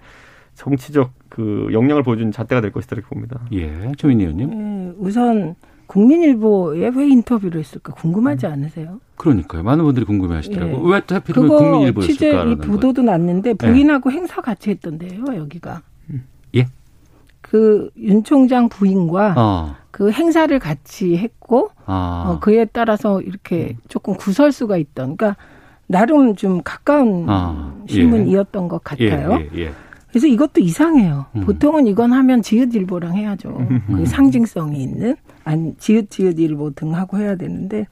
정치적 0.55 1.11
그 1.29 1.69
역량을 1.71 2.03
보여준 2.03 2.31
잣대가 2.31 2.61
될 2.61 2.71
것이다 2.71 2.95
이렇게 2.95 3.09
봅니다. 3.09 3.41
예, 3.53 3.91
조민희 3.97 4.23
의원님. 4.23 4.49
네, 4.49 4.93
우선 4.99 5.55
국민일보에 5.87 6.89
왜 6.95 7.07
인터뷰를 7.07 7.59
했을까 7.59 7.93
궁금하지 7.93 8.47
않으세요? 8.47 8.99
그러니까요. 9.17 9.63
많은 9.63 9.83
분들이 9.83 10.05
궁금해하시더라고요. 10.05 10.87
예. 10.89 10.93
왜또 10.93 11.15
하필이면 11.15 11.49
국민일보였을까? 11.49 12.13
취재 12.13 12.51
이 12.51 12.55
보도도 12.55 13.01
났는데 13.03 13.49
예. 13.51 13.53
부인하고 13.53 14.11
예. 14.11 14.15
행사 14.17 14.41
같이 14.41 14.69
했던데요. 14.71 15.25
여기가. 15.35 15.81
예. 16.55 16.67
그 17.41 17.89
윤 17.97 18.23
총장 18.23 18.69
부인과 18.69 19.35
어. 19.37 19.75
그 19.91 20.11
행사를 20.11 20.57
같이 20.59 21.17
했고 21.17 21.69
아. 21.85 22.25
어, 22.27 22.39
그에 22.39 22.65
따라서 22.65 23.21
이렇게 23.21 23.75
조금 23.89 24.15
구설수가 24.15 24.77
있던. 24.77 25.17
그러니까 25.17 25.35
나름 25.87 26.35
좀 26.35 26.61
가까운 26.63 27.25
아. 27.27 27.75
신문이었던 27.87 28.63
예. 28.63 28.67
것 28.67 28.83
같아요. 28.83 29.37
예, 29.53 29.65
예, 29.65 29.73
그래서 30.09 30.25
이것도 30.27 30.61
이상해요. 30.61 31.25
음. 31.35 31.41
보통은 31.41 31.85
이건 31.87 32.13
하면 32.13 32.41
지읒일보랑 32.41 33.15
해야죠. 33.15 33.49
음. 33.49 33.81
그 33.87 34.05
상징성이 34.05 34.81
있는 34.81 35.15
아니 35.43 35.75
지읒지읒 35.77 36.39
일보 36.39 36.71
등 36.71 36.95
하고 36.95 37.17
해야 37.17 37.35
되는데 37.35 37.87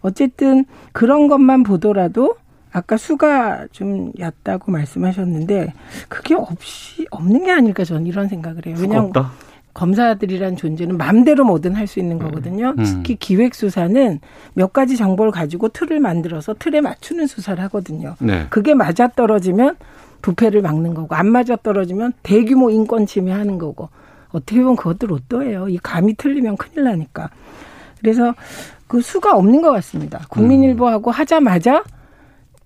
어쨌든 0.00 0.64
그런 0.92 1.28
것만 1.28 1.62
보더라도 1.62 2.36
아까 2.70 2.96
수가 2.96 3.66
좀 3.72 4.12
얕다고 4.18 4.70
말씀하셨는데 4.70 5.72
그게 6.08 6.34
없이 6.34 7.06
없는 7.10 7.44
게 7.44 7.50
아닐까 7.50 7.84
저는 7.84 8.06
이런 8.06 8.28
생각을 8.28 8.66
해요. 8.66 8.76
왜냐하면 8.78 9.12
검사들이란 9.74 10.56
존재는 10.56 10.96
맘대로 10.96 11.44
뭐든 11.44 11.74
할 11.74 11.86
수 11.86 12.00
있는 12.00 12.18
거거든요. 12.18 12.74
음. 12.78 12.84
특히 12.84 13.16
기획 13.16 13.54
수사는 13.54 14.20
몇 14.54 14.72
가지 14.72 14.96
정보를 14.96 15.32
가지고 15.32 15.68
틀을 15.68 16.00
만들어서 16.00 16.54
틀에 16.58 16.80
맞추는 16.80 17.26
수사를 17.26 17.62
하거든요. 17.64 18.14
네. 18.18 18.46
그게 18.50 18.74
맞아 18.74 19.08
떨어지면 19.08 19.76
부패를 20.20 20.62
막는 20.62 20.94
거고 20.94 21.14
안 21.14 21.28
맞아 21.28 21.56
떨어지면 21.56 22.12
대규모 22.22 22.70
인권 22.70 23.06
침해하는 23.06 23.58
거고 23.58 23.88
어떻게 24.32 24.60
보면 24.60 24.76
그것도 24.76 25.06
로또예요. 25.06 25.68
이 25.68 25.78
감이 25.78 26.14
틀리면 26.14 26.56
큰일 26.56 26.84
나니까. 26.84 27.30
그래서 28.00 28.34
그 28.86 29.00
수가 29.00 29.34
없는 29.36 29.62
것 29.62 29.70
같습니다. 29.72 30.20
국민일보하고 30.28 31.10
하자마자 31.10 31.82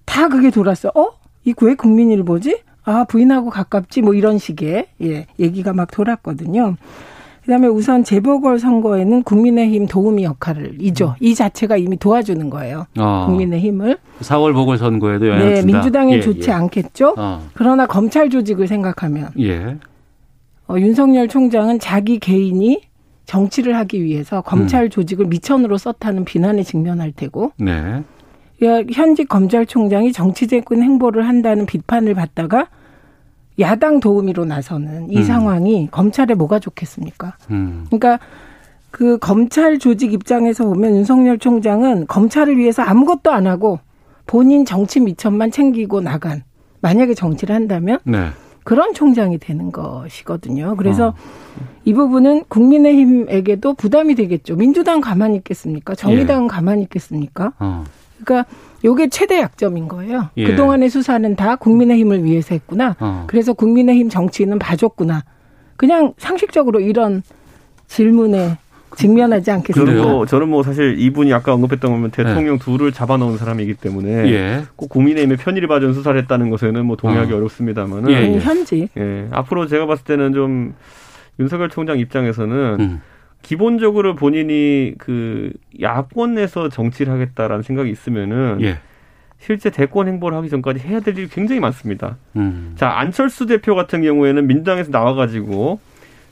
다 0.04 0.28
그게 0.28 0.50
돌았어. 0.50 0.90
어? 0.94 1.10
이 1.44 1.54
왜 1.60 1.74
국민일보지? 1.74 2.60
아 2.84 3.04
부인하고 3.04 3.50
가깝지 3.50 4.02
뭐 4.02 4.14
이런 4.14 4.38
식의 4.38 4.86
예 5.02 5.26
얘기가 5.38 5.72
막 5.72 5.90
돌았거든요. 5.90 6.76
그다음에 7.42 7.66
우선 7.66 8.04
재보궐 8.04 8.60
선거에는 8.60 9.24
국민의힘 9.24 9.86
도우미 9.88 10.22
역할을 10.22 10.76
이죠. 10.80 11.16
이 11.18 11.34
자체가 11.34 11.76
이미 11.76 11.96
도와주는 11.96 12.48
거예요. 12.50 12.86
어. 12.98 13.24
국민의힘을. 13.26 13.98
4월 14.20 14.52
보궐 14.54 14.78
선거에도 14.78 15.26
영향을 15.28 15.48
네, 15.54 15.60
준다. 15.62 15.78
민주당에 15.78 16.16
예, 16.16 16.20
좋지 16.20 16.50
예. 16.50 16.52
않겠죠. 16.52 17.14
어. 17.18 17.42
그러나 17.54 17.86
검찰 17.86 18.30
조직을 18.30 18.68
생각하면 18.68 19.30
예. 19.40 19.76
어, 20.72 20.80
윤석열 20.80 21.28
총장은 21.28 21.78
자기 21.80 22.18
개인이 22.18 22.80
정치를 23.26 23.76
하기 23.76 24.02
위해서 24.02 24.40
검찰 24.40 24.84
음. 24.84 24.90
조직을 24.90 25.26
미천으로 25.26 25.76
썼다는 25.76 26.24
비난에 26.24 26.62
직면할 26.62 27.12
테고 27.12 27.52
네. 27.58 28.02
현직 28.92 29.28
검찰총장이 29.28 30.12
정치적인 30.12 30.82
행보를 30.82 31.28
한다는 31.28 31.66
비판을 31.66 32.14
받다가 32.14 32.68
야당 33.58 34.00
도우미로 34.00 34.46
나서는 34.46 35.10
이 35.10 35.18
음. 35.18 35.22
상황이 35.24 35.88
검찰에 35.90 36.34
뭐가 36.34 36.58
좋겠습니까? 36.58 37.36
음. 37.50 37.84
그러니까 37.88 38.18
그 38.90 39.18
검찰 39.18 39.78
조직 39.78 40.14
입장에서 40.14 40.64
보면 40.64 40.96
윤석열 40.96 41.38
총장은 41.38 42.06
검찰을 42.06 42.56
위해서 42.56 42.82
아무것도 42.82 43.30
안 43.30 43.46
하고 43.46 43.78
본인 44.26 44.64
정치 44.64 45.00
미천만 45.00 45.50
챙기고 45.50 46.00
나간 46.00 46.42
만약에 46.80 47.12
정치를 47.12 47.54
한다면 47.54 47.98
네. 48.04 48.28
그런 48.64 48.94
총장이 48.94 49.38
되는 49.38 49.72
것이거든요. 49.72 50.76
그래서 50.76 51.08
어. 51.08 51.14
이 51.84 51.92
부분은 51.92 52.44
국민의힘에게도 52.48 53.74
부담이 53.74 54.14
되겠죠. 54.14 54.56
민주당 54.56 55.00
가만히 55.00 55.36
있겠습니까? 55.36 55.94
정의당은 55.94 56.44
예. 56.44 56.48
가만히 56.48 56.82
있겠습니까? 56.82 57.52
어. 57.58 57.84
그러니까 58.22 58.48
요게 58.84 59.08
최대 59.08 59.40
약점인 59.40 59.88
거예요. 59.88 60.28
예. 60.36 60.46
그동안의 60.46 60.90
수사는 60.90 61.34
다 61.36 61.56
국민의힘을 61.56 62.24
위해서 62.24 62.54
했구나. 62.54 62.96
어. 63.00 63.24
그래서 63.26 63.52
국민의힘 63.52 64.08
정치인은 64.08 64.58
봐줬구나. 64.58 65.24
그냥 65.76 66.14
상식적으로 66.18 66.80
이런 66.80 67.22
질문에 67.88 68.58
직면하지 68.96 69.50
않겠습니까? 69.50 69.96
저는 69.96 70.12
뭐, 70.12 70.26
저는 70.26 70.48
뭐 70.48 70.62
사실 70.62 70.98
이분이 70.98 71.32
아까 71.32 71.54
언급했던 71.54 71.90
거면 71.90 72.10
대통령 72.10 72.58
네. 72.58 72.64
둘을 72.64 72.92
잡아놓은 72.92 73.36
사람이기 73.36 73.74
때문에 73.74 74.30
예. 74.30 74.62
꼭 74.76 74.88
국민의힘의 74.88 75.36
편의를 75.38 75.68
봐준 75.68 75.94
수사를 75.94 76.18
했다는 76.20 76.50
것에는 76.50 76.84
뭐 76.84 76.96
동의하기 76.96 77.32
어. 77.32 77.40
렵습니다만은 77.40 78.10
예, 78.10 78.34
예. 78.34 78.38
현지. 78.38 78.88
예. 78.96 79.28
앞으로 79.30 79.66
제가 79.66 79.86
봤을 79.86 80.04
때는 80.04 80.32
좀 80.32 80.74
윤석열 81.40 81.68
총장 81.68 81.98
입장에서는 81.98 82.76
음. 82.80 83.00
기본적으로 83.42 84.14
본인이 84.14 84.94
그 84.98 85.52
야권에서 85.80 86.68
정치를 86.68 87.12
하겠다라는 87.12 87.62
생각이 87.62 87.90
있으면은 87.90 88.58
예. 88.62 88.78
실제 89.38 89.70
대권 89.70 90.06
행보를 90.06 90.38
하기 90.38 90.48
전까지 90.48 90.86
해야 90.86 91.00
될 91.00 91.18
일이 91.18 91.28
굉장히 91.28 91.60
많습니다. 91.60 92.16
음. 92.36 92.74
자 92.76 92.90
안철수 92.90 93.46
대표 93.46 93.74
같은 93.74 94.02
경우에는 94.02 94.46
민주당에서 94.46 94.90
나와가지고 94.92 95.80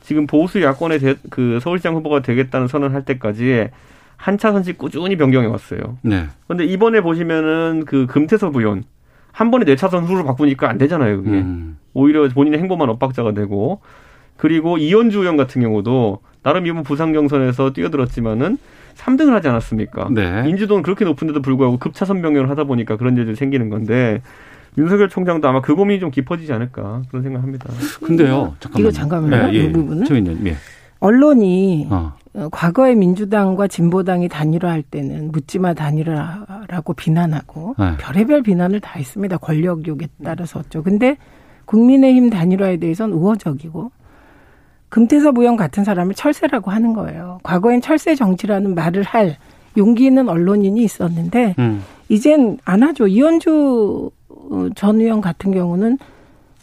지금 0.00 0.26
보수 0.26 0.62
야권의 0.62 0.98
대, 0.98 1.14
그 1.30 1.58
서울시장 1.60 1.94
후보가 1.96 2.20
되겠다는 2.22 2.68
선언을 2.68 2.94
할 2.94 3.04
때까지 3.04 3.68
한 4.16 4.36
차 4.36 4.52
선씩 4.52 4.76
꾸준히 4.76 5.16
변경해 5.16 5.46
왔어요. 5.46 5.96
네. 6.02 6.26
그런데 6.46 6.64
이번에 6.66 7.00
보시면은 7.00 7.84
그 7.86 8.06
금태섭 8.06 8.54
의원 8.54 8.84
한 9.32 9.50
번에 9.50 9.64
네 9.64 9.76
차선 9.76 10.04
후로 10.04 10.24
바꾸니까 10.24 10.68
안 10.68 10.76
되잖아요. 10.76 11.22
그게 11.22 11.38
음. 11.38 11.78
오히려 11.94 12.28
본인의 12.28 12.60
행보만 12.60 12.88
엇박자가 12.90 13.32
되고 13.32 13.80
그리고 14.36 14.76
이현주 14.76 15.20
의원 15.20 15.36
같은 15.38 15.62
경우도 15.62 16.18
나름 16.42 16.66
이번 16.66 16.82
부산 16.82 17.12
경선에서 17.14 17.72
뛰어들었지만은 17.72 18.58
3등을 18.96 19.30
하지 19.30 19.48
않았습니까? 19.48 20.08
네. 20.10 20.44
인지도는 20.46 20.82
그렇게 20.82 21.06
높은데도 21.06 21.40
불구하고 21.40 21.78
급차선 21.78 22.20
변경을 22.20 22.50
하다 22.50 22.64
보니까 22.64 22.96
그런 22.96 23.16
일들이 23.16 23.36
생기는 23.36 23.70
건데 23.70 24.20
윤석열 24.78 25.09
총장도 25.09 25.48
아마 25.48 25.61
그 25.61 25.74
고민이 25.74 26.00
좀 26.00 26.11
깊어지지 26.11 26.52
않을까 26.52 27.02
그런 27.09 27.22
생각합니다. 27.22 27.66
근데요, 28.02 28.54
잠깐만 28.61 28.80
이거 28.80 28.90
잠깐만요. 28.90 29.46
네, 29.48 29.54
예, 29.54 29.64
이 29.64 29.72
부분은 29.72 30.46
예. 30.46 30.56
언론이 31.00 31.88
어. 31.90 32.12
과거에 32.52 32.94
민주당과 32.94 33.66
진보당이 33.66 34.28
단일화할 34.28 34.83
때는 34.83 35.33
묻지마 35.33 35.74
단일화라고 35.74 36.92
비난하고 36.94 37.74
네. 37.78 37.96
별의별 37.98 38.42
비난을 38.42 38.80
다 38.80 38.98
했습니다. 38.98 39.37
권력욕에 39.38 40.06
따라서죠. 40.22 40.83
근데 40.83 41.16
국민의힘 41.64 42.30
단일화에 42.30 42.76
대해서는 42.76 43.16
우호적이고 43.16 43.90
금태섭 44.88 45.38
의원 45.38 45.56
같은 45.56 45.85
사람을 45.85 46.14
철새라고 46.14 46.70
하는 46.70 46.92
거예요. 46.92 47.38
과거엔 47.42 47.80
철새 47.80 48.14
정치라는 48.14 48.74
말을 48.74 49.02
할 49.02 49.37
용기 49.76 50.04
있는 50.06 50.28
언론인이 50.28 50.83
있었는데 50.83 51.54
음. 51.59 51.83
이젠 52.09 52.59
안 52.64 52.83
하죠. 52.83 53.06
이현주 53.06 54.11
전 54.74 55.00
의원 55.00 55.20
같은 55.20 55.53
경우는 55.53 55.98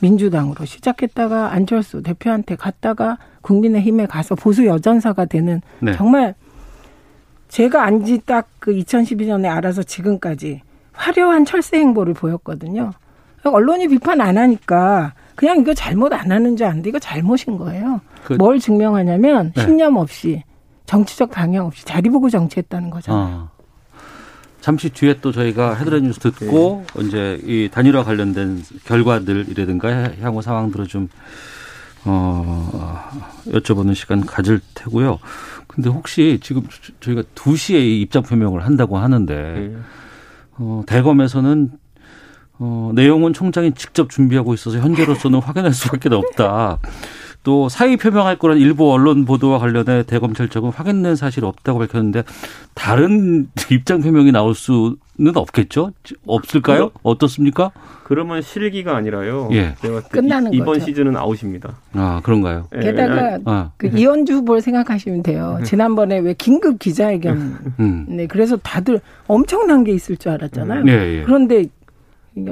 민주당으로 0.02 0.66
시작했다가 0.66 1.52
안철수 1.52 2.04
대표한테 2.04 2.56
갔다가 2.56 3.18
국민의힘에 3.42 4.06
가서 4.06 4.36
보수 4.36 4.66
여전사가 4.66 5.26
되는 5.26 5.62
네. 5.80 5.94
정말 5.94 6.36
제가 7.48 7.84
안지 7.84 8.22
딱 8.26 8.48
그 8.68 8.74
2012년에 8.74 9.46
알아서 9.46 9.82
지금까지 9.82 10.62
화려한 10.92 11.46
철새 11.46 11.80
행보를 11.80 12.13
보였거든요. 12.13 12.92
언론이 13.46 13.88
비판 13.88 14.20
안 14.20 14.38
하니까 14.38 15.13
그냥 15.36 15.60
이거 15.60 15.74
잘못 15.74 16.12
안 16.12 16.34
하는 16.34 16.58
줄 16.58 16.68
아는데 16.68 16.90
이거 16.90 17.00
잘못인 17.00 17.58
거예요. 17.58 18.02
그, 18.26 18.34
뭘 18.34 18.60
증명하냐면 18.60 19.54
네. 19.56 19.62
신념 19.62 19.96
없이 19.96 20.44
정치적 20.86 21.32
방향 21.32 21.66
없이 21.66 21.86
자리 21.86 22.10
보고 22.10 22.30
정치했다는 22.30 22.90
거잖아요. 22.90 23.50
아. 23.50 23.57
잠시 24.67 24.89
뒤에 24.89 25.19
또 25.21 25.32
저희가 25.32 25.75
헤드라인 25.75 26.03
뉴스 26.03 26.19
듣고 26.19 26.84
네. 26.97 27.06
이제 27.06 27.41
이 27.45 27.69
단일화 27.71 28.03
관련된 28.03 28.62
결과들이라든가 28.84 30.12
향후 30.19 30.41
상황들을 30.41 30.88
좀 30.88 31.08
어, 32.03 33.10
여쭤보는 33.45 33.95
시간 33.95 34.25
가질 34.25 34.60
테고요. 34.73 35.19
근데 35.67 35.89
혹시 35.89 36.41
지금 36.43 36.63
저희가 36.99 37.21
2시에 37.34 38.01
입장 38.01 38.23
표명을 38.23 38.65
한다고 38.65 38.97
하는데 38.97 39.34
네. 39.34 39.77
어, 40.58 40.84
대검에서는 40.86 41.71
어, 42.60 42.91
내용은 42.93 43.32
총장이 43.32 43.73
직접 43.73 44.10
준비하고 44.10 44.53
있어서 44.53 44.80
현재로서는 44.80 45.39
확인할 45.47 45.71
수밖에 45.71 46.10
없다. 46.13 46.80
또 47.43 47.69
사의 47.69 47.95
표명할 47.95 48.38
거란 48.38 48.58
일부 48.58 48.91
언론 48.91 49.23
보도와 49.23 49.58
관련해 49.60 50.04
대검찰 50.04 50.50
측은 50.50 50.69
확인된 50.69 51.15
사실이 51.15 51.45
없다고 51.45 51.80
밝혔는데 51.80 52.23
다른 52.73 53.47
입장 53.71 54.02
표명이 54.02 54.34
나올 54.34 54.54
수는 54.54 54.97
없겠죠? 55.34 55.91
없을까요? 56.26 56.91
어떻습니까? 57.04 57.71
그러면 58.04 58.41
실기가 58.41 58.95
아니라요. 58.97 59.50
예. 59.54 59.76
끝나는 60.12 60.54
이 60.54 60.58
번 60.60 60.76
거죠. 60.76 60.86
시즌은 60.86 61.15
아웃입니다. 61.15 61.76
아 61.93 62.19
그런가요? 62.23 62.67
예. 62.76 62.80
게다가 62.80 63.39
아. 63.45 63.71
그 63.78 63.88
이현주 63.88 64.34
후보를 64.36 64.62
생각하시면 64.62 65.23
돼요. 65.23 65.58
음. 65.60 65.63
지난번에 65.63 66.19
왜 66.19 66.34
긴급 66.34 66.80
기자회견, 66.80 67.58
음. 67.80 68.06
네 68.10 68.28
그래서 68.28 68.58
다들 68.58 69.00
엄청난 69.28 69.84
게 69.86 69.93
있을 69.93 70.17
줄 70.17 70.32
알았잖아요. 70.34 70.82
음. 70.82 70.88
예, 70.89 71.19
예. 71.19 71.23
그런데 71.23 71.65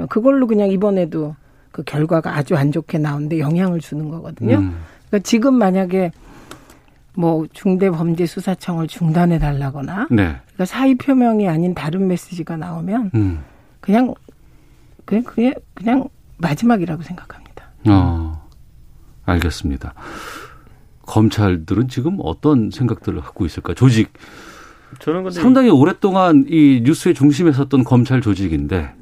그걸로 0.08 0.46
그냥 0.46 0.70
이번에도 0.70 1.36
그 1.76 1.82
결과가 1.82 2.34
아주 2.34 2.56
안 2.56 2.72
좋게 2.72 2.96
나오는데 2.96 3.38
영향을 3.38 3.80
주는 3.80 4.08
거거든요. 4.08 4.56
음. 4.56 4.78
그러니까 5.08 5.18
지금 5.28 5.56
만약에 5.56 6.10
뭐 7.14 7.46
중대범죄수사청을 7.52 8.88
중단해 8.88 9.38
달라거나 9.38 10.06
네. 10.10 10.36
그러니까 10.38 10.64
사의 10.64 10.94
표명이 10.94 11.46
아닌 11.46 11.74
다른 11.74 12.08
메시지가 12.08 12.56
나오면 12.56 13.10
음. 13.14 13.44
그냥 13.80 14.14
그냥 15.04 15.22
그냥 15.24 15.52
그냥 15.74 16.08
마지막이라고 16.38 17.02
생각합니다. 17.02 17.68
어, 17.88 18.48
알겠습니다. 19.26 19.92
검찰들은 21.02 21.88
지금 21.88 22.16
어떤 22.22 22.70
생각들을 22.70 23.20
갖고 23.20 23.44
있을까? 23.44 23.74
조직 23.74 24.14
저는 25.00 25.24
근데 25.24 25.38
상당히 25.38 25.68
오랫동안 25.68 26.46
이 26.48 26.80
뉴스의 26.84 27.14
중심에 27.14 27.52
섰던 27.52 27.84
검찰 27.84 28.22
조직인데 28.22 28.94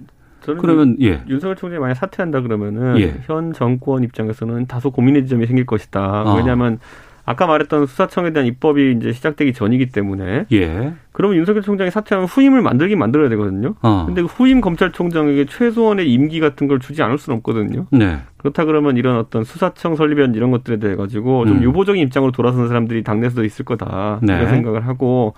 그러면 0.45 0.97
예. 1.01 1.23
윤석열 1.29 1.57
총장이 1.57 1.81
만약 1.81 1.95
사퇴한다 1.95 2.43
그러면은 2.43 2.99
예. 2.99 3.15
현 3.27 3.53
정권 3.53 4.05
입장에서는 4.05 4.67
다소 4.67 4.91
고민의 4.91 5.25
지점이 5.25 5.47
생길 5.47 5.67
것이다. 5.67 6.23
어. 6.23 6.37
왜냐하면 6.37 6.79
아까 7.27 7.47
말했던 7.47 7.87
수사청에 7.87 8.33
대한 8.33 8.47
입법이 8.47 8.97
이제 8.99 9.13
시작되기 9.13 9.55
전이기 9.55 9.87
때문에. 9.87 10.45
예. 10.53 10.93
그러면 11.13 11.39
윤석열 11.39 11.63
총장이 11.63 11.91
사퇴하면 11.91 12.29
후임을 12.29 12.61
만들긴 12.61 12.99
만들어야 12.99 13.31
되거든요. 13.31 13.75
어. 13.81 14.05
근데 14.07 14.21
그 14.21 14.27
후임 14.27 14.61
검찰총장에게 14.61 15.47
최소한의 15.47 16.13
임기 16.13 16.41
같은 16.41 16.69
걸 16.69 16.81
주지 16.81 17.03
않을 17.03 17.17
수는 17.17 17.39
없거든요. 17.39 17.87
네. 17.93 18.19
그렇다 18.37 18.67
그러면 18.67 18.99
이런 18.99 19.17
어떤 19.17 19.45
수사청 19.45 19.97
설립연 19.97 20.35
이런 20.35 20.51
것들에 20.51 20.77
대해 20.77 20.97
가지고 20.97 21.47
좀 21.47 21.59
음. 21.59 21.63
유보적인 21.63 22.03
입장으로 22.03 22.31
돌아서는 22.33 22.69
사람들이 22.69 23.03
당내에서도 23.03 23.43
있을 23.45 23.65
거다. 23.65 24.21
네. 24.23 24.35
이런 24.35 24.51
생각을 24.51 24.87
하고 24.87 25.35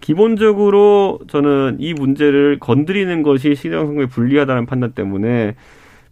기본적으로 0.00 1.18
저는 1.28 1.76
이 1.80 1.94
문제를 1.94 2.58
건드리는 2.60 3.22
것이 3.22 3.54
시장 3.54 3.86
선거에 3.86 4.06
불리하다는 4.06 4.66
판단 4.66 4.92
때문에 4.92 5.54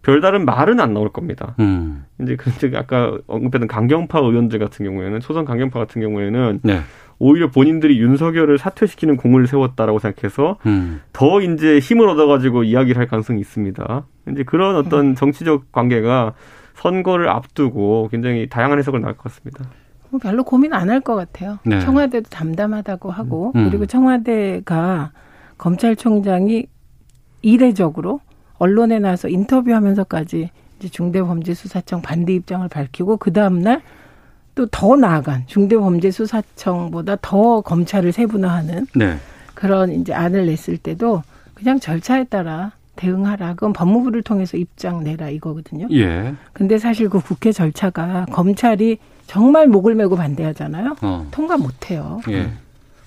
별다른 0.02 0.44
말은 0.44 0.78
안 0.78 0.94
나올 0.94 1.10
겁니다. 1.10 1.54
음. 1.58 2.04
이제 2.20 2.36
그 2.36 2.50
아까 2.76 3.18
언급했던 3.26 3.66
강경파 3.66 4.20
의원들 4.20 4.58
같은 4.60 4.86
경우에는 4.86 5.18
초선 5.20 5.44
강경파 5.44 5.80
같은 5.80 6.00
경우에는 6.00 6.60
네. 6.62 6.80
오히려 7.18 7.50
본인들이 7.50 7.98
윤석열을 7.98 8.58
사퇴시키는 8.58 9.16
공을 9.16 9.46
세웠다라고 9.46 9.98
생각해서 9.98 10.58
음. 10.66 11.00
더 11.12 11.40
이제 11.40 11.78
힘을 11.78 12.08
얻어가지고 12.08 12.64
이야기를 12.64 13.00
할 13.00 13.08
가능성이 13.08 13.40
있습니다. 13.40 14.06
이제 14.30 14.42
그런 14.44 14.76
어떤 14.76 15.14
정치적 15.14 15.72
관계가 15.72 16.34
선거를 16.74 17.28
앞두고 17.28 18.08
굉장히 18.10 18.48
다양한 18.48 18.78
해석을 18.78 19.00
나올 19.00 19.14
것 19.14 19.24
같습니다. 19.24 19.64
뭐 20.10 20.20
별로 20.20 20.44
고민 20.44 20.72
안 20.72 20.88
할 20.90 21.00
것 21.00 21.14
같아요. 21.14 21.58
네. 21.64 21.80
청와대도 21.80 22.28
담담하다고 22.30 23.10
하고 23.10 23.52
음. 23.56 23.68
그리고 23.68 23.86
청와대가 23.86 25.10
검찰총장이 25.58 26.66
이례적으로 27.42 28.20
언론에 28.58 28.98
나와서 28.98 29.28
인터뷰하면서까지 29.28 30.50
이제 30.78 30.88
중대범죄수사청 30.88 32.02
반대 32.02 32.34
입장을 32.34 32.66
밝히고 32.68 33.16
그 33.18 33.32
다음 33.32 33.60
날 33.60 33.82
또 34.54 34.66
더 34.70 34.96
나아간 34.96 35.42
중대범죄수사청보다 35.46 37.16
더 37.20 37.60
검찰을 37.60 38.12
세분화하는 38.12 38.86
네. 38.96 39.18
그런 39.54 39.92
이제 39.92 40.14
안을 40.14 40.46
냈을 40.46 40.78
때도 40.78 41.22
그냥 41.54 41.78
절차에 41.78 42.24
따라 42.24 42.72
대응하라. 42.96 43.52
그건 43.52 43.74
법무부를 43.74 44.22
통해서 44.22 44.56
입장 44.56 45.04
내라 45.04 45.28
이거거든요. 45.28 45.88
예. 45.92 46.34
근데 46.54 46.78
사실 46.78 47.10
그 47.10 47.20
국회 47.20 47.52
절차가 47.52 48.24
검찰이 48.32 48.96
정말 49.26 49.66
목을 49.66 49.94
메고 49.94 50.16
반대하잖아요. 50.16 50.96
어. 51.02 51.26
통과 51.30 51.56
못 51.56 51.90
해요. 51.90 52.20
예. 52.28 52.48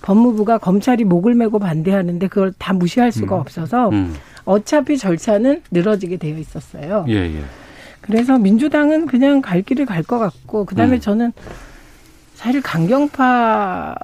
법무부가 0.02 0.58
검찰이 0.60 1.04
목을 1.04 1.34
메고 1.34 1.60
반대하는데 1.60 2.28
그걸 2.28 2.54
다 2.58 2.74
무시할 2.74 3.12
수가 3.12 3.36
음. 3.36 3.42
없어서 3.42 3.90
음. 3.90 4.16
어차피 4.46 4.98
절차는 4.98 5.62
늘어지게 5.72 6.18
되어 6.18 6.38
있었어요. 6.38 7.06
예, 7.10 7.14
예. 7.16 7.42
그래서 8.02 8.38
민주당은 8.38 9.06
그냥 9.08 9.42
갈 9.42 9.62
길을 9.62 9.86
갈 9.86 10.04
것 10.04 10.18
같고 10.20 10.66
그다음에 10.66 10.96
음. 10.96 11.00
저는 11.00 11.34
사실 12.34 12.62
강경파 12.62 13.96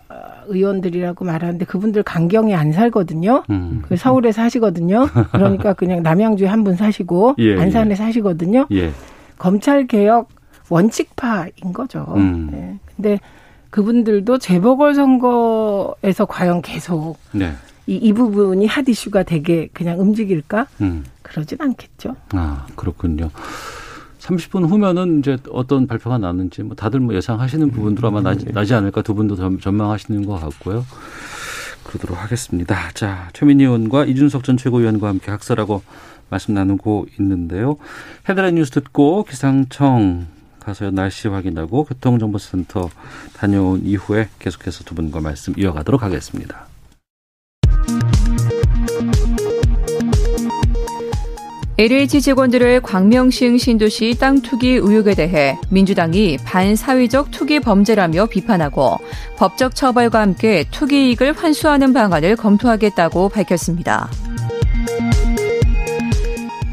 의원들이라고 0.47 1.23
말하는데 1.23 1.63
그분들 1.65 2.03
강경에 2.03 2.53
안 2.53 2.73
살거든요. 2.73 3.43
음. 3.49 3.81
그 3.87 3.95
서울에 3.95 4.31
사시거든요. 4.33 5.07
그러니까 5.31 5.73
그냥 5.73 6.03
남양주에 6.03 6.47
한 6.47 6.63
분 6.65 6.75
사시고 6.75 7.35
예, 7.39 7.57
안산에 7.59 7.91
예. 7.91 7.95
사시거든요. 7.95 8.67
예. 8.73 8.91
검찰 9.37 9.87
개혁 9.87 10.27
원칙파인 10.69 11.73
거죠. 11.73 12.05
음. 12.15 12.49
네. 12.51 12.79
근데 12.95 13.19
그분들도 13.69 14.37
재보궐 14.37 14.95
선거에서 14.95 16.25
과연 16.27 16.61
계속 16.61 17.17
네. 17.31 17.53
이, 17.87 17.95
이 17.95 18.13
부분이 18.13 18.65
핫 18.67 18.87
이슈가 18.87 19.23
되게 19.23 19.67
그냥 19.73 19.99
움직일까? 19.99 20.67
음. 20.81 21.03
그러진 21.21 21.57
않겠죠. 21.61 22.15
아, 22.29 22.65
그렇군요. 22.75 23.29
30분 24.19 24.67
후면은 24.67 25.19
이제 25.19 25.37
어떤 25.51 25.85
발표가 25.85 26.17
나는지 26.17 26.63
뭐 26.63 26.75
다들 26.75 26.99
뭐 26.99 27.13
예상하시는 27.13 27.69
부분들 27.69 28.03
아마 28.05 28.21
나지, 28.21 28.45
나지 28.51 28.73
않을까 28.73 29.01
두 29.03 29.13
분도 29.13 29.35
전망하시는 29.59 30.25
것 30.25 30.39
같고요. 30.39 30.83
그러도록 31.83 32.21
하겠습니다. 32.21 32.89
자, 32.93 33.29
최민희 33.33 33.63
의원과 33.65 34.05
이준석 34.05 34.43
전 34.43 34.57
최고위원과 34.57 35.07
함께 35.07 35.29
학설하고 35.29 35.83
말씀 36.29 36.55
나누고 36.55 37.05
있는데요. 37.19 37.77
헤드라인 38.27 38.55
뉴스 38.55 38.71
듣고 38.71 39.23
기상청 39.25 40.25
가서 40.65 40.89
날씨 40.89 41.27
확인하고 41.27 41.83
교통정보센터 41.83 42.89
다녀온 43.35 43.81
이후에 43.85 44.29
계속해서 44.39 44.83
두 44.83 44.95
분과 44.95 45.21
말씀 45.21 45.53
이어가도록 45.57 46.01
하겠습니다. 46.01 46.67
LH 51.77 52.21
직원들의 52.21 52.81
광명시흥 52.81 53.57
신도시 53.57 54.15
땅 54.17 54.41
투기 54.41 54.69
의혹에 54.69 55.13
대해 55.13 55.57
민주당이 55.69 56.37
반사회적 56.45 57.31
투기 57.31 57.59
범죄라며 57.59 58.27
비판하고 58.27 58.97
법적 59.35 59.75
처벌과 59.75 60.21
함께 60.21 60.63
투기 60.71 61.09
이익을 61.09 61.33
환수하는 61.33 61.91
방안을 61.91 62.37
검토하겠다고 62.37 63.27
밝혔습니다. 63.27 64.09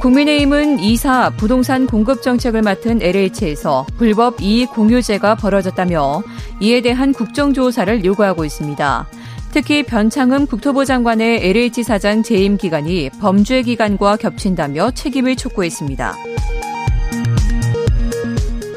국민의힘은 0.02 0.80
이사 0.80 1.30
부동산 1.36 1.86
공급 1.86 2.22
정책을 2.22 2.60
맡은 2.62 3.00
LH에서 3.00 3.86
불법 3.98 4.40
이익 4.40 4.72
공유제가 4.72 5.36
벌어졌다며 5.36 6.24
이에 6.58 6.80
대한 6.80 7.12
국정조사를 7.12 8.04
요구하고 8.04 8.44
있습니다. 8.44 9.06
특히 9.52 9.84
변창흠 9.84 10.46
국토부 10.46 10.84
장관의 10.84 11.46
LH 11.46 11.84
사장 11.84 12.24
재임 12.24 12.56
기간이 12.56 13.10
범죄 13.20 13.62
기간과 13.62 14.16
겹친다며 14.16 14.90
책임을 14.90 15.36
촉구했습니다. 15.36 16.16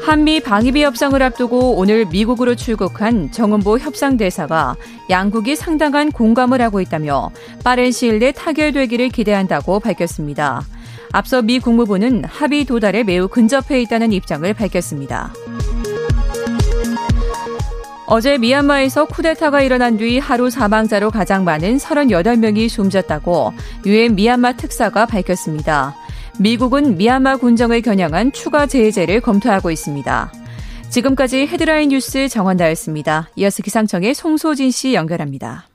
한미 0.04 0.38
방위비 0.38 0.84
협상을 0.84 1.20
앞두고 1.20 1.72
오늘 1.72 2.04
미국으로 2.04 2.54
출국한 2.54 3.32
정은보 3.32 3.80
협상대사가 3.80 4.76
양국이 5.10 5.56
상당한 5.56 6.12
공감을 6.12 6.62
하고 6.62 6.80
있다며 6.80 7.32
빠른 7.64 7.90
시일 7.90 8.20
내 8.20 8.30
타결되기를 8.30 9.08
기대한다고 9.08 9.80
밝혔습니다. 9.80 10.62
앞서 11.12 11.42
미 11.42 11.58
국무부는 11.58 12.24
합의 12.24 12.64
도달에 12.64 13.04
매우 13.04 13.28
근접해 13.28 13.80
있다는 13.82 14.12
입장을 14.12 14.52
밝혔습니다. 14.54 15.32
어제 18.06 18.38
미얀마에서 18.38 19.06
쿠데타가 19.06 19.62
일어난 19.62 19.96
뒤 19.96 20.18
하루 20.18 20.48
사망자로 20.48 21.10
가장 21.10 21.44
많은 21.44 21.78
38명이 21.78 22.68
숨졌다고 22.68 23.52
유엔 23.84 24.14
미얀마 24.14 24.52
특사가 24.52 25.06
밝혔습니다. 25.06 25.96
미국은 26.38 26.96
미얀마 26.96 27.38
군정을 27.38 27.80
겨냥한 27.80 28.32
추가 28.32 28.66
제재를 28.66 29.20
검토하고 29.20 29.70
있습니다. 29.70 30.32
지금까지 30.88 31.46
헤드라인 31.46 31.88
뉴스 31.88 32.28
정원다였습니다. 32.28 33.30
이어서 33.36 33.62
기상청의 33.62 34.14
송소진 34.14 34.70
씨 34.70 34.94
연결합니다. 34.94 35.66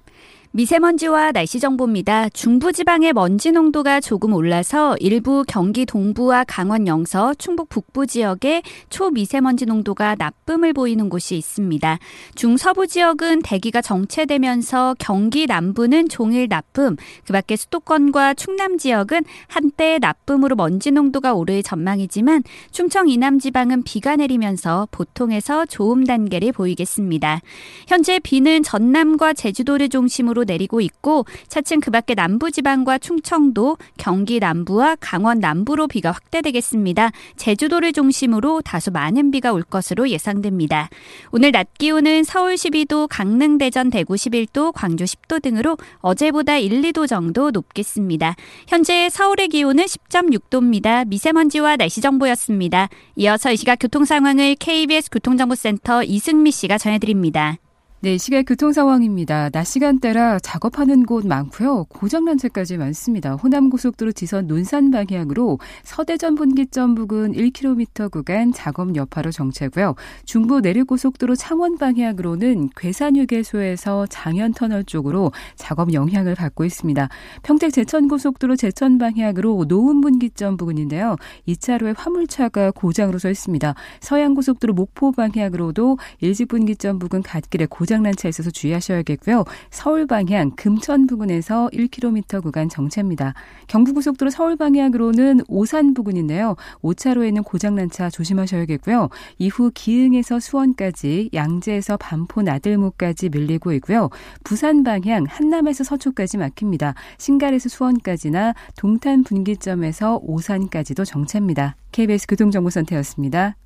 미세먼지와 0.53 1.31
날씨 1.31 1.61
정보입니다. 1.61 2.27
중부지방의 2.27 3.13
먼지 3.13 3.53
농도가 3.53 4.01
조금 4.01 4.33
올라서 4.33 4.97
일부 4.99 5.45
경기 5.47 5.85
동부와 5.85 6.43
강원 6.43 6.87
영서, 6.87 7.33
충북 7.35 7.69
북부 7.69 8.05
지역에 8.05 8.61
초미세먼지 8.89 9.65
농도가 9.65 10.13
나쁨을 10.15 10.73
보이는 10.73 11.07
곳이 11.07 11.37
있습니다. 11.37 11.99
중서부 12.35 12.87
지역은 12.87 13.43
대기가 13.43 13.81
정체되면서 13.81 14.97
경기 14.99 15.45
남부는 15.45 16.09
종일 16.09 16.49
나쁨, 16.49 16.97
그 17.25 17.31
밖에 17.31 17.55
수도권과 17.55 18.33
충남 18.33 18.77
지역은 18.77 19.23
한때 19.47 19.99
나쁨으로 20.01 20.57
먼지 20.57 20.91
농도가 20.91 21.33
오를 21.33 21.63
전망이지만 21.63 22.43
충청 22.71 23.07
이남 23.07 23.39
지방은 23.39 23.83
비가 23.83 24.17
내리면서 24.17 24.89
보통에서 24.91 25.65
좋음 25.65 26.03
단계를 26.03 26.51
보이겠습니다. 26.51 27.39
현재 27.87 28.19
비는 28.19 28.63
전남과 28.63 29.31
제주도를 29.31 29.87
중심으로 29.87 30.40
중으로 30.41 30.43
내리고 30.45 30.81
있고 30.81 31.25
차츰 31.47 31.79
그 31.79 31.91
밖에 31.91 32.13
남부지방과 32.15 32.97
충청도, 32.97 33.77
경기 33.97 34.39
남부와 34.39 34.97
강원 34.99 35.39
남부로 35.39 35.87
비가 35.87 36.11
확대되겠습니다. 36.11 37.11
제주도를 37.37 37.93
중심으로 37.93 38.61
다소 38.61 38.91
많은 38.91 39.31
비가 39.31 39.53
올 39.53 39.63
것으로 39.63 40.09
예상됩니다. 40.09 40.89
오늘 41.31 41.51
낮 41.51 41.67
기온은 41.77 42.23
서울 42.23 42.55
12도, 42.55 43.07
강릉, 43.09 43.57
대전, 43.57 43.89
대구 43.89 44.15
11도, 44.15 44.71
광주 44.73 45.03
10도 45.03 45.41
등으로 45.41 45.77
어제보다 45.99 46.57
1, 46.57 46.81
2도 46.81 47.07
정도 47.07 47.51
높겠습니다. 47.51 48.35
현재 48.67 49.09
서울의 49.09 49.49
기온은 49.49 49.85
10.6도입니다. 49.85 51.07
미세먼지와 51.07 51.77
날씨 51.77 52.01
정보였습니다. 52.01 52.89
이어서 53.15 53.51
이 53.51 53.57
시각 53.57 53.77
교통 53.79 54.05
상황을 54.05 54.55
KBS 54.55 55.09
교통정보센터 55.11 56.03
이승미 56.03 56.51
씨가 56.51 56.77
전해드립니다. 56.77 57.57
네, 58.03 58.17
시각 58.17 58.45
교통 58.47 58.73
상황입니다. 58.73 59.51
낮 59.51 59.63
시간대라 59.63 60.39
작업하는 60.39 61.05
곳 61.05 61.27
많고요. 61.27 61.83
고장난 61.83 62.39
채까지 62.39 62.77
많습니다. 62.77 63.35
호남 63.35 63.69
고속도로 63.69 64.11
지선 64.11 64.47
논산 64.47 64.89
방향으로 64.89 65.59
서대전 65.83 66.33
분기점 66.33 66.95
부근 66.95 67.33
1km 67.33 68.09
구간 68.09 68.53
작업 68.53 68.95
여파로 68.95 69.29
정체고요. 69.29 69.93
중부 70.25 70.61
내륙 70.61 70.87
고속도로 70.87 71.35
창원 71.35 71.77
방향으로는 71.77 72.71
괴산 72.75 73.17
휴게소에서 73.17 74.07
장현 74.07 74.55
터널 74.55 74.83
쪽으로 74.83 75.31
작업 75.55 75.93
영향을 75.93 76.33
받고 76.33 76.65
있습니다. 76.65 77.07
평택 77.43 77.71
제천 77.71 78.07
고속도로 78.07 78.55
제천 78.55 78.97
방향으로 78.97 79.65
노은 79.67 80.01
분기점 80.01 80.57
부근인데요. 80.57 81.17
2차로에 81.47 81.93
화물차가 81.95 82.71
고장으로 82.71 83.19
서 83.19 83.29
있습니다. 83.29 83.75
서양 83.99 84.33
고속도로 84.33 84.73
목포 84.73 85.11
방향으로도 85.11 85.99
일직 86.21 86.47
분기점 86.47 86.97
부근 86.97 87.21
갓길에 87.21 87.67
고장 87.69 87.90
고장난 87.91 88.15
차 88.15 88.29
있어서 88.29 88.49
주의하셔야겠고요. 88.49 89.43
서울 89.69 90.07
방향 90.07 90.51
금천 90.51 91.07
부근에서 91.07 91.69
1km 91.73 92.41
구간 92.41 92.69
정체입니다. 92.69 93.33
경부고속도로 93.67 94.31
서울 94.31 94.55
방향으로는 94.55 95.41
오산 95.49 95.93
부근인데요. 95.93 96.55
5차로에는 96.83 97.43
고장난 97.43 97.89
차 97.89 98.09
조심하셔야겠고요. 98.09 99.09
이후 99.39 99.71
기흥에서 99.73 100.39
수원까지 100.39 101.31
양재에서 101.33 101.97
반포 101.97 102.43
나들목까지 102.43 103.27
밀리고 103.27 103.73
있고요. 103.73 104.09
부산 104.45 104.83
방향 104.83 105.25
한남에서 105.27 105.83
서초까지 105.83 106.37
막힙니다. 106.37 106.93
신갈에서 107.17 107.67
수원까지나 107.67 108.53
동탄 108.77 109.25
분기점에서 109.25 110.21
오산까지도 110.23 111.03
정체입니다. 111.03 111.75
KBS 111.91 112.27
교통정보센터였습니다. 112.27 113.57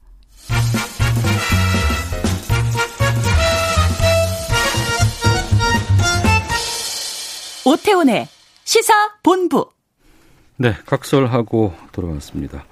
오태훈의 7.66 8.28
시사 8.64 8.94
본부. 9.24 9.70
네, 10.58 10.74
각설하고 10.86 11.74
돌아왔습니다. 11.92 12.64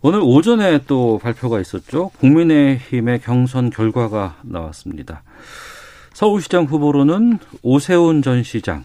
오늘 0.00 0.20
오전에 0.22 0.80
또 0.86 1.18
발표가 1.18 1.60
있었죠. 1.60 2.10
국민의힘의 2.20 3.20
경선 3.20 3.70
결과가 3.70 4.36
나왔습니다. 4.42 5.22
서울시장 6.14 6.64
후보로는 6.64 7.38
오세훈 7.62 8.22
전 8.22 8.44
시장, 8.44 8.84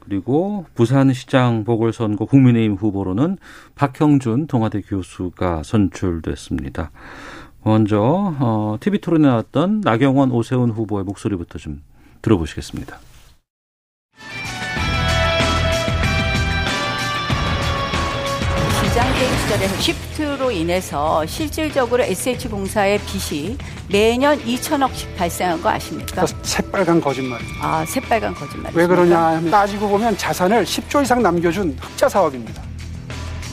그리고 0.00 0.66
부산시장 0.74 1.64
보궐선거 1.64 2.24
국민의힘 2.24 2.74
후보로는 2.74 3.38
박형준 3.76 4.48
동아대 4.48 4.80
교수가 4.80 5.62
선출됐습니다. 5.62 6.90
먼저 7.62 8.00
어, 8.40 8.76
TV 8.80 9.00
토론에 9.00 9.28
나왔던 9.28 9.82
나경원 9.82 10.32
오세훈 10.32 10.70
후보의 10.70 11.04
목소리부터 11.04 11.58
좀 11.58 11.82
들어보시겠습니다. 12.22 12.98
시장게임 18.98 19.38
시절에 19.38 19.68
시프트로 19.80 20.50
인해서 20.50 21.24
실질적으로 21.26 22.02
SH공사의 22.02 22.98
빚이 23.06 23.56
매년 23.88 24.36
2천억씩 24.42 25.14
발생한 25.16 25.62
거 25.62 25.68
아십니까? 25.68 26.26
새빨간 26.42 27.00
거짓말. 27.00 27.38
아, 27.62 27.84
새빨간 27.86 28.34
거짓말. 28.34 28.72
왜 28.74 28.88
그러냐 28.88 29.16
하면 29.16 29.50
따지고 29.52 29.88
보면 29.88 30.16
자산을 30.18 30.64
10조 30.64 31.04
이상 31.04 31.22
남겨준 31.22 31.76
흑자 31.80 32.08
사업입니다. 32.08 32.60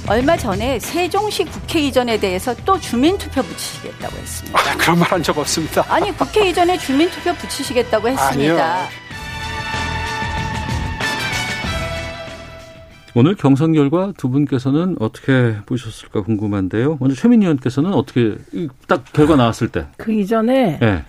얼마 0.08 0.36
전에 0.36 0.80
세종시 0.80 1.44
국회 1.46 1.80
이전에 1.80 2.20
대해서 2.20 2.56
또 2.66 2.80
주민투표 2.80 3.44
붙이시겠다고 3.44 4.18
했습니다. 4.18 4.60
아, 4.60 4.78
그런 4.78 4.98
말 4.98 5.12
한 5.12 5.22
적 5.22 5.38
없습니다. 5.38 5.86
아니, 5.88 6.12
국회 6.18 6.50
이전에 6.50 6.76
주민투표 6.80 7.36
붙이시겠다고 7.36 8.10
했습니다. 8.18 8.66
아니요. 8.66 8.88
오늘 13.16 13.36
경선 13.36 13.72
결과 13.74 14.12
두 14.18 14.30
분께서는 14.30 14.98
어떻게 15.00 15.56
보셨을까 15.66 16.22
궁금한데요. 16.24 16.98
먼저 17.00 17.16
최민희 17.16 17.46
의원께서는 17.46 17.94
어떻게 17.94 18.36
딱 18.88 19.04
결과 19.14 19.36
나왔을 19.38 19.70
때 19.70 19.86
그 19.98 20.12
이전에 20.12 20.80
네. 20.80 21.04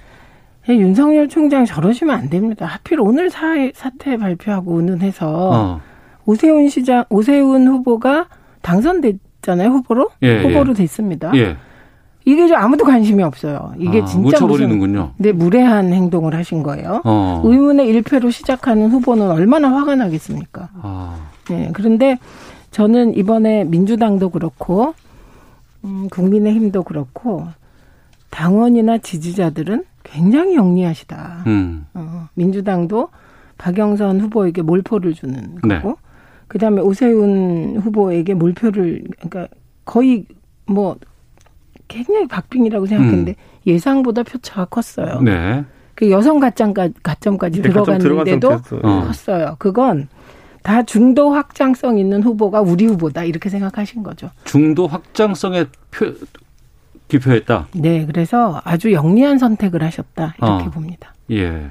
윤석열 0.68 1.28
총장 1.28 1.64
저러시면 1.64 2.16
안 2.16 2.30
됩니다. 2.30 2.66
하필 2.66 3.00
오늘 3.00 3.30
사, 3.30 3.54
사태 3.74 4.16
발표하고 4.16 4.78
은은해서 4.78 5.50
어. 5.52 5.80
오세훈 6.24 6.68
시장 6.68 7.04
오세훈 7.09 7.66
후보가 7.68 8.26
당선됐잖아요 8.62 9.68
후보로 9.68 10.11
예, 10.22 10.42
후보로 10.42 10.70
예. 10.70 10.74
됐습니다. 10.74 11.32
예. 11.36 11.57
이게 12.24 12.48
좀 12.48 12.57
아무도 12.57 12.84
관심이 12.84 13.22
없어요. 13.22 13.72
이게 13.78 14.02
아, 14.02 14.04
진짜 14.04 14.38
묻혀버리는군요. 14.40 15.12
네, 15.18 15.30
무례한 15.30 15.92
행동을 15.92 16.34
하신 16.34 16.64
거예요. 16.64 17.00
어. 17.04 17.40
의문의 17.44 17.86
일패로 17.86 18.30
시작하는 18.30 18.90
후보는 18.90 19.30
얼마나 19.30 19.72
화가 19.72 19.94
나겠습니까? 19.94 20.68
아. 20.82 21.14
네, 21.49 21.70
그런데 21.72 22.18
저는 22.70 23.16
이번에 23.16 23.64
민주당도 23.64 24.30
그렇고 24.30 24.94
음, 25.84 26.09
국민의힘도 26.11 26.82
그렇고 26.82 27.47
당원이나 28.30 28.99
지지자들은 28.99 29.84
굉장히 30.03 30.57
영리하시다. 30.57 31.44
음. 31.47 31.86
어, 31.94 32.28
민주당도 32.34 33.09
박영선 33.59 34.20
후보에게 34.20 34.62
몰표를 34.62 35.14
주는 35.14 35.57
네. 35.64 35.76
거고, 35.76 35.88
네. 35.90 35.94
그 36.49 36.59
다음에 36.59 36.80
오세훈 36.80 37.80
후보에게 37.82 38.34
몰표를 38.34 39.05
그러니까 39.18 39.49
거의 39.84 40.26
뭐 40.66 40.97
굉장히 41.88 42.26
박빙이라고 42.26 42.86
생각했는데 42.86 43.32
음. 43.32 43.34
예상보다 43.66 44.22
표차가 44.22 44.66
컸어요. 44.66 45.20
네. 45.20 45.64
그 45.94 46.11
여성 46.11 46.38
가점까지, 46.38 46.94
가점까지 47.03 47.62
네, 47.62 47.68
들어갔는데도 47.68 48.49
가점 48.49 48.80
컸어요. 49.07 49.57
그건 49.59 50.09
다 50.66 50.82
중도 50.82 51.30
확장성 51.30 51.96
있는 51.96 52.24
후보가 52.24 52.60
우리 52.60 52.86
후보다 52.86 53.22
이렇게 53.22 53.48
생각하신 53.48 54.02
거죠. 54.02 54.30
중도 54.42 54.88
확장성의 54.88 55.66
표, 55.92 56.12
기표했다. 57.06 57.68
네, 57.76 58.04
그래서 58.04 58.60
아주 58.64 58.92
영리한 58.92 59.38
선택을 59.38 59.84
하셨다 59.84 60.34
이렇게 60.38 60.64
어. 60.64 60.70
봅니다. 60.70 61.14
예, 61.30 61.70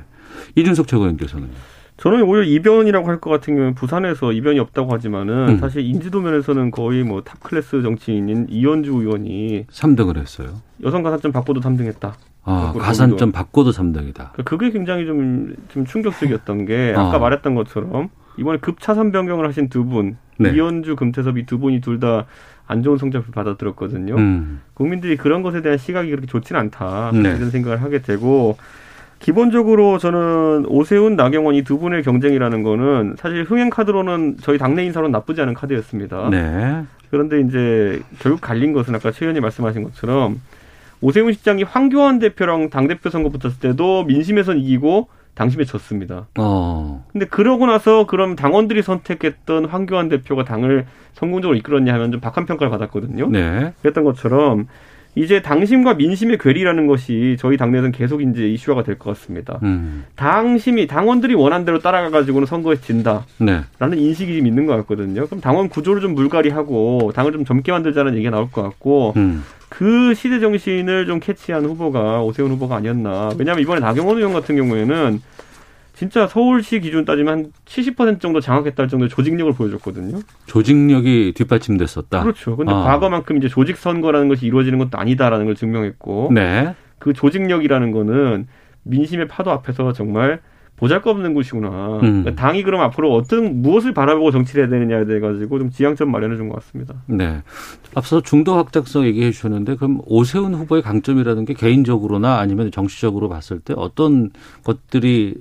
이준석 0.55 0.87
최고위원께서는 0.87 1.49
저는 1.97 2.23
오히려 2.23 2.43
이변이라고 2.45 3.05
할 3.09 3.19
것 3.19 3.29
같은 3.31 3.55
경우는 3.55 3.75
부산에서 3.75 4.31
이변이 4.31 4.59
없다고 4.59 4.93
하지만은 4.93 5.49
음. 5.49 5.57
사실 5.59 5.81
인지도 5.81 6.21
면에서는 6.21 6.71
거의 6.71 7.03
뭐 7.03 7.21
탑 7.21 7.41
클래스 7.43 7.81
정치인인 7.81 8.47
이언주 8.49 8.93
의원이 8.93 9.65
3등을 9.71 10.17
했어요. 10.19 10.61
여성 10.85 11.03
가산점 11.03 11.33
받고도 11.33 11.59
3등했다. 11.59 12.13
아, 12.45 12.73
가산점 12.77 13.33
받고도 13.33 13.71
3등이다. 13.71 14.45
그게 14.45 14.71
굉장히 14.71 15.05
좀, 15.05 15.53
좀 15.67 15.85
충격적이었던 15.85 16.65
게 16.65 16.93
아까 16.95 17.15
아. 17.17 17.19
말했던 17.19 17.55
것처럼 17.55 18.09
이번에 18.37 18.57
급차선 18.59 19.11
변경을 19.11 19.47
하신 19.47 19.69
두 19.69 19.85
분, 19.85 20.17
네. 20.37 20.51
이언주, 20.51 20.95
금태섭 20.95 21.37
이 21.37 21.45
두 21.45 21.59
분이 21.59 21.81
둘 21.81 21.99
다 21.99 22.25
안 22.67 22.81
좋은 22.81 22.97
성적을 22.97 23.31
받아들었거든요. 23.31 24.15
음. 24.15 24.59
국민들이 24.73 25.17
그런 25.17 25.43
것에 25.43 25.61
대한 25.61 25.77
시각이 25.77 26.09
그렇게 26.09 26.25
좋지는 26.25 26.59
않다. 26.61 27.11
네. 27.13 27.19
이런 27.35 27.51
생각을 27.51 27.83
하게 27.83 28.01
되고 28.01 28.57
기본적으로 29.19 29.97
저는 29.99 30.65
오세훈, 30.67 31.15
나경원 31.15 31.53
이 31.55 31.61
두 31.63 31.77
분의 31.79 32.01
경쟁이라는 32.03 32.63
거는 32.63 33.15
사실 33.19 33.43
흥행 33.43 33.69
카드로는 33.69 34.37
저희 34.41 34.57
당내 34.57 34.83
인사로는 34.85 35.11
나쁘지 35.11 35.41
않은 35.41 35.53
카드였습니다. 35.53 36.29
네. 36.31 36.83
그런데 37.11 37.39
이제 37.41 38.01
결국 38.19 38.41
갈린 38.41 38.73
것은 38.73 38.95
아까 38.95 39.11
최 39.11 39.25
의원님 39.25 39.41
말씀하신 39.43 39.83
것처럼 39.83 40.41
오세훈 41.01 41.33
시장이 41.33 41.63
황교안 41.63 42.17
대표랑 42.17 42.71
당대표 42.71 43.09
선거 43.11 43.29
붙었을 43.29 43.59
때도 43.59 44.05
민심에선 44.05 44.57
이기고 44.59 45.07
당심에 45.35 45.65
졌습니다. 45.65 46.27
어. 46.39 47.05
근데 47.11 47.25
그러고 47.25 47.65
나서 47.65 48.05
그럼 48.07 48.35
당원들이 48.35 48.81
선택했던 48.81 49.65
황교안 49.65 50.09
대표가 50.09 50.43
당을 50.45 50.85
성공적으로 51.13 51.57
이끌었냐 51.57 51.93
하면 51.93 52.11
좀 52.11 52.21
박한 52.21 52.45
평가를 52.45 52.71
받았거든요. 52.71 53.27
네. 53.29 53.73
그랬던 53.81 54.03
것처럼 54.03 54.67
이제 55.17 55.41
당심과 55.41 55.93
민심의 55.93 56.37
괴리라는 56.39 56.87
것이 56.87 57.37
저희 57.39 57.55
당내에서는 57.55 57.93
계속 57.93 58.21
이제 58.21 58.49
이슈화가 58.49 58.83
될 58.83 58.97
것 58.97 59.11
같습니다. 59.11 59.59
음. 59.63 60.03
당심이 60.15 60.87
당원들이 60.87 61.35
원한 61.35 61.63
대로 61.63 61.79
따라가 61.79 62.09
가지고는 62.09 62.45
선거에 62.45 62.75
진다라는 62.75 63.23
네. 63.39 63.61
인식이 63.97 64.37
좀 64.37 64.45
있는 64.47 64.65
것 64.65 64.75
같거든요. 64.77 65.25
그럼 65.27 65.39
당원 65.39 65.69
구조를 65.69 66.01
좀 66.01 66.15
물갈이하고 66.15 67.13
당을 67.15 67.31
좀 67.31 67.45
젊게 67.45 67.71
만들자는 67.71 68.15
얘기가 68.15 68.29
나올 68.31 68.51
것 68.51 68.61
같고 68.61 69.13
음. 69.15 69.43
그 69.77 70.13
시대 70.13 70.39
정신을 70.39 71.05
좀 71.05 71.19
캐치한 71.19 71.65
후보가 71.65 72.23
오세훈 72.23 72.49
후보가 72.51 72.77
아니었나. 72.77 73.31
왜냐하면 73.37 73.61
이번에 73.61 73.81
나경원 73.81 74.17
의원 74.17 74.31
같은 74.31 74.55
경우에는 74.55 75.21
진짜 75.93 76.27
서울시 76.27 76.79
기준 76.79 77.03
따지면 77.03 77.33
한 77.33 77.51
70% 77.65 78.21
정도 78.21 78.39
장악했다 78.39 78.87
정도의 78.87 79.09
조직력을 79.09 79.51
보여줬거든요. 79.51 80.19
조직력이 80.45 81.33
뒷받침됐었다. 81.35 82.23
그렇죠. 82.23 82.55
근데 82.55 82.71
아. 82.71 82.83
과거만큼 82.83 83.37
이제 83.37 83.49
조직 83.49 83.75
선거라는 83.75 84.29
것이 84.29 84.45
이루어지는 84.45 84.79
것도 84.79 84.97
아니다라는 84.97 85.45
걸 85.45 85.55
증명했고, 85.55 86.31
네. 86.33 86.73
그 86.97 87.11
조직력이라는 87.11 87.91
거는 87.91 88.47
민심의 88.83 89.27
파도 89.27 89.51
앞에서 89.51 89.91
정말 89.91 90.39
보잘것없는 90.77 91.33
곳이구나. 91.33 91.99
음. 92.03 92.23
그러니까 92.23 92.35
당이 92.35 92.63
그럼 92.63 92.81
앞으로 92.81 93.13
어떤 93.13 93.61
무엇을 93.61 93.93
바라보고 93.93 94.31
정치를 94.31 94.63
해야 94.65 94.69
되느냐에 94.69 95.05
대해 95.05 95.19
가지고 95.19 95.57
좀 95.59 95.69
지향점 95.69 96.11
마련해 96.11 96.35
준 96.35 96.49
것 96.49 96.55
같습니다. 96.55 96.95
네. 97.07 97.41
앞서 97.95 98.21
중도 98.21 98.55
확장성 98.55 99.05
얘기해 99.05 99.31
주셨는데 99.31 99.75
그럼 99.75 100.01
오세훈 100.05 100.53
후보의 100.53 100.81
강점이라는 100.81 101.45
게 101.45 101.53
개인적으로나 101.53 102.39
아니면 102.39 102.71
정치적으로 102.71 103.29
봤을 103.29 103.59
때 103.59 103.73
어떤 103.77 104.31
것들이 104.63 105.35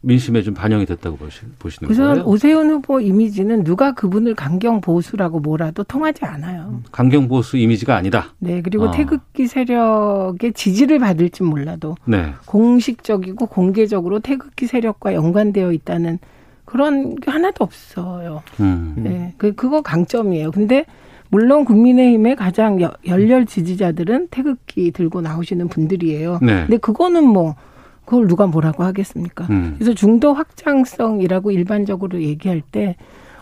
민심에 0.00 0.42
좀 0.42 0.54
반영이 0.54 0.86
됐다고 0.86 1.16
보시는 1.16 1.90
우선 1.90 2.14
거예요? 2.14 2.24
오세훈 2.26 2.70
후보 2.70 3.00
이미지는 3.00 3.64
누가 3.64 3.92
그분을 3.92 4.34
강경 4.34 4.80
보수라고 4.80 5.40
뭐라도 5.40 5.84
통하지 5.84 6.24
않아요. 6.24 6.82
강경 6.92 7.28
보수 7.28 7.56
이미지가 7.56 7.96
아니다. 7.96 8.34
네, 8.38 8.62
그리고 8.62 8.88
아. 8.88 8.90
태극기 8.90 9.46
세력의 9.46 10.52
지지를 10.52 10.98
받을지 10.98 11.42
몰라도 11.42 11.96
네. 12.04 12.32
공식적이고 12.46 13.46
공개적으로 13.46 14.20
태극기 14.20 14.66
세력과 14.66 15.14
연관되어 15.14 15.72
있다는 15.72 16.18
그런 16.64 17.16
게 17.16 17.30
하나도 17.30 17.64
없어요. 17.64 18.42
음. 18.60 18.94
네, 18.96 19.34
그 19.38 19.54
그거 19.54 19.82
강점이에요. 19.82 20.50
근데 20.50 20.86
물론 21.28 21.64
국민의힘의 21.64 22.36
가장 22.36 22.78
열렬 23.06 23.46
지지자들은 23.46 24.28
태극기 24.30 24.92
들고 24.92 25.20
나오시는 25.20 25.68
분들이에요. 25.68 26.38
네. 26.42 26.60
근데 26.66 26.76
그거는 26.76 27.26
뭐 27.26 27.56
그걸 28.04 28.26
누가 28.28 28.46
뭐라고 28.46 28.84
하겠습니까? 28.84 29.46
음. 29.50 29.74
그래서 29.78 29.94
중도 29.94 30.34
확장성이라고 30.34 31.50
일반적으로 31.50 32.22
얘기할 32.22 32.60
때 32.60 32.96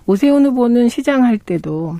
오세훈 0.06 0.46
후보는 0.46 0.88
시장할 0.88 1.38
때도 1.38 1.96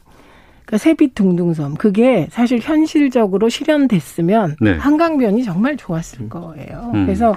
그러니까 0.64 0.78
세빛 0.78 1.14
둥둥섬 1.14 1.74
그게 1.74 2.28
사실 2.30 2.58
현실적으로 2.60 3.48
실현됐으면 3.48 4.56
네. 4.60 4.72
한강변이 4.72 5.44
정말 5.44 5.76
좋았을 5.76 6.28
거예요. 6.28 6.90
음. 6.94 7.04
그래서 7.04 7.36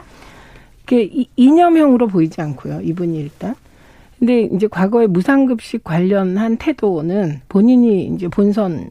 이게 0.83 1.25
이념형으로 1.35 2.07
보이지 2.07 2.39
않고요. 2.41 2.81
이분이 2.81 3.17
일단. 3.19 3.55
근데 4.19 4.43
이제 4.43 4.67
과거에 4.67 5.07
무상급식 5.07 5.83
관련한 5.83 6.57
태도는 6.57 7.41
본인이 7.49 8.05
이제 8.05 8.27
본선 8.27 8.89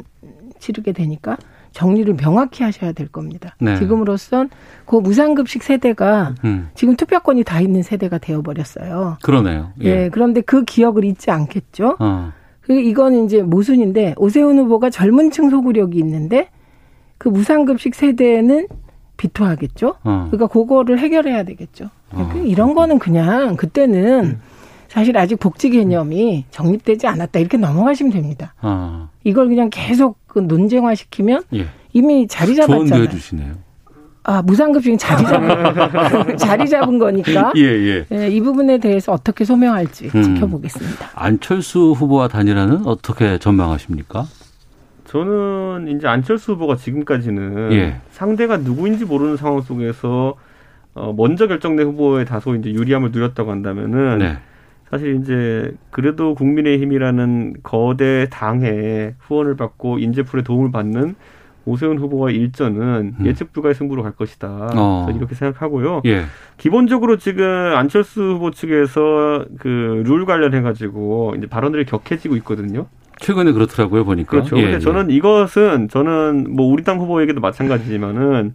치르게 0.59 0.93
되니까 0.93 1.39
정리를 1.75 2.17
명확히 2.17 2.63
하셔야 2.63 2.93
될 2.93 3.09
겁니다. 3.09 3.55
네. 3.59 3.77
지금으로선 3.77 4.49
그 4.87 4.97
무상급식 4.97 5.63
세대가 5.63 6.35
음. 6.45 6.71
지금 6.75 6.97
투표권이 6.97 7.43
다 7.43 7.61
있는 7.61 7.83
세대가 7.83 8.19
되어버렸어요. 8.19 9.19
그러네요. 9.23 9.73
예. 9.83 10.05
예. 10.05 10.09
그런데 10.11 10.41
그 10.41 10.65
기억을 10.65 11.05
잊지 11.05 11.31
않겠죠. 11.31 11.97
어. 11.99 12.33
그 12.61 12.81
이건 12.81 13.25
이제 13.25 13.43
모순인데 13.43 14.15
오세훈 14.17 14.59
후보가 14.59 14.89
젊은층 14.89 15.51
소구력이 15.51 15.99
있는데 15.99 16.49
그 17.19 17.29
무상급식 17.29 17.95
세대는 17.95 18.69
비토하겠죠. 19.17 19.97
어. 20.05 20.29
그러니까 20.31 20.47
그거를 20.47 20.99
해결해야 21.01 21.43
되겠죠. 21.43 21.91
어. 22.13 22.33
이런 22.45 22.75
거는 22.75 23.01
그냥 23.01 23.57
그때는 23.57 24.25
음. 24.25 24.41
사실 24.87 25.19
아직 25.19 25.41
복지 25.41 25.71
개념이 25.71 26.45
정립되지 26.53 27.09
않았다 27.09 27.41
이렇게 27.41 27.57
넘어가시면 27.57 28.13
됩니다. 28.13 28.55
아. 28.61 29.09
이걸 29.25 29.49
그냥 29.49 29.69
계속 29.71 30.24
그 30.35 30.41
논쟁화시키면 30.41 31.45
예. 31.55 31.67
이미 31.93 32.27
자리 32.27 32.57
잡았잖아요. 32.57 32.89
조언도 32.89 33.05
해주시네요. 33.05 33.55
아 34.25 34.43
무상급식은 34.43 34.99
자리 34.99 35.23
잡은 35.25 36.37
자리 36.39 36.69
잡은 36.69 36.99
거니까 36.99 37.53
예, 37.57 37.63
예. 37.63 38.07
예, 38.11 38.29
이 38.29 38.41
부분에 38.41 38.79
대해서 38.79 39.13
어떻게 39.13 39.45
소명할지 39.45 40.11
음. 40.13 40.23
지켜보겠습니다. 40.23 41.11
안철수 41.15 41.93
후보와 41.93 42.29
단일화는 42.29 42.87
어떻게 42.87 43.39
전망하십니까? 43.39 44.25
저는 45.05 45.95
이제 45.97 46.09
안철수 46.09 46.53
후보가 46.53 46.77
지금까지는 46.77 47.73
예. 47.73 48.01
상대가 48.11 48.57
누구인지 48.57 49.05
모르는 49.05 49.37
상황 49.37 49.61
속에서 49.61 50.35
어, 50.95 51.13
먼저 51.17 51.47
결정된 51.47 51.87
후보에 51.89 52.25
다소 52.25 52.57
이제 52.57 52.73
유리함을 52.73 53.13
누렸다고 53.13 53.51
한다면은. 53.53 54.19
네. 54.19 54.39
사실 54.91 55.17
이제 55.21 55.75
그래도 55.91 56.35
국민의힘이라는 56.35 57.55
거대 57.63 58.29
당의 58.31 59.15
후원을 59.21 59.57
받고 59.57 59.99
인재풀의 59.99 60.45
도움을 60.45 60.71
받는 60.71 61.15
오세훈 61.67 61.99
후보와 61.99 62.31
일전은 62.31 63.15
음. 63.19 63.27
예측 63.27 63.53
불가의 63.55 63.75
승부로 63.75 64.03
갈 64.03 64.13
것이다. 64.13 64.71
어. 64.77 65.09
이렇게 65.17 65.35
생각하고요. 65.35 66.03
예. 66.05 66.25
기본적으로 66.59 67.17
지금 67.17 67.45
안철수 67.75 68.21
후보 68.23 68.51
측에서 68.51 69.47
그 69.59 70.03
룰 70.05 70.27
관련해 70.27 70.61
가지고 70.61 71.35
이제 71.39 71.47
발언들이 71.47 71.87
격해지고 71.87 72.37
있거든요. 72.37 72.87
최근에 73.19 73.53
그렇더라고요 73.53 74.05
보니까. 74.05 74.31
그렇죠. 74.31 74.59
예, 74.59 74.63
근데 74.63 74.75
예. 74.77 74.79
저는 74.81 75.09
이것은 75.11 75.89
저는 75.89 76.49
뭐 76.55 76.67
우리 76.71 76.85
당 76.85 76.99
후보에게도 77.01 77.41
마찬가지지만은 77.41 78.55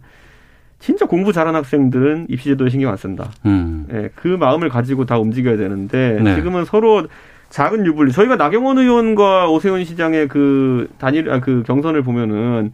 진짜 0.80 1.06
공부 1.06 1.32
잘하는 1.32 1.58
학생들은 1.58 2.26
입시제도에 2.30 2.70
신경 2.70 2.90
안 2.90 2.96
쓴다. 2.96 3.30
음. 3.46 3.86
예, 3.92 4.10
그 4.14 4.28
마음을 4.28 4.68
가지고 4.70 5.04
다 5.04 5.18
움직여야 5.18 5.56
되는데 5.56 6.18
네. 6.22 6.34
지금은 6.34 6.64
서로 6.64 7.06
작은 7.50 7.84
유불리. 7.84 8.12
저희가 8.12 8.36
나경원 8.36 8.78
의원과 8.78 9.50
오세훈 9.50 9.84
시장의 9.84 10.28
그 10.28 10.88
단일 10.98 11.30
아, 11.30 11.40
그 11.40 11.62
경선을 11.66 12.02
보면은 12.02 12.72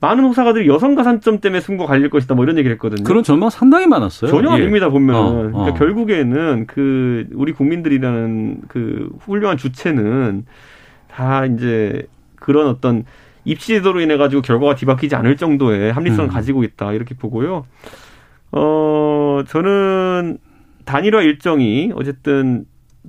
많은 0.00 0.22
호사가들이 0.24 0.68
여성 0.68 0.94
가산점 0.94 1.40
때문에 1.40 1.60
승부가 1.60 1.88
갈릴 1.88 2.08
것이다 2.08 2.36
뭐 2.36 2.44
이런 2.44 2.56
얘기를 2.56 2.74
했거든요. 2.74 3.02
그런 3.02 3.24
전망 3.24 3.50
상당히 3.50 3.88
많았어요. 3.88 4.30
전혀 4.30 4.50
예. 4.50 4.54
아닙니다 4.54 4.88
보면 4.88 5.16
어, 5.16 5.28
어. 5.28 5.50
그러니까 5.50 5.74
결국에는 5.74 6.66
그 6.68 7.26
우리 7.34 7.52
국민들이라는 7.52 8.60
그 8.68 9.10
훌륭한 9.20 9.56
주체는 9.56 10.44
다 11.10 11.46
이제 11.46 12.06
그런 12.36 12.68
어떤 12.68 13.04
입시 13.48 13.68
제도로 13.68 14.00
인해 14.00 14.16
가지고 14.16 14.42
결과가 14.42 14.74
뒤바뀌지 14.74 15.14
않을 15.16 15.36
정도의 15.36 15.92
합리성을 15.92 16.28
음. 16.28 16.32
가지고 16.32 16.64
있다 16.64 16.92
이렇게 16.92 17.14
보고요. 17.14 17.64
어 18.52 19.42
저는 19.46 20.38
단일화 20.84 21.22
일정이 21.22 21.92
어쨌든 21.94 22.64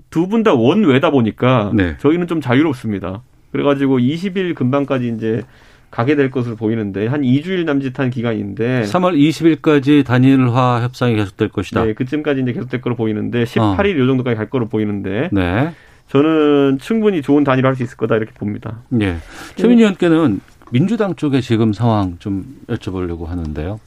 두 0.09 0.27
분 0.27 0.43
다 0.43 0.53
원외다 0.53 1.11
보니까 1.11 1.71
네. 1.73 1.97
저희는 1.97 2.27
좀 2.27 2.41
자유롭습니다. 2.41 3.21
그래가지고 3.51 3.99
20일 3.99 4.55
금방까지 4.55 5.09
이제 5.15 5.43
가게 5.91 6.15
될 6.15 6.29
것으로 6.29 6.55
보이는데 6.55 7.07
한 7.07 7.21
2주일 7.21 7.65
남짓한 7.65 8.09
기간인데 8.11 8.83
3월 8.83 9.17
20일까지 9.17 10.05
단일화 10.05 10.81
협상이 10.83 11.15
계속될 11.15 11.49
것이다. 11.49 11.83
네, 11.83 11.93
그쯤까지 11.93 12.41
이제 12.41 12.53
계속될 12.53 12.79
거로 12.81 12.95
보이는데 12.95 13.43
18일 13.43 13.97
요 13.97 14.05
정도까지 14.07 14.35
갈 14.37 14.49
거로 14.49 14.67
보이는데 14.67 15.29
네. 15.31 15.71
저는 16.09 16.79
충분히 16.79 17.21
좋은 17.21 17.43
단일화 17.43 17.69
할 17.69 17.75
수 17.75 17.83
있을 17.83 17.97
거다 17.97 18.15
이렇게 18.15 18.31
봅니다. 18.33 18.79
예. 19.01 19.17
최민희 19.55 19.81
의원께는 19.83 20.41
민주당 20.71 21.15
쪽의 21.15 21.41
지금 21.41 21.71
상황 21.73 22.17
좀 22.19 22.59
여쭤보려고 22.67 23.25
하는데요. 23.25 23.79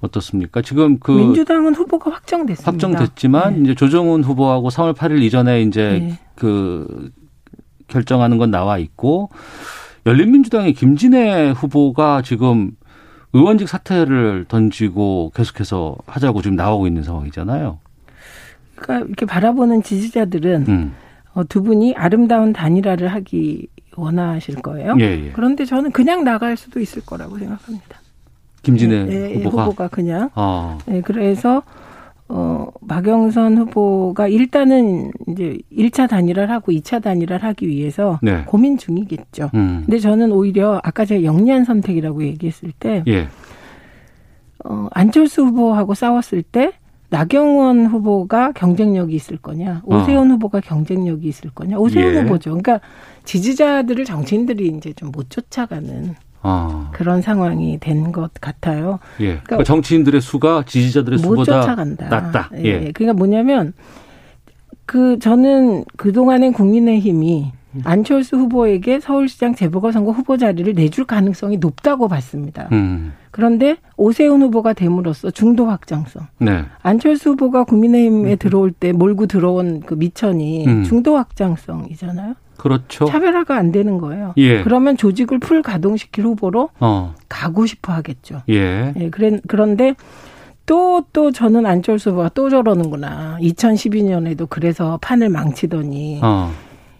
어떻습니까? 0.00 0.60
지금 0.62 0.98
그 0.98 1.12
민주당은 1.12 1.74
후보가 1.74 2.10
확정됐습니다. 2.10 2.70
확정됐지만 2.70 3.64
이제 3.64 3.74
조정훈 3.74 4.22
후보하고 4.22 4.68
3월 4.68 4.94
8일 4.94 5.22
이전에 5.22 5.62
이제 5.62 5.98
네. 6.02 6.18
그 6.34 7.10
결정하는 7.88 8.38
건 8.38 8.50
나와 8.50 8.78
있고 8.78 9.30
열린민주당의 10.06 10.74
김진애 10.74 11.50
후보가 11.52 12.22
지금 12.22 12.72
의원직 13.32 13.68
사퇴를 13.68 14.44
던지고 14.46 15.32
계속해서 15.34 15.96
하자고 16.06 16.42
지금 16.42 16.56
나오고 16.56 16.86
있는 16.86 17.02
상황이잖아요. 17.02 17.78
그러니까 18.76 19.06
이렇게 19.06 19.26
바라보는 19.26 19.82
지지자들은 19.82 20.64
음. 20.68 20.92
어, 21.34 21.44
두 21.44 21.62
분이 21.62 21.94
아름다운 21.96 22.52
단일화를 22.52 23.08
하기 23.08 23.68
원하실 23.96 24.56
거예요. 24.56 24.96
예, 25.00 25.04
예. 25.04 25.30
그런데 25.32 25.64
저는 25.64 25.92
그냥 25.92 26.24
나갈 26.24 26.56
수도 26.56 26.80
있을 26.80 27.04
거라고 27.04 27.38
생각합니다. 27.38 27.98
김진애 28.62 29.06
예, 29.10 29.30
예, 29.30 29.34
후보가, 29.36 29.64
후보가 29.64 29.88
그냥. 29.88 30.30
아. 30.34 30.78
네, 30.86 31.00
그래서 31.00 31.62
어 32.26 32.68
박영선 32.88 33.58
후보가 33.58 34.28
일단은 34.28 35.12
이제 35.28 35.58
1차 35.70 36.08
단일화를 36.08 36.50
하고 36.50 36.72
2차 36.72 37.02
단일화를 37.02 37.44
하기 37.44 37.68
위해서 37.68 38.18
네. 38.22 38.44
고민 38.46 38.78
중이겠죠. 38.78 39.50
음. 39.54 39.82
근데 39.84 39.98
저는 39.98 40.32
오히려 40.32 40.80
아까 40.82 41.04
제가 41.04 41.22
영리한 41.22 41.64
선택이라고 41.64 42.24
얘기했을 42.24 42.72
때 42.78 43.04
예. 43.06 43.28
어, 44.64 44.88
안철수 44.92 45.44
후보하고 45.44 45.92
싸웠을 45.92 46.42
때 46.42 46.72
나경원 47.14 47.86
후보가 47.86 48.50
경쟁력이 48.52 49.14
있을 49.14 49.36
거냐, 49.36 49.82
오세훈 49.84 50.32
후보가 50.32 50.58
경쟁력이 50.60 51.28
있을 51.28 51.50
거냐, 51.50 51.76
오세훈 51.78 52.16
어. 52.16 52.18
예. 52.18 52.22
후보죠. 52.22 52.50
그러니까 52.50 52.80
지지자들을 53.24 54.04
정치인들이 54.04 54.66
이제 54.76 54.92
좀 54.94 55.12
못 55.12 55.30
쫓아가는 55.30 56.16
아. 56.42 56.90
그런 56.92 57.22
상황이 57.22 57.78
된 57.78 58.10
것 58.10 58.32
같아요. 58.40 58.98
예. 59.20 59.24
그러니까 59.26 59.42
그러니까 59.46 59.64
정치인들의 59.64 60.20
수가 60.20 60.64
지지자들의 60.66 61.18
못 61.18 61.22
수보다 61.44 61.60
쫓아간다. 61.62 62.08
낮다. 62.08 62.50
예. 62.56 62.64
예. 62.64 62.90
그러니까 62.92 63.12
뭐냐면 63.16 63.74
그 64.84 65.18
저는 65.20 65.84
그 65.96 66.12
동안의 66.12 66.52
국민의힘이 66.52 67.52
안철수 67.84 68.36
후보에게 68.36 69.00
서울시장 69.00 69.54
재보궐선거 69.54 70.12
후보 70.12 70.36
자리를 70.36 70.72
내줄 70.74 71.04
가능성이 71.04 71.56
높다고 71.56 72.08
봤습니다. 72.08 72.68
음. 72.72 73.12
그런데 73.30 73.76
오세훈 73.96 74.42
후보가 74.42 74.74
됨으로써 74.74 75.30
중도 75.30 75.66
확장성. 75.66 76.28
네. 76.38 76.64
안철수 76.82 77.30
후보가 77.30 77.64
국민의힘에 77.64 78.36
들어올 78.36 78.70
때 78.70 78.92
몰고 78.92 79.26
들어온 79.26 79.80
그 79.80 79.94
미천이 79.94 80.66
음. 80.66 80.84
중도 80.84 81.16
확장성이잖아요. 81.16 82.34
그렇죠. 82.56 83.06
차별화가 83.06 83.56
안 83.56 83.72
되는 83.72 83.98
거예요. 83.98 84.32
예. 84.36 84.62
그러면 84.62 84.96
조직을 84.96 85.40
풀 85.40 85.62
가동시킬 85.62 86.24
후보로 86.24 86.70
어. 86.78 87.14
가고 87.28 87.66
싶어 87.66 87.92
하겠죠. 87.92 88.42
예. 88.48 88.92
예, 88.96 89.10
그래, 89.10 89.40
그런데 89.48 89.94
또, 90.66 91.04
또 91.12 91.30
저는 91.30 91.66
안철수 91.66 92.10
후보가 92.10 92.30
또 92.30 92.48
저러는구나. 92.48 93.38
2012년에도 93.40 94.48
그래서 94.48 94.98
판을 95.02 95.28
망치더니. 95.28 96.20
어. 96.22 96.52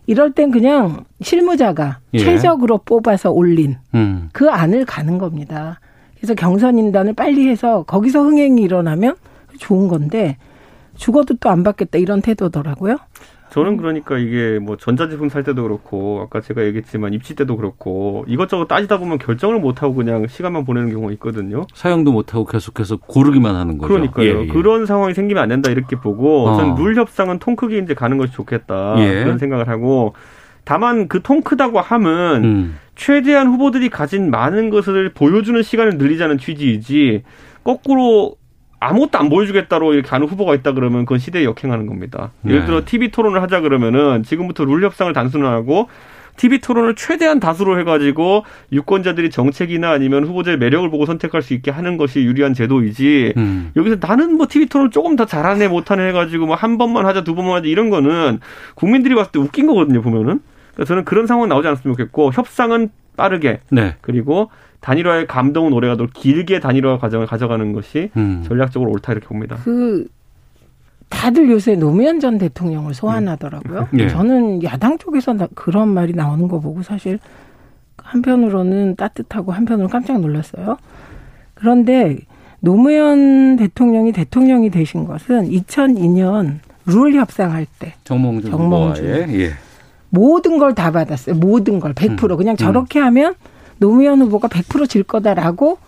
이럴 0.06 0.32
땐 0.32 0.50
그냥 0.50 1.04
실무자가 1.20 1.98
예. 2.14 2.18
최적으로 2.18 2.78
뽑아서 2.78 3.30
올린 3.30 3.76
음. 3.94 4.28
그 4.32 4.50
안을 4.50 4.84
가는 4.84 5.18
겁니다. 5.18 5.80
그래서 6.16 6.34
경선 6.34 6.78
인단을 6.78 7.14
빨리 7.14 7.48
해서 7.48 7.82
거기서 7.84 8.22
흥행이 8.22 8.62
일어나면 8.62 9.16
좋은 9.58 9.88
건데 9.88 10.36
죽어도 10.96 11.34
또 11.36 11.48
안 11.50 11.62
받겠다 11.62 11.98
이런 11.98 12.20
태도더라고요. 12.22 12.96
저는 13.54 13.76
그러니까 13.76 14.18
이게 14.18 14.58
뭐 14.60 14.76
전자제품 14.76 15.28
살 15.28 15.44
때도 15.44 15.62
그렇고 15.62 16.22
아까 16.26 16.40
제가 16.40 16.64
얘기했지만 16.64 17.14
입시 17.14 17.36
때도 17.36 17.56
그렇고 17.56 18.24
이것저것 18.26 18.66
따지다 18.66 18.98
보면 18.98 19.18
결정을 19.18 19.60
못 19.60 19.80
하고 19.80 19.94
그냥 19.94 20.26
시간만 20.26 20.64
보내는 20.64 20.90
경우가 20.90 21.12
있거든요. 21.12 21.64
사용도 21.72 22.10
못 22.10 22.34
하고 22.34 22.46
계속해서 22.46 22.96
고르기만 22.96 23.54
하는 23.54 23.78
거죠. 23.78 23.94
그러니까요. 23.94 24.26
예, 24.26 24.42
예. 24.42 24.46
그런 24.48 24.86
상황이 24.86 25.14
생기면 25.14 25.40
안 25.40 25.48
된다 25.50 25.70
이렇게 25.70 25.94
보고 25.94 26.48
어. 26.48 26.56
저는 26.56 26.74
룰 26.74 26.96
협상은 26.96 27.38
통 27.38 27.54
크게 27.54 27.78
이제 27.78 27.94
가는 27.94 28.18
것이 28.18 28.32
좋겠다 28.32 28.96
예. 28.98 29.22
그런 29.22 29.38
생각을 29.38 29.68
하고 29.68 30.14
다만 30.64 31.06
그 31.06 31.20
통 31.22 31.40
크다고 31.42 31.80
함은 31.80 32.44
음. 32.44 32.78
최대한 32.96 33.46
후보들이 33.46 33.88
가진 33.88 34.32
많은 34.32 34.68
것을 34.70 35.10
보여주는 35.14 35.62
시간을 35.62 35.96
늘리자는 35.98 36.38
취지이지 36.38 37.22
거꾸로 37.62 38.34
아무것도 38.84 39.18
안 39.18 39.28
보여주겠다로 39.28 39.94
이렇게 39.94 40.08
하는 40.10 40.26
후보가 40.26 40.54
있다 40.54 40.72
그러면 40.72 41.04
그건 41.04 41.18
시대에 41.18 41.44
역행하는 41.44 41.86
겁니다. 41.86 42.32
예를 42.46 42.60
네. 42.60 42.66
들어 42.66 42.82
TV 42.84 43.10
토론을 43.10 43.42
하자 43.42 43.60
그러면은 43.60 44.22
지금부터 44.22 44.64
룰 44.64 44.84
협상을 44.84 45.12
단순화하고 45.12 45.88
TV 46.36 46.58
토론을 46.58 46.96
최대한 46.96 47.38
다수로 47.38 47.78
해가지고 47.78 48.44
유권자들이 48.72 49.30
정책이나 49.30 49.92
아니면 49.92 50.24
후보자의 50.24 50.58
매력을 50.58 50.90
보고 50.90 51.06
선택할 51.06 51.42
수 51.42 51.54
있게 51.54 51.70
하는 51.70 51.96
것이 51.96 52.20
유리한 52.22 52.54
제도이지 52.54 53.34
음. 53.36 53.70
여기서 53.76 53.98
나는 54.00 54.36
뭐 54.36 54.46
TV 54.48 54.66
토론 54.66 54.90
조금 54.90 55.14
더 55.14 55.26
잘하네 55.26 55.68
못하네 55.68 56.08
해가지고 56.08 56.46
뭐 56.46 56.56
한 56.56 56.76
번만 56.76 57.06
하자 57.06 57.22
두 57.24 57.34
번만 57.34 57.56
하자 57.56 57.68
이런 57.68 57.88
거는 57.88 58.40
국민들이 58.74 59.14
봤을 59.14 59.30
때 59.32 59.38
웃긴 59.38 59.66
거거든요 59.66 60.02
보면은 60.02 60.40
그래서 60.74 60.88
저는 60.88 61.04
그런 61.04 61.26
상황 61.28 61.48
나오지 61.48 61.68
않았으면 61.68 61.96
좋겠고 61.96 62.32
협상은 62.32 62.90
빠르게 63.16 63.60
네. 63.70 63.94
그리고 64.00 64.50
단일화의 64.84 65.26
감동은 65.26 65.72
오래가도록 65.72 66.12
길게 66.12 66.60
단일화 66.60 66.98
과정을 66.98 67.26
가져가는 67.26 67.72
것이 67.72 68.10
음. 68.18 68.44
전략적으로 68.46 68.90
옳다 68.90 69.12
이렇게 69.12 69.26
봅니다. 69.26 69.56
그 69.64 70.06
다들 71.08 71.50
요새 71.50 71.74
노무현 71.74 72.20
전 72.20 72.36
대통령을 72.36 72.92
소환하더라고요. 72.92 73.88
예. 73.98 74.08
저는 74.08 74.62
야당 74.62 74.98
쪽에서 74.98 75.32
나- 75.32 75.48
그런 75.54 75.88
말이 75.88 76.12
나오는 76.12 76.48
거 76.48 76.60
보고 76.60 76.82
사실 76.82 77.18
한편으로는 77.96 78.96
따뜻하고 78.96 79.52
한편으로는 79.52 79.88
깜짝 79.90 80.20
놀랐어요. 80.20 80.76
그런데 81.54 82.18
노무현 82.60 83.56
대통령이 83.56 84.12
대통령이 84.12 84.68
되신 84.70 85.06
것은 85.06 85.48
2002년 85.50 86.58
룰 86.84 87.14
협상할 87.14 87.66
때 87.78 87.94
정몽준, 88.04 88.50
정몽준. 88.50 89.30
예. 89.40 89.52
모든 90.10 90.58
걸 90.58 90.74
다 90.74 90.90
받았어요. 90.90 91.36
모든 91.36 91.80
걸 91.80 91.94
100% 91.94 92.30
음. 92.32 92.36
그냥 92.36 92.56
저렇게 92.56 92.98
하면 93.00 93.34
노무현 93.78 94.20
후보가 94.22 94.48
100%질 94.48 95.02
거다라고 95.04 95.78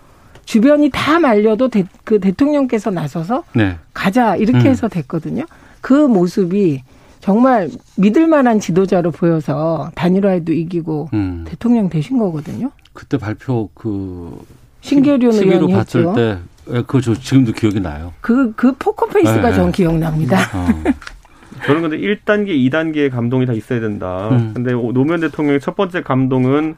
주변이 0.45 0.91
다 0.91 1.19
말려도 1.19 1.69
대, 1.69 1.85
그 2.05 2.21
대통령께서 2.21 2.91
나서서 2.91 3.45
네. 3.55 3.79
가자 3.93 4.37
이렇게 4.37 4.61
음. 4.61 4.67
해서 4.67 4.89
됐거든요. 4.89 5.45
그 5.81 5.93
모습이 5.93 6.83
정말 7.21 7.69
믿을 7.97 8.29
만한 8.29 8.61
지도자로 8.61 9.11
보여서 9.11 9.91
단일화에도 9.97 10.53
이기고 10.53 11.11
음. 11.13 11.45
대통령 11.47 11.89
되신 11.89 12.19
거거든요. 12.19 12.71
그때 12.93 13.19
발표 13.19 13.69
그 13.75 14.41
신계륜 14.81 15.33
의원이 15.33 15.73
봤을. 15.73 16.07
때 16.15 16.39
예, 16.69 16.83
그거 16.83 17.01
저 17.01 17.15
지금도 17.15 17.53
기억이 17.53 17.81
나요. 17.81 18.13
그, 18.21 18.53
그 18.55 18.73
포커 18.73 19.07
페이스가 19.07 19.51
네. 19.51 19.55
전 19.55 19.73
기억납니다. 19.73 20.39
어. 20.55 20.67
저는 21.65 21.83
근데 21.83 21.99
1단계, 21.99 22.49
2단계의 22.71 23.11
감동이 23.11 23.47
다 23.47 23.53
있어야 23.53 23.81
된다. 23.81 24.29
음. 24.31 24.53
근데 24.55 24.73
노무현 24.73 25.21
대통령의 25.21 25.61
첫 25.61 25.75
번째 25.75 26.03
감동은 26.03 26.77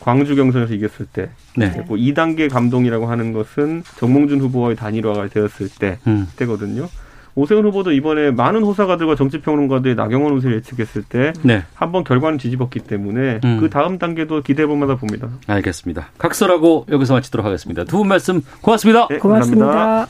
광주 0.00 0.34
경선에서 0.36 0.74
이겼을 0.74 1.06
때. 1.12 1.30
네. 1.56 1.70
그리고 1.74 1.96
2단계 1.96 2.50
감동이라고 2.50 3.06
하는 3.06 3.32
것은 3.32 3.82
정몽준 3.98 4.40
후보와의 4.40 4.76
단일화가 4.76 5.28
되었을 5.28 5.68
때 5.78 5.98
음. 6.06 6.26
때거든요. 6.36 6.88
오세훈 7.34 7.64
후보도 7.66 7.92
이번에 7.92 8.32
많은 8.32 8.64
호사가들과 8.64 9.14
정치평론가들이 9.14 9.94
나경원 9.94 10.32
우세를 10.34 10.56
예측했을 10.56 11.04
때 11.04 11.32
네. 11.42 11.62
한번 11.74 12.02
결과는 12.02 12.36
뒤집었기 12.38 12.80
때문에 12.80 13.40
음. 13.44 13.58
그 13.60 13.70
다음 13.70 13.98
단계도 13.98 14.42
기대해 14.42 14.66
볼 14.66 14.76
만하다 14.76 14.98
봅니다. 14.98 15.28
알겠습니다. 15.46 16.08
각설하고 16.18 16.86
여기서 16.90 17.14
마치도록 17.14 17.46
하겠습니다. 17.46 17.84
두 17.84 17.98
분 17.98 18.08
말씀 18.08 18.42
고맙습니다. 18.60 19.06
네, 19.08 19.18
고맙습니다. 19.18 19.66
감사합니다. 19.66 20.08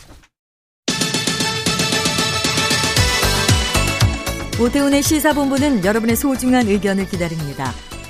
오태훈의 4.61 5.03
시사본부는 5.03 5.85
여러분의 5.85 6.17
소중한 6.17 6.67
의견을 6.67 7.07
기다립니다. 7.09 7.71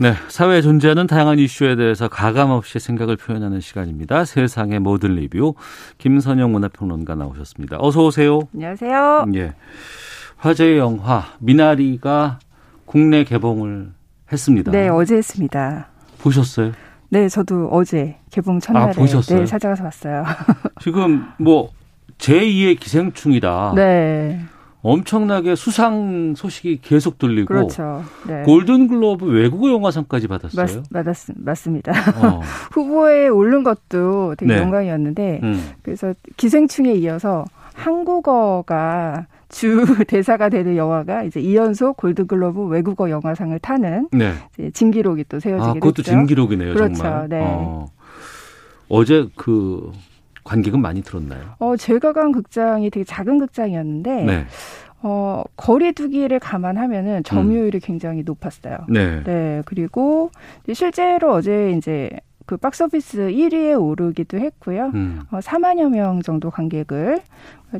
네, 0.00 0.14
사회에 0.26 0.60
존재하는 0.60 1.06
다양한 1.06 1.38
이슈에 1.38 1.76
대해서 1.76 2.08
가감 2.08 2.50
없이 2.50 2.80
생각을 2.80 3.16
표현하는 3.16 3.60
시간입니다. 3.60 4.24
세상의 4.24 4.80
모든 4.80 5.14
리뷰 5.14 5.54
김선영 5.98 6.50
문화평론가 6.50 7.14
나오셨습니다. 7.14 7.76
어서 7.78 8.04
오세요. 8.04 8.40
안녕하세요. 8.54 9.26
예. 9.36 9.54
화제의 10.38 10.78
영화 10.78 11.24
미나리가 11.38 12.40
국내 12.86 13.22
개봉을 13.22 13.92
했습니다. 14.32 14.72
네, 14.72 14.88
어제 14.88 15.16
했습니다. 15.16 15.86
보셨어요? 16.18 16.72
네, 17.10 17.28
저도 17.28 17.68
어제 17.70 18.16
개봉 18.32 18.58
첫날에 18.58 18.90
아, 18.90 18.92
보셨어요? 18.92 19.40
네, 19.40 19.46
찾아가서 19.46 19.84
봤어요. 19.84 20.24
지금 20.82 21.24
뭐 21.38 21.70
제2의 22.18 22.80
기생충이다. 22.80 23.74
네. 23.76 24.40
엄청나게 24.84 25.54
수상 25.56 26.34
소식이 26.36 26.80
계속 26.82 27.18
들리고 27.18 27.46
그렇죠. 27.46 28.04
네. 28.28 28.42
골든글로브 28.42 29.24
외국어 29.24 29.70
영화상까지 29.70 30.28
받았어요. 30.28 30.82
맞, 30.90 31.06
맞, 31.06 31.16
맞습니다. 31.36 31.92
어. 32.22 32.40
후보에 32.72 33.28
오른 33.28 33.64
것도 33.64 34.34
되게 34.36 34.54
네. 34.54 34.60
영광이었는데 34.60 35.40
음. 35.42 35.70
그래서 35.82 36.12
기생충에 36.36 36.92
이어서 36.96 37.46
한국어가 37.72 39.26
주 39.48 39.84
대사가 40.06 40.50
되는 40.50 40.76
영화가 40.76 41.22
이제 41.24 41.40
이연속 41.40 41.96
골든글로브 41.96 42.66
외국어 42.66 43.08
영화상을 43.08 43.58
타는 43.60 44.08
네. 44.12 44.34
진기록이 44.74 45.24
또 45.30 45.40
세워지게 45.40 45.70
아, 45.70 45.72
그것도 45.74 46.02
됐죠. 46.02 46.10
진기록이네요, 46.10 46.74
그렇죠. 46.74 46.94
정말. 46.94 47.28
네. 47.30 47.40
어. 47.42 47.86
어제 48.90 49.28
그 49.34 49.90
관객은 50.44 50.80
많이 50.80 51.02
들었나요? 51.02 51.54
어, 51.58 51.76
제가 51.76 52.12
간 52.12 52.32
극장이 52.32 52.90
되게 52.90 53.04
작은 53.04 53.38
극장이었는데 53.38 54.24
네. 54.24 54.46
어, 55.02 55.42
거리두기를 55.56 56.38
감안하면은 56.38 57.24
점유율이 57.24 57.78
음. 57.78 57.80
굉장히 57.82 58.22
높았어요. 58.22 58.78
네. 58.88 59.22
네. 59.24 59.62
그리고 59.66 60.30
실제로 60.72 61.32
어제 61.32 61.72
이제 61.76 62.10
그 62.46 62.56
박스오피스 62.58 63.28
1위에 63.30 63.80
오르기도 63.80 64.38
했고요. 64.38 64.90
음. 64.94 65.20
어, 65.30 65.38
4만여 65.38 65.88
명 65.90 66.20
정도 66.22 66.50
관객을 66.50 67.20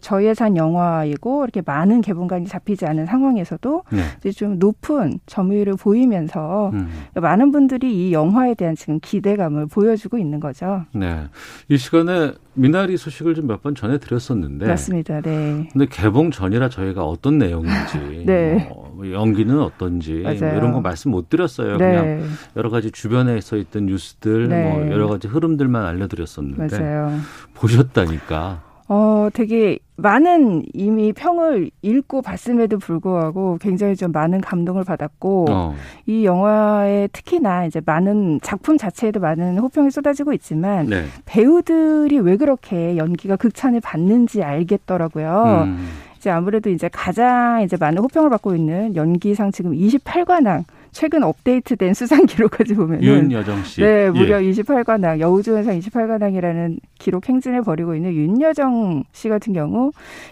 저예산 0.00 0.56
영화이고 0.56 1.44
이렇게 1.44 1.62
많은 1.64 2.00
개봉관이 2.00 2.46
잡히지 2.46 2.84
않은 2.86 3.06
상황에서도 3.06 3.82
네. 3.92 3.98
이제 4.18 4.32
좀 4.32 4.58
높은 4.58 5.20
점유율을 5.26 5.74
보이면서 5.76 6.70
음. 6.72 6.88
많은 7.14 7.52
분들이 7.52 8.08
이 8.08 8.12
영화에 8.12 8.54
대한 8.54 8.74
지금 8.74 8.98
기대감을 9.00 9.66
보여주고 9.66 10.18
있는 10.18 10.40
거죠. 10.40 10.84
네. 10.92 11.26
이 11.68 11.76
시간에 11.76 12.32
미나리 12.54 12.96
소식을 12.96 13.34
좀 13.34 13.44
몇 13.46 13.62
번 13.62 13.74
전해 13.76 13.98
드렸었는데 13.98 14.66
맞습니다. 14.66 15.20
네. 15.20 15.68
근데 15.72 15.86
개봉 15.88 16.30
전이라 16.32 16.70
저희가 16.70 17.04
어떤 17.04 17.38
내용인지 17.38 18.24
네. 18.26 18.66
뭐 18.68 18.93
연기는 19.12 19.61
어떤지 19.61 20.20
뭐 20.22 20.32
이런 20.32 20.72
거 20.72 20.80
말씀 20.80 21.11
못 21.11 21.28
드렸어요. 21.28 21.76
네. 21.76 21.90
그냥 21.90 22.22
여러 22.57 22.70
가지 22.70 22.90
주변에 22.90 23.40
서 23.40 23.57
있던 23.57 23.86
뉴스들 23.86 24.48
네. 24.48 24.70
뭐 24.70 24.90
여러 24.90 25.09
가지 25.09 25.28
흐름들만 25.28 25.84
알려드렸었는데 25.84 26.78
맞아요. 26.78 27.18
보셨다니까. 27.55 28.74
어, 28.86 29.28
되게 29.32 29.78
많은 29.96 30.64
이미 30.74 31.12
평을 31.12 31.70
읽고 31.80 32.20
봤음에도 32.20 32.78
불구하고 32.78 33.59
굉장히 33.61 33.96
좀 33.96 34.12
많은 34.12 34.40
감동을 34.40 34.84
받았고 34.84 35.46
어. 35.48 35.74
이 36.07 36.24
영화에 36.24 37.09
특히나 37.12 37.64
이제 37.64 37.80
많은 37.84 38.40
작품 38.42 38.76
자체에도 38.76 39.20
많은 39.20 39.59
호평이 39.59 39.90
쏟아지고 39.90 40.32
있지만 40.34 40.86
네. 40.86 41.05
배우들이 41.24 42.18
왜 42.18 42.36
그렇게 42.36 42.96
연기가 42.96 43.36
극찬을 43.36 43.80
받는지 43.80 44.42
알겠더라고요. 44.42 45.64
음. 45.66 45.88
이제 46.25 46.31
아무래도 46.31 46.70
이제 46.70 46.89
가장 46.91 47.61
이제 47.61 47.77
많은 47.79 47.99
호평을 47.99 48.31
받고 48.31 48.57
있는 48.57 48.97
연기상 48.97 49.53
지금 49.53 49.72
28관왕 49.72 50.64
최근 50.91 51.22
업데이트된 51.22 51.93
수상 51.93 52.25
기록까지 52.25 52.75
보면 52.77 53.03
윤여정 53.03 53.62
씨. 53.64 53.83
네, 53.83 54.09
무려 54.09 54.43
예. 54.43 54.51
28관왕, 54.51 55.20
여우조연상 55.20 55.79
28관왕이라는 55.79 56.79
기록 56.99 57.29
행진을 57.29 57.61
벌이고 57.61 57.95
있는 57.95 58.14
윤여정 58.14 59.05
씨 59.12 59.29
같은 59.29 59.53
경우 59.53 59.91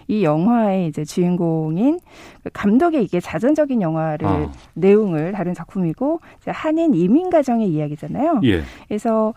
이 0.08 0.24
영화의 0.24 0.86
이제 0.86 1.04
주인공인 1.04 2.00
그 2.42 2.48
감독의 2.54 3.04
이게 3.04 3.20
자전적인 3.20 3.82
영화를 3.82 4.26
아. 4.26 4.50
내용을 4.72 5.32
다룬 5.32 5.52
작품이고 5.52 6.20
한인 6.46 6.94
이민 6.94 7.28
가정의 7.28 7.68
이야기잖아요. 7.68 8.40
예. 8.44 8.62
그래서 8.88 9.34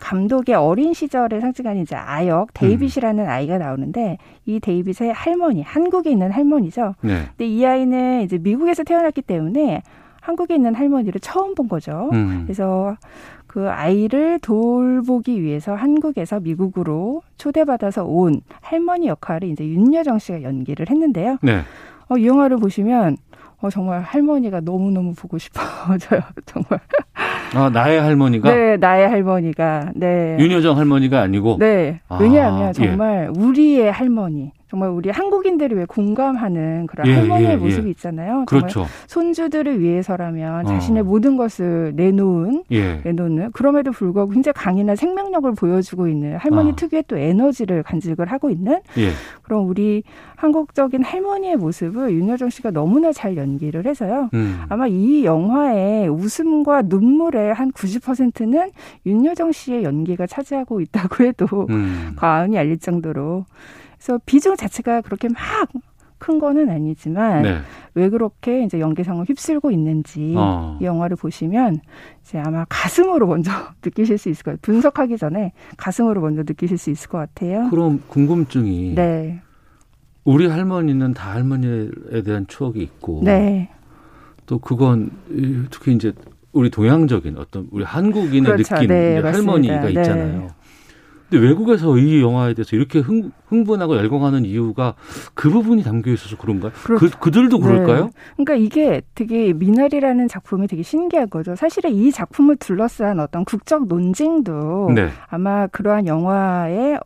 감독의 0.00 0.54
어린 0.54 0.92
시절을 0.92 1.40
상징하는 1.40 1.82
이제 1.82 1.94
아역 1.94 2.52
데이빗이라는 2.54 3.24
음. 3.24 3.28
아이가 3.28 3.58
나오는데 3.58 4.18
이 4.46 4.58
데이빗의 4.58 5.12
할머니 5.12 5.62
한국에 5.62 6.10
있는 6.10 6.30
할머니죠. 6.30 6.94
네. 7.02 7.26
근데 7.28 7.46
이 7.46 7.64
아이는 7.64 8.22
이제 8.22 8.38
미국에서 8.38 8.82
태어났기 8.82 9.22
때문에 9.22 9.82
한국에 10.20 10.54
있는 10.54 10.74
할머니를 10.74 11.20
처음 11.20 11.54
본 11.54 11.68
거죠. 11.68 12.10
음. 12.12 12.42
그래서 12.44 12.96
그 13.46 13.68
아이를 13.68 14.38
돌보기 14.38 15.42
위해서 15.42 15.74
한국에서 15.74 16.40
미국으로 16.40 17.22
초대받아서 17.36 18.04
온 18.04 18.40
할머니 18.60 19.08
역할을 19.08 19.48
이제 19.48 19.64
윤여정 19.66 20.18
씨가 20.18 20.42
연기를 20.42 20.88
했는데요. 20.88 21.38
네. 21.42 21.62
어, 22.08 22.16
이 22.16 22.26
영화를 22.26 22.58
보시면 22.58 23.16
어, 23.60 23.68
정말 23.68 24.00
할머니가 24.02 24.60
너무너무 24.60 25.14
보고 25.14 25.36
싶어져요. 25.36 26.20
정말. 26.46 26.80
아, 27.54 27.68
나의 27.70 28.00
할머니가? 28.00 28.54
네, 28.54 28.76
나의 28.76 29.08
할머니가. 29.08 29.92
네. 29.94 30.36
윤여정 30.38 30.76
할머니가 30.78 31.20
아니고? 31.20 31.56
네. 31.58 32.00
왜냐하면 32.20 32.68
아, 32.68 32.72
정말 32.72 33.30
예. 33.34 33.40
우리의 33.40 33.90
할머니. 33.90 34.52
정말 34.70 34.90
우리 34.90 35.10
한국인들이 35.10 35.74
왜 35.74 35.84
공감하는 35.84 36.86
그런 36.86 37.08
예, 37.08 37.14
할머니의 37.14 37.48
예, 37.48 37.54
예. 37.54 37.56
모습이 37.56 37.88
예. 37.88 37.90
있잖아요. 37.90 38.44
그렇죠. 38.46 38.86
손주들을 39.08 39.80
위해서라면 39.80 40.64
어. 40.64 40.68
자신의 40.68 41.02
모든 41.02 41.36
것을 41.36 41.92
내놓은 41.96 42.62
예. 42.70 43.00
내놓는 43.02 43.50
그럼에도 43.50 43.90
불구하고 43.90 44.30
굉장히 44.30 44.54
강인한 44.54 44.94
생명력을 44.94 45.52
보여주고 45.54 46.06
있는 46.06 46.36
할머니 46.36 46.70
어. 46.70 46.76
특유의 46.76 47.04
또 47.08 47.16
에너지를 47.16 47.82
간직을 47.82 48.30
하고 48.30 48.48
있는 48.48 48.78
예. 48.96 49.10
그런 49.42 49.64
우리 49.64 50.04
한국적인 50.36 51.02
할머니의 51.02 51.56
모습을 51.56 52.12
윤여정 52.12 52.50
씨가 52.50 52.70
너무나 52.70 53.12
잘 53.12 53.36
연기를 53.36 53.86
해서요. 53.86 54.30
음. 54.34 54.60
아마 54.68 54.86
이 54.86 55.24
영화의 55.24 56.08
웃음과 56.08 56.82
눈물의 56.82 57.54
한 57.54 57.72
90%는 57.72 58.70
윤여정 59.04 59.50
씨의 59.50 59.82
연기가 59.82 60.28
차지하고 60.28 60.80
있다고 60.80 61.24
해도 61.24 61.66
음. 61.70 62.12
과언이 62.14 62.56
아닐 62.56 62.78
정도로 62.78 63.46
그래서 64.00 64.18
비중 64.24 64.56
자체가 64.56 65.02
그렇게 65.02 65.28
막 65.28 65.68
큰 66.20 66.38
거는 66.38 66.70
아니지만 66.70 67.42
네. 67.42 67.58
왜 67.94 68.08
그렇게 68.10 68.62
이제 68.62 68.78
연기상을 68.78 69.24
휩쓸고 69.24 69.72
있는지 69.72 70.34
어. 70.36 70.78
이 70.80 70.84
영화를 70.84 71.16
보시면 71.16 71.80
이제 72.22 72.38
아마 72.38 72.64
가슴으로 72.68 73.26
먼저 73.26 73.50
느끼실 73.82 74.18
수 74.18 74.28
있을 74.28 74.44
거예요. 74.44 74.58
분석하기 74.62 75.16
전에 75.16 75.52
가슴으로 75.76 76.20
먼저 76.20 76.42
느끼실 76.42 76.78
수 76.78 76.90
있을 76.90 77.08
것 77.08 77.18
같아요. 77.18 77.68
그럼 77.70 78.02
궁금증이 78.06 78.94
네. 78.94 79.40
우리 80.24 80.46
할머니는 80.46 81.14
다 81.14 81.32
할머니에 81.32 82.22
대한 82.24 82.46
추억이 82.46 82.80
있고 82.80 83.22
네. 83.24 83.70
또 84.44 84.58
그건 84.58 85.10
특히 85.70 85.94
이제 85.94 86.12
우리 86.52 86.68
동양적인 86.68 87.38
어떤 87.38 87.66
우리 87.70 87.84
한국인의 87.84 88.52
그렇죠. 88.52 88.74
느낌 88.74 88.88
네, 88.88 89.20
할머니가 89.20 89.80
네. 89.80 89.88
있잖아요. 89.88 90.48
근데 91.30 91.46
외국에서 91.46 91.96
이 91.96 92.20
영화에 92.20 92.54
대해서 92.54 92.74
이렇게 92.74 92.98
흥, 92.98 93.30
흥분하고 93.46 93.96
열광하는 93.96 94.44
이유가 94.44 94.94
그 95.34 95.48
부분이 95.48 95.84
담겨 95.84 96.10
있어서 96.10 96.36
그런가요? 96.36 96.72
그, 96.74 97.08
그들도 97.08 97.58
네. 97.58 97.62
그럴까요? 97.62 98.04
네. 98.06 98.10
그러니까 98.36 98.54
이게 98.56 99.00
되게 99.14 99.52
미나리라는 99.52 100.26
작품이 100.26 100.66
되게 100.66 100.82
신기한 100.82 101.30
거죠. 101.30 101.54
사실은 101.54 101.92
이 101.92 102.10
작품을 102.10 102.56
둘러싼 102.56 103.20
어떤 103.20 103.44
국적 103.44 103.86
논쟁도 103.86 104.90
네. 104.94 105.08
아마 105.28 105.68
그러한 105.68 106.08
영화의 106.08 106.98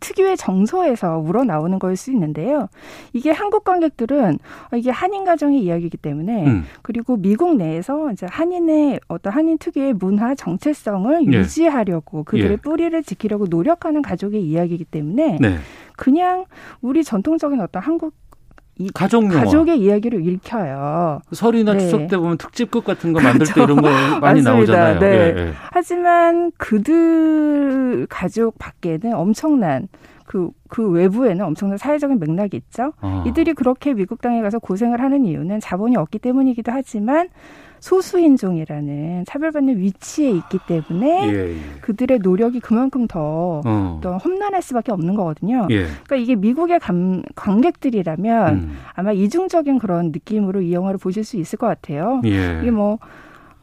특유의 0.00 0.36
정서에서 0.36 1.18
우러나오는 1.18 1.78
거일 1.78 1.96
수 1.96 2.10
있는데요. 2.12 2.68
이게 3.12 3.30
한국 3.30 3.64
관객들은 3.64 4.38
이게 4.74 4.90
한인 4.90 5.24
가정의 5.24 5.60
이야기이기 5.60 5.96
때문에 5.96 6.46
음. 6.46 6.64
그리고 6.82 7.16
미국 7.16 7.56
내에서 7.56 8.10
이제 8.12 8.26
한인의 8.28 9.00
어떤 9.08 9.32
한인 9.32 9.58
특유의 9.58 9.94
문화 9.94 10.34
정체성을 10.34 11.32
예. 11.32 11.38
유지하려고 11.38 12.24
그들의 12.24 12.52
예. 12.52 12.56
뿌리를 12.56 13.02
지키려고 13.02 13.46
노력하는 13.46 14.02
가족의 14.02 14.42
이야기이기 14.42 14.84
때문에 14.84 15.38
네. 15.40 15.58
그냥 15.96 16.44
우리 16.80 17.04
전통적인 17.04 17.60
어떤 17.60 17.82
한국 17.82 18.14
이 18.14 18.23
가족 18.92 19.24
영화. 19.24 19.44
가족의 19.44 19.80
이야기를 19.80 20.26
읽혀요. 20.26 21.20
설이나 21.32 21.74
네. 21.74 21.78
추석 21.80 22.08
때 22.08 22.16
보면 22.16 22.38
특집극 22.38 22.84
같은 22.84 23.12
거 23.12 23.20
만들 23.20 23.46
그렇죠. 23.46 23.54
때 23.54 23.62
이런 23.62 23.80
거 23.80 24.20
많이 24.20 24.42
나오잖아요. 24.42 24.98
네. 24.98 25.06
예, 25.06 25.34
예. 25.38 25.52
하지만 25.72 26.50
그들 26.58 28.06
가족 28.08 28.58
밖에는 28.58 29.14
엄청난 29.14 29.88
그, 30.26 30.50
그 30.68 30.88
외부에는 30.88 31.44
엄청난 31.44 31.78
사회적인 31.78 32.18
맥락이 32.18 32.56
있죠. 32.56 32.92
어. 33.00 33.22
이들이 33.26 33.52
그렇게 33.54 33.92
미국 33.94 34.20
땅에 34.20 34.40
가서 34.42 34.58
고생을 34.58 35.00
하는 35.00 35.24
이유는 35.24 35.60
자본이 35.60 35.96
없기 35.96 36.18
때문이기도 36.18 36.72
하지만 36.72 37.28
소수인종이라는 37.84 39.26
차별받는 39.26 39.78
위치에 39.78 40.30
있기 40.30 40.58
때문에 40.66 41.28
예, 41.28 41.50
예. 41.50 41.56
그들의 41.82 42.20
노력이 42.20 42.60
그만큼 42.60 43.06
더 43.06 43.60
어. 43.62 44.00
험난할 44.02 44.62
수밖에 44.62 44.90
없는 44.90 45.14
거거든요. 45.14 45.68
예. 45.70 45.82
그러니까 46.04 46.16
이게 46.16 46.34
미국의 46.34 46.80
감, 46.80 47.22
관객들이라면 47.34 48.54
음. 48.54 48.76
아마 48.94 49.12
이중적인 49.12 49.78
그런 49.78 50.12
느낌으로 50.12 50.62
이 50.62 50.72
영화를 50.72 50.98
보실 50.98 51.24
수 51.24 51.36
있을 51.36 51.58
것 51.58 51.66
같아요. 51.66 52.22
예. 52.24 52.60
이게 52.62 52.70
뭐 52.70 52.98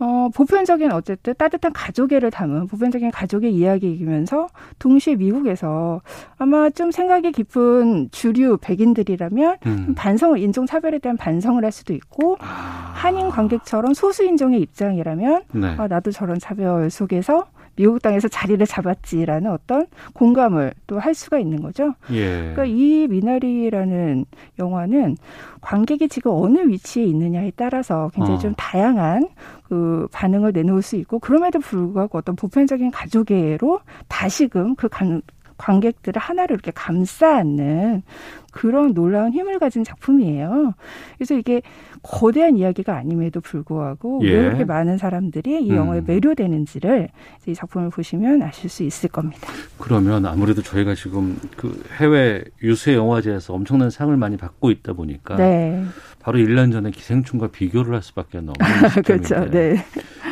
어, 0.02 0.30
보편적인 0.34 0.92
어쨌든 0.92 1.36
따뜻한 1.38 1.72
가족애를 1.74 2.32
담은 2.32 2.66
보편적인 2.66 3.12
가족의 3.12 3.54
이야기이면서 3.54 4.48
동시에 4.80 5.16
미국에서 5.16 6.02
아마 6.40 6.72
좀 6.72 6.90
생각이 6.90 7.32
깊은 7.32 8.10
주류 8.12 8.58
백인들이라면 8.62 9.58
음. 9.68 9.94
반성을 9.96 10.40
인종 10.40 10.66
차별에 10.66 10.98
대한 10.98 11.18
반성을 11.18 11.64
할 11.64 11.72
수도 11.72 11.94
있고 11.94 12.38
아. 12.40 12.94
한인 12.96 13.30
관객처럼 13.30 13.94
소수 13.94 14.24
인종의 14.24 14.60
입장이라면 14.62 15.44
네. 15.54 15.76
아, 15.78 15.88
나도 15.88 16.10
저런 16.10 16.40
차별 16.40 16.90
속에서 16.90 17.46
미국 17.82 18.00
땅에서 18.04 18.28
자리를 18.28 18.64
잡았지라는 18.68 19.50
어떤 19.50 19.88
공감을 20.14 20.74
또 20.86 21.02
할 21.02 21.16
수가 21.16 21.40
있는 21.40 21.64
거죠. 21.64 21.96
예. 22.12 22.54
그러니까 22.54 22.66
이 22.66 23.08
미나리라는 23.10 24.26
영화는 24.60 25.18
관객이 25.62 26.10
지금 26.10 26.32
어느 26.36 26.60
위치에 26.60 27.04
있느냐에 27.06 27.54
따라서 27.56 28.12
굉장히 28.14 28.38
어. 28.38 28.40
좀 28.40 28.54
다양한 28.56 29.28
그 29.64 30.08
반응을 30.12 30.52
내놓을 30.52 30.84
수 30.84 30.96
있고 30.98 31.18
그럼에도 31.18 31.60
불구하고 31.60 32.20
어떤 32.20 32.36
보편적인 32.36 32.92
가족애로 32.92 33.80
다시금 34.08 34.76
그 34.76 34.88
관, 34.90 35.24
관객들을 35.58 36.22
하나로 36.22 36.54
이렇게 36.54 36.70
감싸 36.70 37.38
안는 37.38 38.04
그런 38.52 38.94
놀라운 38.94 39.32
힘을 39.32 39.58
가진 39.58 39.84
작품이에요. 39.84 40.74
그래서 41.18 41.34
이게 41.36 41.64
거대한 42.04 42.58
이야기가 42.58 42.96
아님에도 42.96 43.42
불구하고 43.42 44.22
예. 44.24 44.32
왜 44.34 44.46
이렇게 44.48 44.66
많은 44.66 44.98
사람들이 44.98 45.64
이 45.66 45.70
영화에 45.70 46.00
음. 46.00 46.04
매료되는지를 46.08 47.10
이 47.48 47.54
작품을 47.54 47.90
보시면 47.90 48.42
아실 48.42 48.70
수 48.70 48.84
있을 48.84 49.10
겁니다. 49.10 49.48
그러면 49.78 50.26
아무래도 50.26 50.62
저희가 50.64 50.96
지금 50.96 51.38
그 51.56 51.84
해외 51.98 52.44
유세 52.64 52.96
영화제에서 52.96 53.54
엄청난 53.54 53.90
상을 53.92 54.16
많이 54.18 54.36
받고 54.38 54.72
있다 54.72 54.94
보니까 54.94 55.36
네. 55.36 55.84
바로 56.20 56.40
1년 56.40 56.72
전에 56.72 56.90
기생충과 56.90 57.48
비교를 57.50 57.94
할 57.94 58.02
수밖에 58.02 58.40
없는 58.40 58.54
그렇죠. 59.06 59.50
네. 59.50 59.78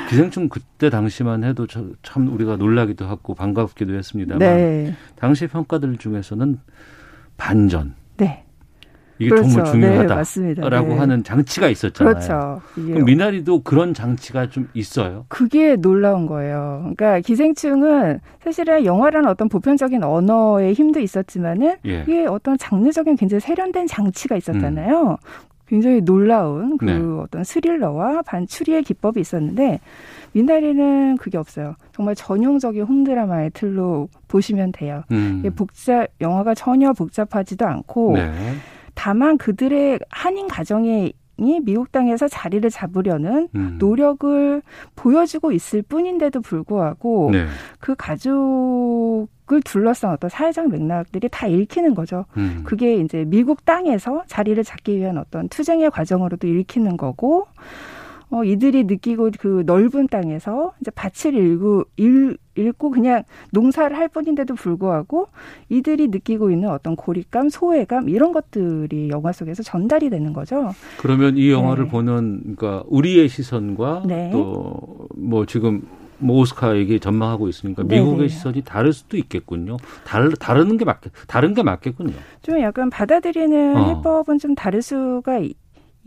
기생충 0.09 0.49
그때 0.49 0.89
당시만 0.89 1.43
해도 1.43 1.67
참 1.67 2.33
우리가 2.33 2.55
놀라기도 2.55 3.05
하고 3.05 3.35
반갑기도 3.35 3.93
했습니다만 3.93 4.39
네. 4.39 4.95
당시 5.15 5.45
평가들 5.45 5.97
중에서는 5.97 6.59
반전. 7.37 7.93
네. 8.17 8.43
이게 9.19 9.29
그렇죠. 9.29 9.49
정말 9.49 9.71
중요하다라고 9.71 10.87
네, 10.87 10.93
네. 10.93 10.99
하는 10.99 11.23
장치가 11.23 11.67
있었잖아요. 11.67 12.13
그렇죠. 12.13 12.61
그럼 12.73 13.03
미나리도 13.03 13.63
그런 13.63 13.93
장치가 13.93 14.49
좀 14.49 14.69
있어요. 14.73 15.25
그게 15.27 15.75
놀라운 15.75 16.25
거예요. 16.25 16.79
그러니까 16.95 17.19
기생충은 17.19 18.21
사실은 18.41 18.85
영화라는 18.85 19.29
어떤 19.29 19.49
보편적인 19.49 20.03
언어의 20.03 20.73
힘도 20.73 21.01
있었지만은 21.01 21.75
예. 21.85 22.03
이게 22.03 22.25
어떤 22.25 22.57
장르적인 22.57 23.17
굉장히 23.17 23.41
세련된 23.41 23.87
장치가 23.87 24.37
있었잖아요. 24.37 25.11
음. 25.11 25.17
굉장히 25.67 26.01
놀라운 26.01 26.77
그 26.77 26.85
네. 26.85 26.97
어떤 27.21 27.43
스릴러와 27.43 28.23
반추리의 28.23 28.83
기법이 28.83 29.19
있었는데 29.19 29.79
미나리는 30.31 31.17
그게 31.17 31.37
없어요. 31.37 31.75
정말 31.91 32.15
전형적인 32.15 32.83
홈드라마의 32.83 33.51
틀로 33.53 34.07
보시면 34.27 34.71
돼요. 34.71 35.03
음. 35.11 35.43
복잡 35.55 36.07
영화가 36.21 36.55
전혀 36.55 36.91
복잡하지도 36.93 37.67
않고 37.67 38.13
네. 38.15 38.31
다만 38.99 39.37
그들의 39.37 39.99
한인 40.09 40.49
가정에 40.49 41.13
이 41.37 41.61
미국 41.63 41.89
땅에서 41.93 42.27
자리를 42.27 42.69
잡으려는 42.69 43.47
음. 43.55 43.77
노력을 43.79 44.61
보여주고 44.97 45.53
있을 45.53 45.81
뿐인데도 45.83 46.41
불구하고 46.41 47.29
네. 47.31 47.45
그 47.79 47.95
가족을 47.95 49.61
둘러싼 49.63 50.11
어떤 50.11 50.29
사회적 50.29 50.67
맥락들이 50.67 51.29
다 51.31 51.47
읽히는 51.47 51.95
거죠. 51.95 52.25
음. 52.35 52.63
그게 52.65 52.97
이제 52.97 53.23
미국 53.25 53.63
땅에서 53.63 54.23
자리를 54.27 54.61
잡기 54.65 54.97
위한 54.97 55.17
어떤 55.17 55.47
투쟁의 55.47 55.91
과정으로도 55.91 56.45
읽히는 56.45 56.97
거고 56.97 57.47
어, 58.31 58.43
이들이 58.43 58.83
느끼고 58.83 59.31
그 59.39 59.63
넓은 59.65 60.07
땅에서 60.07 60.73
이제 60.81 60.91
밭을 60.91 61.33
일고, 61.33 61.85
일, 61.97 62.37
읽고 62.55 62.91
그냥 62.91 63.23
농사를 63.51 63.97
할 63.97 64.07
뿐인데도 64.07 64.53
불구하고 64.55 65.29
이들이 65.69 66.09
느끼고 66.09 66.51
있는 66.51 66.69
어떤 66.69 66.95
고립감, 66.95 67.49
소외감 67.49 68.09
이런 68.09 68.31
것들이 68.31 69.09
영화 69.09 69.31
속에서 69.31 69.63
전달이 69.63 70.09
되는 70.09 70.33
거죠. 70.33 70.73
그러면 70.99 71.37
이 71.37 71.51
영화를 71.51 71.85
네. 71.85 71.91
보는 71.91 72.41
그러니까 72.41 72.83
우리의 72.87 73.29
시선과 73.29 74.03
네. 74.05 74.29
또뭐 74.31 75.45
지금 75.47 75.81
뭐 76.19 76.39
오스카 76.41 76.75
얘기 76.75 76.99
전망하고 76.99 77.47
있으니까 77.47 77.83
미국의 77.83 78.17
네네. 78.17 78.27
시선이 78.27 78.61
다를 78.63 78.93
수도 78.93 79.17
있겠군요. 79.17 79.77
다르 80.05 80.29
다르는 80.31 80.77
게 80.77 80.85
맞겠 80.85 81.11
다른 81.27 81.53
게 81.53 81.63
맞겠군요. 81.63 82.13
좀 82.41 82.59
약간 82.59 82.89
받아들이는 82.89 83.77
어. 83.77 83.87
해법은 83.87 84.37
좀 84.37 84.53
다를 84.53 84.81
수가 84.81 85.39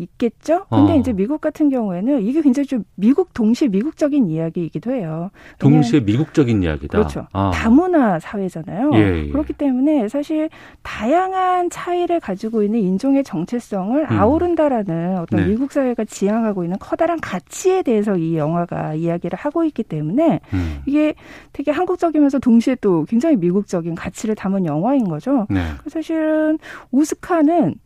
있겠죠. 0.03 0.67
근데 0.69 0.93
어. 0.93 0.97
이제 0.97 1.13
미국 1.13 1.41
같은 1.41 1.69
경우에는 1.69 2.23
이게 2.23 2.43
굉장히 2.43 2.67
좀 2.67 2.85
미국 2.95 3.33
동시에 3.35 3.69
미국적인 3.69 4.29
이야기이기도 4.29 4.93
해요. 4.93 5.31
동시에 5.59 6.01
미국적인 6.01 6.63
이야기다. 6.63 6.99
그렇죠. 6.99 7.27
아. 7.33 7.51
다문화 7.55 8.19
사회잖아요. 8.19 8.91
예, 8.95 9.27
예. 9.27 9.29
그렇기 9.31 9.53
때문에 9.55 10.09
사실 10.09 10.49
다양한 10.83 11.71
차이를 11.71 12.21
가지고 12.21 12.63
있는 12.63 12.81
인종의 12.81 13.25
정체성을 13.25 14.01
음. 14.11 14.19
아우른다라는 14.19 15.19
어떤 15.19 15.41
네. 15.41 15.47
미국 15.47 15.73
사회가 15.73 16.05
지향하고 16.05 16.65
있는 16.65 16.77
커다란 16.79 17.21
가치에 17.21 17.83
대해서 17.83 18.17
이 18.17 18.37
영화가 18.37 18.95
이야기를 18.95 19.39
하고 19.39 19.65
있기 19.65 19.83
때문에 19.83 20.41
음. 20.53 20.83
이게 20.87 21.15
되게 21.53 21.71
한국적이면서 21.71 22.39
동시에 22.39 22.77
또 22.81 23.05
굉장히 23.09 23.37
미국적인 23.37 23.95
가치를 23.95 24.35
담은 24.35 24.67
영화인 24.67 25.09
거죠. 25.09 25.47
네. 25.51 25.61
사실은 25.89 26.59
오스카는 26.91 27.77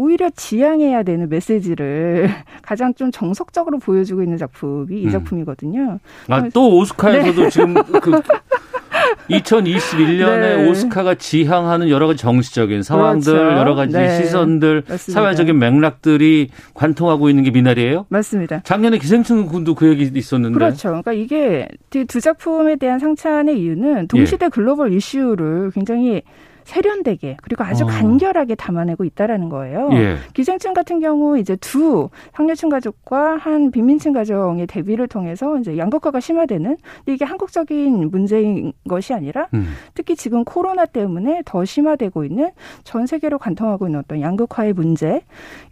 오히려 0.00 0.30
지향해야 0.30 1.02
되는 1.02 1.28
메시지를 1.28 2.30
가장 2.62 2.94
좀 2.94 3.10
정석적으로 3.12 3.78
보여주고 3.78 4.22
있는 4.22 4.38
작품이 4.38 4.98
이 4.98 5.04
음. 5.04 5.10
작품이거든요. 5.10 5.98
아, 6.28 6.48
또 6.54 6.78
오스카에서도 6.78 7.42
네. 7.42 7.50
지금 7.50 7.74
그 7.74 8.12
2021년에 9.28 10.40
네. 10.40 10.68
오스카가 10.68 11.16
지향하는 11.16 11.90
여러 11.90 12.06
가지 12.06 12.18
정치적인 12.18 12.82
상황들, 12.82 13.32
그렇죠. 13.32 13.56
여러 13.58 13.74
가지 13.74 13.92
네. 13.92 14.22
시선들, 14.22 14.84
맞습니다. 14.88 15.20
사회적인 15.20 15.58
맥락들이 15.58 16.48
관통하고 16.72 17.28
있는 17.28 17.44
게 17.44 17.50
미나리예요? 17.50 18.06
맞습니다. 18.08 18.62
작년에 18.64 18.98
기생충 18.98 19.46
군도 19.46 19.74
그 19.74 19.86
얘기 19.88 20.10
있었는데. 20.12 20.54
그렇죠. 20.54 20.88
그러니까 20.88 21.12
이게 21.12 21.68
두 21.90 22.20
작품에 22.20 22.76
대한 22.76 22.98
상찬의 22.98 23.60
이유는 23.60 24.08
동시대 24.08 24.46
예. 24.46 24.48
글로벌 24.48 24.92
이슈를 24.94 25.70
굉장히 25.72 26.22
세련되게 26.70 27.36
그리고 27.42 27.64
아주 27.64 27.84
어. 27.84 27.86
간결하게 27.88 28.54
담아내고 28.54 29.04
있다라는 29.04 29.48
거예요. 29.48 29.88
예. 29.92 30.16
기생충 30.34 30.72
같은 30.72 31.00
경우 31.00 31.36
이제 31.36 31.56
두 31.56 32.08
상류층 32.32 32.68
가족과 32.68 33.36
한 33.36 33.70
빈민층 33.72 34.12
가정의 34.12 34.66
대비를 34.66 35.08
통해서 35.08 35.58
이제 35.58 35.76
양극화가 35.76 36.20
심화되는 36.20 36.76
근데 36.98 37.12
이게 37.12 37.24
한국적인 37.24 38.10
문제인 38.10 38.72
것이 38.88 39.12
아니라 39.12 39.48
음. 39.54 39.74
특히 39.94 40.14
지금 40.14 40.44
코로나 40.44 40.86
때문에 40.86 41.42
더 41.44 41.64
심화되고 41.64 42.24
있는 42.24 42.50
전 42.84 43.06
세계로 43.06 43.38
관통하고 43.38 43.88
있는 43.88 43.98
어떤 43.98 44.20
양극화의 44.20 44.72
문제 44.72 45.22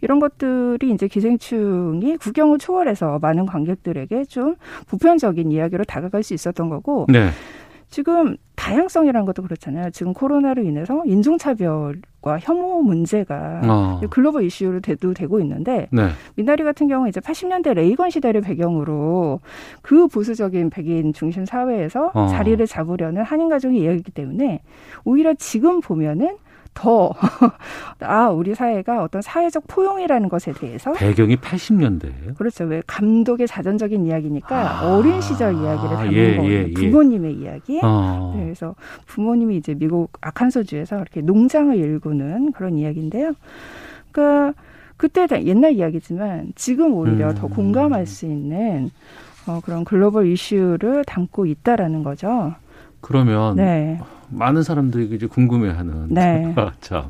이런 0.01 0.19
것들이 0.19 0.91
이제 0.91 1.07
기생충이 1.07 2.17
국경을 2.17 2.57
초월해서 2.57 3.19
많은 3.21 3.45
관객들에게 3.45 4.25
좀 4.25 4.55
보편적인 4.89 5.51
이야기로 5.51 5.85
다가갈 5.85 6.23
수 6.23 6.33
있었던 6.33 6.69
거고 6.69 7.05
네. 7.07 7.29
지금 7.89 8.37
다양성이라는 8.55 9.25
것도 9.25 9.41
그렇잖아요. 9.43 9.89
지금 9.91 10.13
코로나로 10.13 10.63
인해서 10.63 11.01
인종차별과 11.05 12.39
혐오 12.39 12.81
문제가 12.81 13.61
어. 13.63 14.01
글로벌 14.09 14.43
이슈로 14.43 14.81
대도 14.81 15.13
되고 15.13 15.39
있는데 15.39 15.87
네. 15.91 16.09
미나리 16.35 16.63
같은 16.63 16.87
경우 16.87 17.07
이제 17.07 17.19
80년대 17.19 17.73
레이건 17.73 18.09
시대를 18.09 18.41
배경으로 18.41 19.39
그 19.81 20.07
보수적인 20.07 20.69
백인 20.69 21.13
중심 21.13 21.45
사회에서 21.45 22.11
어. 22.13 22.27
자리를 22.27 22.65
잡으려는 22.67 23.23
한인 23.23 23.49
가족의 23.49 23.79
이야기이기 23.79 24.11
때문에 24.11 24.61
오히려 25.03 25.33
지금 25.33 25.79
보면은 25.79 26.37
더, 26.79 27.11
아, 27.99 28.29
우리 28.29 28.55
사회가 28.55 29.03
어떤 29.03 29.21
사회적 29.21 29.65
포용이라는 29.67 30.29
것에 30.29 30.53
대해서. 30.53 30.93
배경이 30.93 31.35
80년대예요 31.35 32.35
그렇죠. 32.37 32.63
왜 32.63 32.81
감독의 32.87 33.47
자전적인 33.47 34.05
이야기니까 34.05 34.79
아, 34.79 34.95
어린 34.95 35.19
시절 35.19 35.55
이야기를 35.55 35.89
담은 35.97 36.13
예, 36.13 36.37
거예요. 36.37 36.51
예, 36.51 36.67
예. 36.69 36.73
부모님의 36.73 37.33
이야기. 37.33 37.81
어. 37.83 38.33
네, 38.37 38.45
그래서 38.45 38.75
부모님이 39.07 39.57
이제 39.57 39.73
미국 39.73 40.11
아칸소주에서 40.21 40.95
이렇게 40.95 41.19
농장을 41.19 41.75
일구는 41.75 42.53
그런 42.53 42.77
이야기인데요. 42.77 43.33
그러니까 44.11 44.53
그때 44.95 45.27
옛날 45.45 45.73
이야기지만 45.73 46.53
지금 46.55 46.93
오히려 46.93 47.29
음. 47.29 47.35
더 47.35 47.47
공감할 47.47 48.05
수 48.05 48.25
있는 48.25 48.89
어, 49.47 49.59
그런 49.63 49.83
글로벌 49.83 50.27
이슈를 50.27 51.03
담고 51.05 51.45
있다라는 51.45 52.03
거죠. 52.03 52.53
그러면 53.01 53.57
네. 53.57 53.99
많은 54.29 54.63
사람들이 54.63 55.15
이제 55.15 55.27
궁금해하는. 55.27 56.07
네. 56.09 56.55
자. 56.81 57.09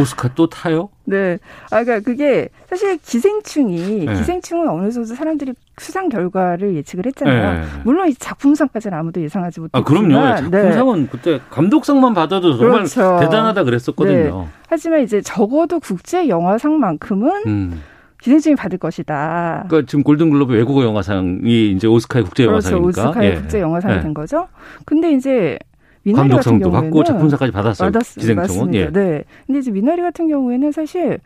오스카 0.00 0.34
또 0.34 0.48
타요? 0.48 0.90
네. 1.04 1.38
아, 1.70 1.82
그러니까 1.82 2.00
그게 2.00 2.48
사실 2.68 2.98
기생충이 2.98 4.04
네. 4.04 4.14
기생충은 4.14 4.68
어느 4.68 4.90
정도 4.90 5.14
사람들이 5.14 5.54
수상 5.78 6.08
결과를 6.08 6.74
예측을 6.76 7.06
했잖아요. 7.06 7.60
네. 7.60 7.66
물론 7.84 8.08
이 8.08 8.14
작품상까지는 8.14 8.98
아무도 8.98 9.22
예상하지 9.22 9.60
못했지만. 9.60 9.80
아, 9.80 9.84
그럼요. 9.84 10.50
작품상은 10.50 11.02
네. 11.02 11.08
그때 11.10 11.40
감독상만 11.50 12.12
받아도 12.12 12.56
정말 12.58 12.80
그렇죠. 12.80 13.18
대단하다 13.20 13.64
그랬었거든요. 13.64 14.40
네. 14.40 14.48
하지만 14.68 15.02
이제 15.02 15.22
적어도 15.22 15.80
국제 15.80 16.28
영화상만큼은 16.28 17.42
음. 17.46 17.82
기생충이 18.20 18.56
받을 18.56 18.78
것이다. 18.78 19.66
그러니까 19.68 19.88
지금 19.88 20.02
골든글로브 20.02 20.52
외국어 20.52 20.82
영화상이 20.84 21.70
이제 21.70 21.86
오스카의 21.86 22.24
국제 22.24 22.44
영화상이니까. 22.44 22.90
그렇죠. 22.90 23.08
오스카의 23.08 23.30
예. 23.30 23.34
국제 23.36 23.60
영화상이 23.60 23.96
예. 23.96 24.00
된 24.00 24.14
거죠. 24.14 24.48
근데 24.84 25.12
이제 25.12 25.58
미나리 26.02 26.28
같은 26.30 26.58
경우에는 26.58 26.90
받고 26.90 27.04
작품상까지 27.04 27.52
받았어요. 27.52 27.90
받았, 27.90 28.14
기생충은. 28.14 28.74
예. 28.74 28.90
네. 28.90 29.24
근데 29.46 29.60
이제 29.60 29.70
미나리 29.70 30.02
같은 30.02 30.28
경우에는 30.28 30.72
사실 30.72 31.20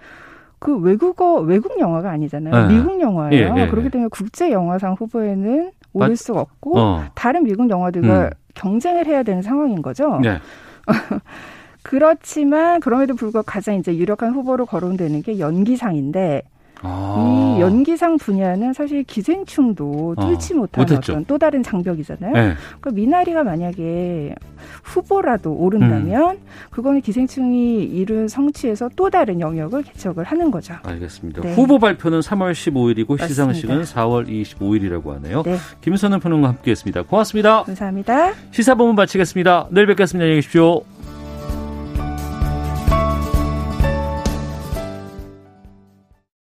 그 0.58 0.76
외국어 0.76 1.40
외국 1.40 1.78
영화가 1.78 2.10
아니잖아요. 2.10 2.68
네. 2.68 2.74
미국 2.74 3.00
영화예요. 3.00 3.54
예, 3.56 3.62
예, 3.62 3.68
그렇기 3.68 3.90
때문에 3.90 4.08
국제 4.10 4.52
영화상 4.52 4.94
후보에는 4.94 5.70
오를 5.94 6.08
맞... 6.08 6.16
수가 6.16 6.40
없고 6.40 6.78
어. 6.78 7.04
다른 7.14 7.44
미국 7.44 7.68
영화들과 7.68 8.24
음. 8.24 8.30
경쟁을 8.54 9.06
해야 9.06 9.22
되는 9.22 9.42
상황인 9.42 9.82
거죠. 9.82 10.20
네. 10.22 10.38
그렇지만 11.82 12.80
그럼에도 12.80 13.14
불구하고 13.14 13.44
가장 13.44 13.74
이제 13.76 13.96
유력한 13.96 14.34
후보로 14.34 14.66
거론되는 14.66 15.22
게 15.22 15.38
연기상인데 15.38 16.42
아. 16.82 17.56
이 17.56 17.60
연기상 17.60 18.18
분야는 18.18 18.72
사실 18.72 19.04
기생충도 19.04 20.16
아, 20.18 20.26
뚫지 20.26 20.54
아, 20.54 20.56
못한 20.56 20.82
못했죠. 20.82 21.12
어떤 21.12 21.24
또 21.24 21.38
다른 21.38 21.62
장벽이잖아요. 21.62 22.32
네. 22.32 22.54
그러니까 22.80 22.90
미나리가 22.90 23.44
만약에 23.44 24.34
후보라도 24.82 25.52
오른다면 25.52 26.30
음. 26.36 26.40
그거는 26.70 27.00
기생충이 27.00 27.84
이룬 27.84 28.28
성취에서 28.28 28.90
또 28.96 29.10
다른 29.10 29.40
영역을 29.40 29.82
개척을 29.82 30.24
하는 30.24 30.50
거죠. 30.50 30.74
알겠습니다. 30.82 31.42
네. 31.42 31.54
후보 31.54 31.78
발표는 31.78 32.20
3월 32.20 32.52
15일이고 32.52 33.10
맞습니다. 33.10 33.28
시상식은 33.28 33.82
4월 33.82 34.28
25일이라고 34.28 35.10
하네요. 35.14 35.42
네. 35.42 35.56
김선은 35.80 36.20
평론가 36.20 36.48
함께했습니다. 36.48 37.02
고맙습니다. 37.02 37.62
감사합니다. 37.64 38.32
시사본문 38.50 38.96
마치겠습니다. 38.96 39.68
내일 39.70 39.86
뵙겠습니다. 39.86 40.24
안녕히 40.24 40.38
계십시오. 40.38 40.82